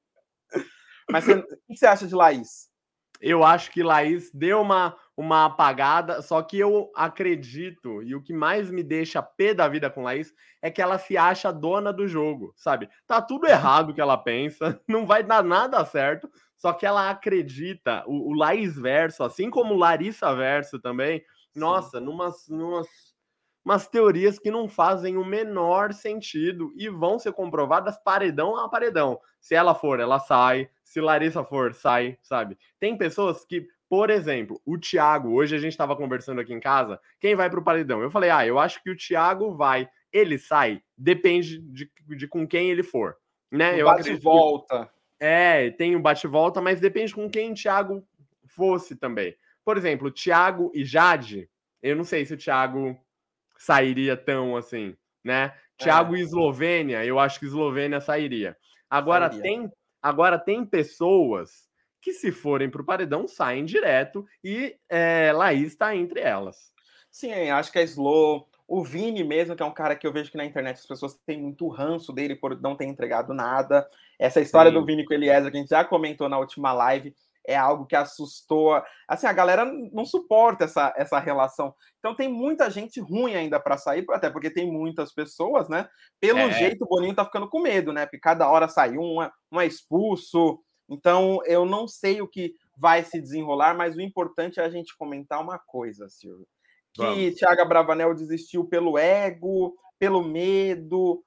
Mas 1.07 1.23
você, 1.23 1.33
o 1.33 1.45
que 1.67 1.77
você 1.77 1.85
acha 1.85 2.07
de 2.07 2.15
Laís? 2.15 2.71
Eu 3.21 3.43
acho 3.43 3.69
que 3.69 3.83
Laís 3.83 4.31
deu 4.33 4.59
uma, 4.59 4.97
uma 5.15 5.45
apagada, 5.45 6.19
só 6.23 6.41
que 6.41 6.57
eu 6.57 6.91
acredito, 6.95 8.01
e 8.01 8.15
o 8.15 8.23
que 8.23 8.33
mais 8.33 8.71
me 8.71 8.81
deixa 8.81 9.21
pé 9.21 9.53
da 9.53 9.67
vida 9.67 9.87
com 9.87 10.01
Laís 10.01 10.33
é 10.63 10.71
que 10.71 10.81
ela 10.81 10.97
se 10.97 11.15
acha 11.15 11.53
dona 11.53 11.93
do 11.93 12.07
jogo, 12.07 12.55
sabe? 12.57 12.89
Tá 13.05 13.21
tudo 13.21 13.45
errado 13.85 13.91
o 13.91 13.93
que 13.93 14.01
ela 14.01 14.17
pensa, 14.17 14.81
não 14.89 15.05
vai 15.05 15.21
dar 15.21 15.43
nada 15.43 15.85
certo, 15.85 16.27
só 16.61 16.73
que 16.73 16.85
ela 16.85 17.09
acredita, 17.09 18.03
o, 18.05 18.29
o 18.29 18.33
Laís 18.35 18.75
Verso, 18.75 19.23
assim 19.23 19.49
como 19.49 19.73
Larissa 19.73 20.31
Verso 20.35 20.79
também, 20.79 21.19
Sim. 21.51 21.59
nossa, 21.59 21.99
numas, 21.99 22.47
numas 22.47 22.87
umas 23.65 23.87
teorias 23.87 24.37
que 24.37 24.51
não 24.51 24.67
fazem 24.67 25.17
o 25.17 25.25
menor 25.25 25.91
sentido 25.91 26.71
e 26.75 26.87
vão 26.87 27.17
ser 27.17 27.31
comprovadas 27.31 27.97
paredão 28.03 28.55
a 28.55 28.69
paredão. 28.69 29.19
Se 29.39 29.55
ela 29.55 29.73
for, 29.73 29.99
ela 29.99 30.19
sai. 30.19 30.69
Se 30.83 31.01
Larissa 31.01 31.43
for, 31.43 31.73
sai, 31.73 32.17
sabe? 32.21 32.55
Tem 32.79 32.95
pessoas 32.95 33.43
que, 33.43 33.67
por 33.89 34.11
exemplo, 34.11 34.61
o 34.63 34.77
Thiago, 34.77 35.33
hoje 35.33 35.55
a 35.55 35.59
gente 35.59 35.71
estava 35.71 35.95
conversando 35.95 36.41
aqui 36.41 36.53
em 36.53 36.59
casa, 36.59 36.99
quem 37.19 37.35
vai 37.35 37.49
para 37.49 37.59
o 37.59 37.63
paredão? 37.63 38.01
Eu 38.01 38.11
falei, 38.11 38.29
ah, 38.29 38.45
eu 38.45 38.59
acho 38.59 38.81
que 38.83 38.91
o 38.91 38.97
Thiago 38.97 39.55
vai. 39.55 39.89
Ele 40.13 40.37
sai, 40.37 40.83
depende 40.95 41.59
de, 41.59 41.91
de 42.07 42.27
com 42.27 42.47
quem 42.47 42.69
ele 42.69 42.83
for. 42.83 43.15
Né? 43.51 43.81
eu 43.81 43.85
bate 43.85 44.13
volta. 44.13 44.85
Que... 44.85 45.00
É, 45.23 45.69
tem 45.69 45.95
o 45.95 46.01
bate-volta, 46.01 46.59
mas 46.59 46.79
depende 46.79 47.13
com 47.13 47.29
quem 47.29 47.51
o 47.51 47.53
Thiago 47.53 48.03
fosse 48.47 48.95
também. 48.95 49.35
Por 49.63 49.77
exemplo, 49.77 50.09
Thiago 50.09 50.71
e 50.73 50.83
Jade, 50.83 51.47
eu 51.79 51.95
não 51.95 52.03
sei 52.03 52.25
se 52.25 52.33
o 52.33 52.37
Thiago 52.37 52.99
sairia 53.55 54.17
tão 54.17 54.57
assim, 54.57 54.97
né? 55.23 55.53
Thiago 55.77 56.15
é. 56.15 56.19
e 56.19 56.21
Eslovênia, 56.23 57.05
eu 57.05 57.19
acho 57.19 57.39
que 57.39 57.45
Eslovênia 57.45 58.01
sairia. 58.01 58.57
Agora 58.89 59.29
sairia. 59.29 59.43
tem 59.43 59.71
agora 60.01 60.39
tem 60.39 60.65
pessoas 60.65 61.69
que 62.01 62.13
se 62.13 62.31
forem 62.31 62.67
para 62.67 62.81
o 62.81 62.85
paredão 62.85 63.27
saem 63.27 63.63
direto 63.63 64.25
e 64.43 64.75
é, 64.89 65.31
Laís 65.31 65.67
está 65.67 65.95
entre 65.95 66.19
elas. 66.19 66.73
Sim, 67.11 67.51
acho 67.51 67.71
que 67.71 67.77
a 67.77 67.83
Slo, 67.83 68.47
o 68.71 68.85
Vini 68.85 69.21
mesmo, 69.21 69.53
que 69.53 69.61
é 69.61 69.65
um 69.65 69.73
cara 69.73 69.97
que 69.97 70.07
eu 70.07 70.13
vejo 70.13 70.31
que 70.31 70.37
na 70.37 70.45
internet 70.45 70.77
as 70.77 70.85
pessoas 70.85 71.19
têm 71.25 71.41
muito 71.41 71.67
ranço 71.67 72.13
dele 72.13 72.37
por 72.37 72.57
não 72.61 72.73
ter 72.73 72.85
entregado 72.85 73.33
nada. 73.33 73.85
Essa 74.17 74.39
história 74.39 74.71
Sim. 74.71 74.79
do 74.79 74.85
Vini 74.85 75.03
com 75.03 75.13
Eliezer, 75.13 75.51
que 75.51 75.57
a 75.57 75.59
gente 75.59 75.69
já 75.69 75.83
comentou 75.83 76.29
na 76.29 76.39
última 76.39 76.71
live, 76.71 77.13
é 77.45 77.53
algo 77.53 77.85
que 77.85 77.97
assustou. 77.97 78.81
Assim, 79.05 79.27
a 79.27 79.33
galera 79.33 79.65
não 79.65 80.05
suporta 80.05 80.63
essa, 80.63 80.93
essa 80.95 81.19
relação. 81.19 81.75
Então 81.99 82.15
tem 82.15 82.29
muita 82.29 82.69
gente 82.69 83.01
ruim 83.01 83.35
ainda 83.35 83.59
para 83.59 83.75
sair, 83.75 84.05
até 84.11 84.29
porque 84.29 84.49
tem 84.49 84.71
muitas 84.71 85.13
pessoas, 85.13 85.67
né? 85.67 85.85
Pelo 86.17 86.39
é. 86.39 86.51
jeito, 86.53 86.85
o 86.85 86.87
Boninho 86.87 87.13
tá 87.13 87.25
ficando 87.25 87.49
com 87.49 87.59
medo, 87.59 87.91
né? 87.91 88.05
Porque 88.05 88.19
cada 88.19 88.49
hora 88.49 88.69
sai 88.69 88.97
um, 88.97 89.17
um 89.51 89.59
é 89.59 89.65
expulso. 89.65 90.63
Então 90.87 91.41
eu 91.45 91.65
não 91.65 91.89
sei 91.89 92.21
o 92.21 92.27
que 92.27 92.55
vai 92.77 93.03
se 93.03 93.19
desenrolar, 93.19 93.75
mas 93.75 93.97
o 93.97 94.01
importante 94.01 94.61
é 94.61 94.63
a 94.63 94.69
gente 94.69 94.95
comentar 94.95 95.41
uma 95.41 95.59
coisa, 95.59 96.07
Silvio. 96.07 96.47
Que. 96.93 97.31
Thiago 97.31 97.67
Bravanel 97.67 98.13
desistiu 98.13 98.65
pelo 98.65 98.97
ego, 98.97 99.75
pelo 99.97 100.23
medo. 100.23 101.23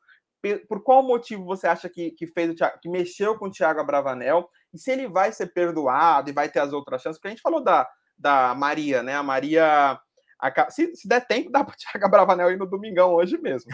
Por 0.68 0.82
qual 0.82 1.02
motivo 1.02 1.44
você 1.44 1.66
acha 1.66 1.88
que, 1.88 2.10
que 2.10 2.26
fez 2.26 2.50
o 2.50 2.54
Thiago, 2.54 2.78
que 2.80 2.88
mexeu 2.88 3.38
com 3.38 3.46
o 3.46 3.50
Thiago 3.50 3.84
Bravanel? 3.84 4.50
e 4.74 4.78
se 4.78 4.90
ele 4.90 5.06
vai 5.06 5.30
ser 5.30 5.46
perdoado 5.46 6.28
e 6.28 6.32
vai 6.32 6.48
ter 6.48 6.58
as 6.58 6.72
outras 6.72 7.00
chances, 7.00 7.16
porque 7.18 7.28
a 7.28 7.30
gente 7.30 7.42
falou 7.42 7.62
da, 7.62 7.88
da 8.18 8.52
Maria, 8.56 9.04
né? 9.04 9.14
A 9.14 9.22
Maria. 9.22 10.00
A, 10.40 10.70
se, 10.70 10.96
se 10.96 11.06
der 11.06 11.24
tempo, 11.24 11.50
dá 11.50 11.62
para 11.62 11.72
o 11.72 11.76
Thiago 11.78 12.10
Bravanel 12.10 12.50
ir 12.50 12.58
no 12.58 12.66
domingão 12.66 13.14
hoje 13.14 13.38
mesmo. 13.38 13.70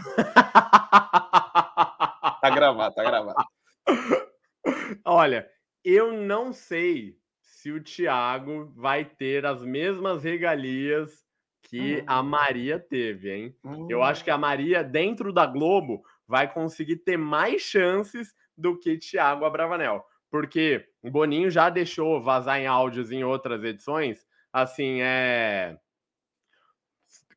tá 2.42 2.50
gravado, 2.54 2.94
tá 2.94 3.02
gravado. 3.02 3.42
Olha, 5.06 5.48
eu 5.82 6.12
não 6.12 6.52
sei 6.52 7.18
se 7.40 7.72
o 7.72 7.82
Thiago 7.82 8.70
vai 8.76 9.06
ter 9.06 9.46
as 9.46 9.64
mesmas 9.64 10.22
regalias 10.22 11.24
que 11.70 12.00
hum. 12.00 12.04
a 12.06 12.22
Maria 12.22 12.78
teve, 12.78 13.32
hein? 13.32 13.56
Hum. 13.64 13.86
Eu 13.88 14.02
acho 14.02 14.22
que 14.24 14.30
a 14.30 14.36
Maria, 14.36 14.82
dentro 14.82 15.32
da 15.32 15.46
Globo, 15.46 16.02
vai 16.26 16.52
conseguir 16.52 16.96
ter 16.96 17.16
mais 17.16 17.62
chances 17.62 18.34
do 18.56 18.78
que 18.78 18.98
Thiago 18.98 19.44
Abravanel 19.44 20.04
porque 20.30 20.86
o 21.02 21.10
Boninho 21.10 21.50
já 21.50 21.68
deixou 21.68 22.22
vazar 22.22 22.60
em 22.60 22.66
áudios 22.66 23.10
em 23.10 23.24
outras 23.24 23.64
edições, 23.64 24.24
assim, 24.52 25.02
é. 25.02 25.76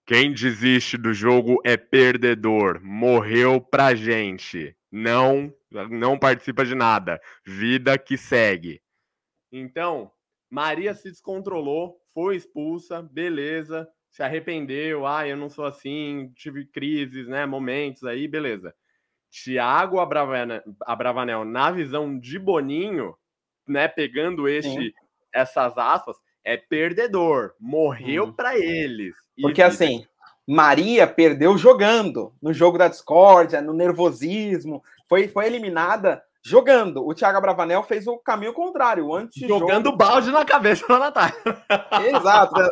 Quem 0.06 0.34
desiste 0.34 0.98
do 0.98 1.14
jogo 1.14 1.60
é 1.64 1.76
perdedor, 1.76 2.80
morreu 2.84 3.60
pra 3.60 3.96
gente, 3.96 4.76
não, 4.92 5.52
não 5.90 6.20
participa 6.20 6.66
de 6.66 6.76
nada, 6.76 7.20
vida 7.46 7.98
que 7.98 8.18
segue. 8.18 8.82
Então, 9.52 10.12
Maria 10.50 10.94
se 10.94 11.10
descontrolou, 11.10 12.00
foi 12.14 12.36
expulsa, 12.36 13.02
beleza, 13.02 13.90
se 14.14 14.22
arrependeu, 14.22 15.08
ah, 15.08 15.28
eu 15.28 15.36
não 15.36 15.50
sou 15.50 15.66
assim, 15.66 16.32
tive 16.36 16.66
crises, 16.66 17.28
né, 17.28 17.48
momentos 17.48 18.04
aí, 18.04 18.28
beleza. 18.28 18.74
Thiago 19.32 20.00
Abravanel, 20.00 21.44
na 21.44 21.72
visão 21.72 22.20
de 22.20 22.38
Boninho, 22.38 23.16
né, 23.68 23.88
pegando 23.88 24.48
este, 24.48 24.94
essas 25.34 25.76
aspas, 25.80 26.16
é 26.44 26.56
perdedor, 26.56 27.56
morreu 27.60 28.26
hum. 28.26 28.32
para 28.32 28.56
eles. 28.56 29.16
Porque 29.42 29.64
assim, 29.64 30.06
Maria 30.48 31.08
perdeu 31.08 31.58
jogando, 31.58 32.32
no 32.40 32.54
jogo 32.54 32.78
da 32.78 32.88
discórdia, 32.88 33.64
no 33.64 33.74
nervosismo, 33.74 34.84
foi, 35.10 35.28
foi 35.28 35.48
eliminada 35.48 36.24
jogando. 36.44 37.06
O 37.08 37.14
Thiago 37.14 37.40
Bravanel 37.40 37.82
fez 37.84 38.06
o 38.06 38.18
caminho 38.18 38.54
contrário, 38.54 39.14
antes 39.14 39.48
jogando 39.48 39.96
balde 39.96 40.30
na 40.32 40.44
cabeça 40.44 40.86
da 40.88 41.00
Natália. 41.00 41.36
Exato, 42.10 42.60
né? 42.60 42.70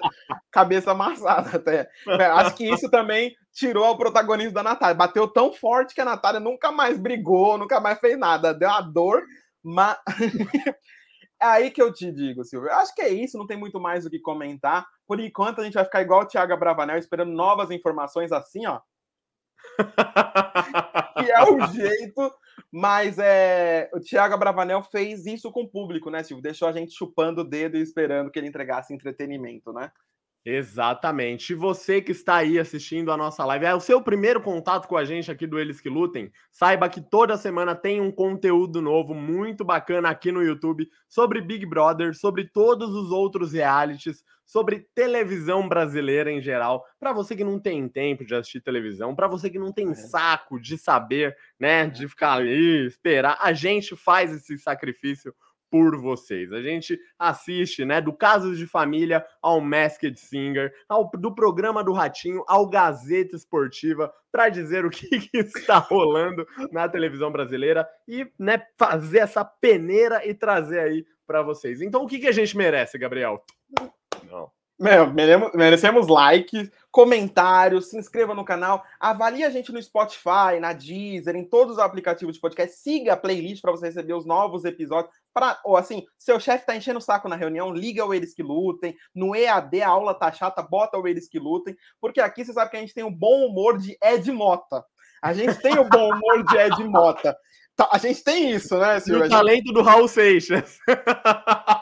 cabeça 0.52 0.92
amassada 0.92 1.58
até. 1.58 1.90
É, 2.08 2.26
acho 2.26 2.56
que 2.56 2.70
isso 2.70 2.90
também 2.90 3.34
tirou 3.54 3.90
o 3.90 3.98
protagonismo 3.98 4.54
da 4.54 4.64
Natália. 4.64 4.96
Bateu 4.96 5.28
tão 5.28 5.54
forte 5.54 5.96
que 5.96 6.02
a 6.02 6.06
Natália 6.06 6.40
nunca 6.40 6.72
mais 6.72 7.00
brigou, 7.00 7.58
nunca 7.58 7.80
mais 7.80 8.00
fez 8.00 8.18
nada, 8.18 8.54
deu 8.54 8.70
a 8.70 8.82
dor, 8.82 9.24
mas 9.64 9.98
é 11.42 11.46
aí 11.46 11.72
que 11.72 11.82
eu 11.82 11.94
te 11.94 12.12
digo, 12.12 12.44
Silvio. 12.44 12.70
Eu 12.70 12.76
acho 12.76 12.94
que 12.94 13.02
é 13.02 13.10
isso, 13.10 13.38
não 13.38 13.48
tem 13.48 13.58
muito 13.58 13.80
mais 13.80 14.06
o 14.06 14.10
que 14.10 14.20
comentar. 14.20 14.86
Por 15.08 15.20
enquanto, 15.20 15.62
a 15.62 15.64
gente 15.64 15.74
vai 15.74 15.86
ficar 15.86 16.02
igual 16.02 16.22
o 16.22 16.26
Thiago 16.26 16.58
Bravanel, 16.58 16.98
esperando 16.98 17.32
novas 17.32 17.72
informações 17.72 18.32
assim, 18.32 18.66
ó. 18.66 18.82
que 21.24 21.32
é 21.32 21.44
o 21.44 21.68
jeito 21.68 22.32
mas 22.72 23.18
é, 23.20 23.90
o 23.94 24.00
Thiago 24.00 24.38
Bravanel 24.38 24.82
fez 24.82 25.26
isso 25.26 25.52
com 25.52 25.64
o 25.64 25.68
público, 25.68 26.10
né, 26.10 26.24
Silvio? 26.24 26.42
Deixou 26.42 26.68
a 26.68 26.72
gente 26.72 26.94
chupando 26.94 27.42
o 27.42 27.44
dedo 27.44 27.78
e 27.78 27.82
esperando 27.82 28.32
que 28.32 28.40
ele 28.40 28.48
entregasse 28.48 28.94
entretenimento, 28.94 29.74
né? 29.74 29.92
Exatamente. 30.44 31.52
E 31.52 31.56
você 31.56 32.02
que 32.02 32.14
está 32.14 32.38
aí 32.38 32.58
assistindo 32.58 33.12
a 33.12 33.18
nossa 33.18 33.46
live, 33.46 33.66
é 33.66 33.76
o 33.76 33.80
seu 33.80 34.02
primeiro 34.02 34.42
contato 34.42 34.88
com 34.88 34.98
a 34.98 35.06
gente 35.06 35.30
aqui 35.30 35.46
do 35.46 35.60
Eles 35.60 35.80
que 35.80 35.90
Lutem, 35.90 36.32
saiba 36.50 36.90
que 36.90 37.00
toda 37.00 37.38
semana 37.38 37.76
tem 37.76 38.02
um 38.02 38.12
conteúdo 38.12 38.82
novo 38.82 39.14
muito 39.14 39.64
bacana 39.64 40.10
aqui 40.10 40.32
no 40.32 40.42
YouTube 40.42 40.90
sobre 41.08 41.42
Big 41.42 41.66
Brother, 41.66 42.16
sobre 42.16 42.50
todos 42.50 42.90
os 42.90 43.12
outros 43.12 43.52
realities, 43.52 44.24
sobre 44.52 44.86
televisão 44.94 45.66
brasileira 45.66 46.30
em 46.30 46.42
geral. 46.42 46.86
Para 47.00 47.14
você 47.14 47.38
que 47.38 47.44
não 47.44 47.58
tem 47.58 47.88
tempo 47.88 48.26
de 48.26 48.36
assistir 48.36 48.60
televisão, 48.60 49.16
para 49.16 49.26
você 49.26 49.50
que 49.50 49.58
não 49.58 49.72
tem 49.72 49.92
é. 49.92 49.94
saco 49.94 50.60
de 50.60 50.78
saber, 50.78 51.34
né, 51.58 51.88
de 51.88 52.06
ficar 52.06 52.34
ali, 52.34 52.86
esperar, 52.86 53.38
a 53.40 53.54
gente 53.54 53.96
faz 53.96 54.30
esse 54.34 54.58
sacrifício 54.58 55.34
por 55.70 55.96
vocês. 55.96 56.52
A 56.52 56.62
gente 56.62 57.00
assiste, 57.18 57.86
né, 57.86 58.02
do 58.02 58.12
Casos 58.12 58.58
de 58.58 58.68
Família 58.68 59.26
ao 59.42 59.62
Masked 59.62 60.20
Singer, 60.20 60.74
ao, 60.90 61.10
do 61.12 61.34
programa 61.34 61.82
do 61.82 61.94
Ratinho 61.94 62.44
ao 62.46 62.68
Gazeta 62.68 63.38
Esportiva, 63.38 64.14
para 64.30 64.50
dizer 64.50 64.86
o 64.86 64.90
que, 64.90 65.08
que, 65.32 65.38
está 65.38 65.78
rolando 65.78 66.46
na 66.74 66.90
televisão 66.90 67.32
brasileira 67.32 67.88
e, 68.06 68.30
né, 68.38 68.62
fazer 68.78 69.20
essa 69.20 69.46
peneira 69.46 70.28
e 70.28 70.34
trazer 70.34 70.80
aí 70.80 71.06
para 71.26 71.42
vocês. 71.42 71.82
Então, 71.82 72.04
o 72.04 72.08
que, 72.08 72.20
que 72.20 72.28
a 72.28 72.34
gente 72.34 72.58
merece, 72.58 72.98
Gabriel? 72.98 73.42
Não. 74.30 74.52
Meu, 74.82 75.14
merecemos 75.54 76.08
likes, 76.08 76.72
comentários, 76.90 77.92
se 77.92 77.98
inscreva 78.00 78.34
no 78.34 78.44
canal, 78.44 78.84
avalie 79.00 79.44
a 79.44 79.50
gente 79.52 79.72
no 79.72 79.80
Spotify, 79.80 80.60
na 80.60 80.74
Deezer, 80.74 81.36
em 81.36 81.46
todos 81.46 81.74
os 81.74 81.80
aplicativos 81.80 82.34
de 82.34 82.42
podcast, 82.42 82.78
siga 82.78 83.14
a 83.14 83.18
playlist 83.18 83.62
para 83.62 83.70
você 83.70 83.86
receber 83.86 84.16
os 84.16 84.26
novos 84.26 84.66
episódios. 84.66 85.14
Pra, 85.32 85.60
ou 85.64 85.78
assim, 85.78 86.04
seu 86.18 86.40
chefe 86.40 86.66
tá 86.66 86.76
enchendo 86.76 86.98
o 86.98 87.02
saco 87.02 87.30
na 87.30 87.36
reunião, 87.36 87.72
liga 87.72 88.04
o 88.04 88.12
Eles 88.12 88.34
que 88.34 88.42
Lutem. 88.42 88.96
No 89.14 89.36
EAD 89.36 89.84
a 89.84 89.90
aula 89.90 90.16
tá 90.16 90.32
chata, 90.32 90.64
bota 90.64 90.98
o 90.98 91.08
Eles 91.08 91.30
que 91.30 91.38
Lutem, 91.38 91.78
porque 92.00 92.20
aqui 92.20 92.44
você 92.44 92.52
sabe 92.52 92.72
que 92.72 92.78
a 92.78 92.82
gente 92.82 92.96
tem 92.96 93.04
o 93.04 93.12
bom 93.12 93.46
humor 93.46 93.78
de 93.78 93.96
Ed 94.04 94.32
Mota. 94.32 94.84
A 95.22 95.32
gente 95.32 95.62
tem 95.62 95.78
o 95.78 95.88
bom 95.88 96.12
humor 96.12 96.44
de 96.44 96.58
Ed 96.58 96.84
Mota. 96.86 97.38
Tá, 97.76 97.88
a 97.92 98.00
gente 98.00 98.24
tem 98.24 98.50
isso, 98.50 98.76
né, 98.80 99.00
Silvio? 99.00 99.28
O 99.28 99.30
talento 99.30 99.72
do 99.72 99.84
Raul 99.84 100.08
Seixas. 100.08 100.80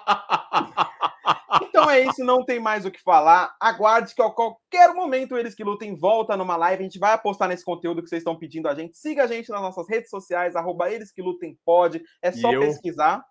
Então 1.89 1.91
é 1.91 2.05
isso, 2.05 2.23
não 2.23 2.45
tem 2.45 2.59
mais 2.59 2.85
o 2.85 2.91
que 2.91 3.01
falar. 3.01 3.55
Aguarde 3.59 4.13
que 4.13 4.21
a 4.21 4.29
qualquer 4.29 4.93
momento 4.93 5.35
eles 5.35 5.55
que 5.55 5.63
lutem 5.63 5.95
volta 5.95 6.37
numa 6.37 6.55
live. 6.55 6.81
A 6.81 6.83
gente 6.83 6.99
vai 6.99 7.13
apostar 7.13 7.49
nesse 7.49 7.65
conteúdo 7.65 8.03
que 8.03 8.09
vocês 8.09 8.19
estão 8.19 8.37
pedindo 8.37 8.67
a 8.67 8.75
gente. 8.75 8.95
Siga 8.95 9.23
a 9.23 9.27
gente 9.27 9.49
nas 9.49 9.61
nossas 9.61 9.89
redes 9.89 10.09
sociais, 10.09 10.55
arroba 10.55 10.91
eles 10.91 11.11
que 11.11 11.21
lutem 11.21 11.57
pode. 11.65 12.03
É 12.21 12.31
só 12.31 12.53
eu... 12.53 12.61
pesquisar. 12.61 13.25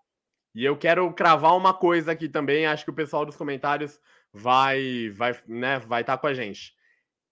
E 0.54 0.64
eu 0.64 0.76
quero 0.76 1.12
cravar 1.12 1.56
uma 1.56 1.72
coisa 1.72 2.10
aqui 2.10 2.28
também. 2.28 2.66
Acho 2.66 2.84
que 2.84 2.90
o 2.90 2.94
pessoal 2.94 3.24
dos 3.24 3.36
comentários 3.36 4.00
vai, 4.32 5.08
vai, 5.10 5.38
né, 5.46 5.78
vai 5.78 6.00
estar 6.00 6.16
tá 6.16 6.20
com 6.20 6.26
a 6.26 6.34
gente. 6.34 6.72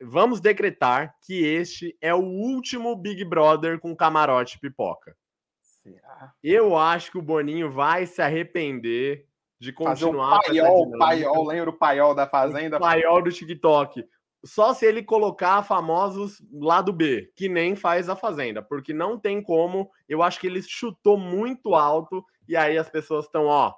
Vamos 0.00 0.40
decretar 0.40 1.16
que 1.24 1.44
este 1.44 1.96
é 2.00 2.14
o 2.14 2.22
último 2.22 2.94
Big 2.94 3.24
Brother 3.24 3.80
com 3.80 3.96
camarote 3.96 4.60
pipoca. 4.60 5.16
Eu 6.42 6.76
acho 6.76 7.10
que 7.10 7.18
o 7.18 7.22
Boninho 7.22 7.70
vai 7.70 8.06
se 8.06 8.22
arrepender 8.22 9.26
de 9.58 9.72
continuar. 9.72 10.42
Fazer 10.44 10.62
o 10.62 10.64
paiol, 10.64 10.98
paiol, 10.98 11.46
lembra 11.46 11.70
o 11.70 11.78
paiol 11.78 12.14
da 12.14 12.26
Fazenda? 12.26 12.76
O 12.76 12.80
paiol 12.80 13.22
do 13.22 13.32
TikTok. 13.32 14.04
Só 14.44 14.72
se 14.72 14.86
ele 14.86 15.02
colocar 15.02 15.62
famosos 15.62 16.40
lado 16.52 16.92
B, 16.92 17.32
que 17.34 17.48
nem 17.48 17.74
faz 17.74 18.08
a 18.08 18.14
Fazenda, 18.14 18.62
porque 18.62 18.92
não 18.92 19.18
tem 19.18 19.42
como. 19.42 19.90
Eu 20.08 20.22
acho 20.22 20.38
que 20.38 20.46
ele 20.46 20.62
chutou 20.62 21.16
muito 21.16 21.74
alto 21.74 22.24
e 22.48 22.56
aí 22.56 22.78
as 22.78 22.88
pessoas 22.88 23.24
estão, 23.24 23.46
ó, 23.46 23.74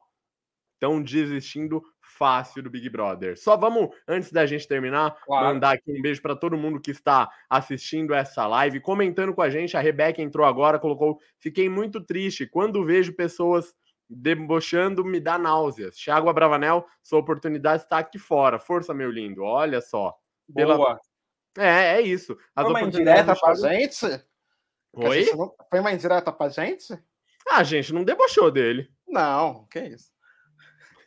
estão 0.74 1.03
desistindo 1.03 1.83
fácil 2.01 2.62
do 2.62 2.70
Big 2.70 2.89
Brother. 2.91 3.39
Só 3.39 3.57
vamos, 3.57 3.89
antes 4.07 4.33
da 4.33 4.45
gente 4.45 4.66
terminar, 4.66 5.16
claro. 5.24 5.47
mandar 5.47 5.72
aqui 5.72 5.91
um 5.91 6.03
beijo 6.03 6.20
para 6.20 6.37
todo 6.37 6.57
mundo 6.57 6.81
que 6.81 6.91
está 6.91 7.31
assistindo 7.49 8.12
essa 8.12 8.47
live, 8.47 8.81
comentando 8.81 9.35
com 9.35 9.43
a 9.43 9.49
gente. 9.49 9.76
A 9.76 9.81
Rebeca 9.81 10.20
entrou 10.20 10.47
agora, 10.47 10.79
colocou: 10.79 11.18
Fiquei 11.39 11.68
muito 11.68 12.01
triste 12.01 12.47
quando 12.47 12.85
vejo 12.85 13.14
pessoas 13.14 13.72
debochando 14.09 15.04
me 15.04 15.20
dá 15.20 15.38
náuseas. 15.38 15.96
Thiago 15.96 16.28
Abravanel, 16.28 16.86
sua 17.02 17.18
oportunidade 17.18 17.82
está 17.82 17.98
aqui 17.98 18.18
fora. 18.18 18.59
Força, 18.59 18.94
meu 18.94 19.11
lindo. 19.11 19.42
Olha 19.42 19.80
só. 19.80 20.16
Pela... 20.54 20.76
Boa. 20.76 21.00
É, 21.59 21.96
é 21.96 22.00
isso. 22.00 22.36
As 22.54 22.64
Foi 22.64 22.72
uma 22.72 22.82
indireta 22.82 23.34
pra 23.34 23.54
gente? 23.54 24.06
Oi? 24.92 25.30
Não... 25.34 25.54
Foi 25.68 25.80
uma 25.80 25.92
indireta 25.92 26.32
pra 26.32 26.48
gente? 26.48 26.92
Ah, 27.48 27.59
a 27.59 27.64
gente 27.64 27.92
não 27.92 28.04
debochou 28.04 28.50
dele. 28.50 28.90
Não, 29.06 29.66
que 29.66 29.80
isso. 29.80 30.12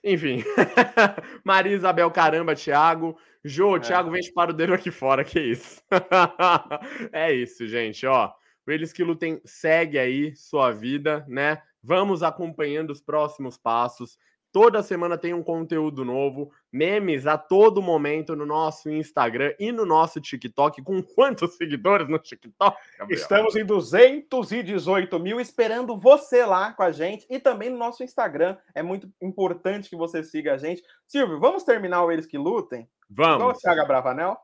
Enfim. 0.03 0.43
Maria 1.45 1.75
Isabel, 1.75 2.09
caramba, 2.11 2.55
Thiago. 2.55 3.17
Jô, 3.43 3.77
é. 3.77 3.79
Thiago, 3.79 4.11
vem 4.11 4.21
para 4.33 4.51
o 4.51 4.53
dedo 4.53 4.73
aqui 4.73 4.91
fora, 4.91 5.23
que 5.23 5.39
isso. 5.39 5.81
é 7.11 7.33
isso, 7.33 7.67
gente, 7.67 8.05
ó. 8.05 8.31
Eles 8.67 8.93
que 8.93 9.03
lutem, 9.03 9.41
segue 9.43 9.97
aí 9.99 10.35
sua 10.35 10.71
vida, 10.71 11.25
né? 11.27 11.61
Vamos 11.83 12.23
acompanhando 12.23 12.91
os 12.91 13.01
próximos 13.01 13.57
passos. 13.57 14.17
Toda 14.51 14.83
semana 14.83 15.17
tem 15.17 15.33
um 15.33 15.41
conteúdo 15.41 16.03
novo, 16.03 16.51
memes 16.69 17.25
a 17.25 17.37
todo 17.37 17.81
momento 17.81 18.35
no 18.35 18.45
nosso 18.45 18.89
Instagram 18.89 19.53
e 19.57 19.71
no 19.71 19.85
nosso 19.85 20.19
TikTok. 20.19 20.81
Com 20.83 21.01
quantos 21.01 21.55
seguidores 21.55 22.09
no 22.09 22.19
TikTok? 22.19 22.77
Gabriel? 22.99 23.21
Estamos 23.21 23.55
em 23.55 23.65
218 23.65 25.19
mil, 25.19 25.39
esperando 25.39 25.97
você 25.97 26.45
lá 26.45 26.73
com 26.73 26.83
a 26.83 26.91
gente 26.91 27.25
e 27.29 27.39
também 27.39 27.69
no 27.69 27.77
nosso 27.77 28.03
Instagram. 28.03 28.57
É 28.75 28.83
muito 28.83 29.09
importante 29.21 29.89
que 29.89 29.95
você 29.95 30.21
siga 30.21 30.55
a 30.55 30.57
gente. 30.57 30.83
Silvio, 31.07 31.39
vamos 31.39 31.63
terminar 31.63 32.03
o 32.03 32.11
Eles 32.11 32.25
que 32.25 32.37
Lutem? 32.37 32.89
Vamos. 33.09 33.55
O 33.55 33.59
Thiago 33.59 33.87
Bravanel? 33.87 34.37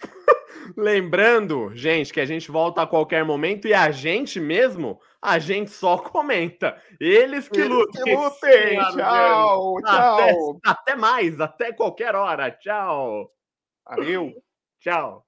Lembrando, 0.76 1.70
gente, 1.74 2.12
que 2.12 2.20
a 2.20 2.26
gente 2.26 2.50
volta 2.50 2.82
a 2.82 2.86
qualquer 2.86 3.24
momento 3.24 3.68
e 3.68 3.74
a 3.74 3.90
gente 3.90 4.40
mesmo, 4.40 5.00
a 5.24 5.38
gente 5.38 5.70
só 5.70 5.96
comenta. 5.96 6.80
Eles 7.00 7.48
que 7.48 7.64
lutem. 7.64 8.04
Que 8.04 8.14
lutem. 8.14 8.78
Tchau, 8.92 9.80
tchau. 9.80 10.60
Até, 10.62 10.70
até 10.70 10.96
mais, 10.96 11.40
até 11.40 11.72
qualquer 11.72 12.14
hora. 12.14 12.50
Tchau. 12.50 13.30
Valeu. 13.88 14.32
Tchau. 14.80 15.24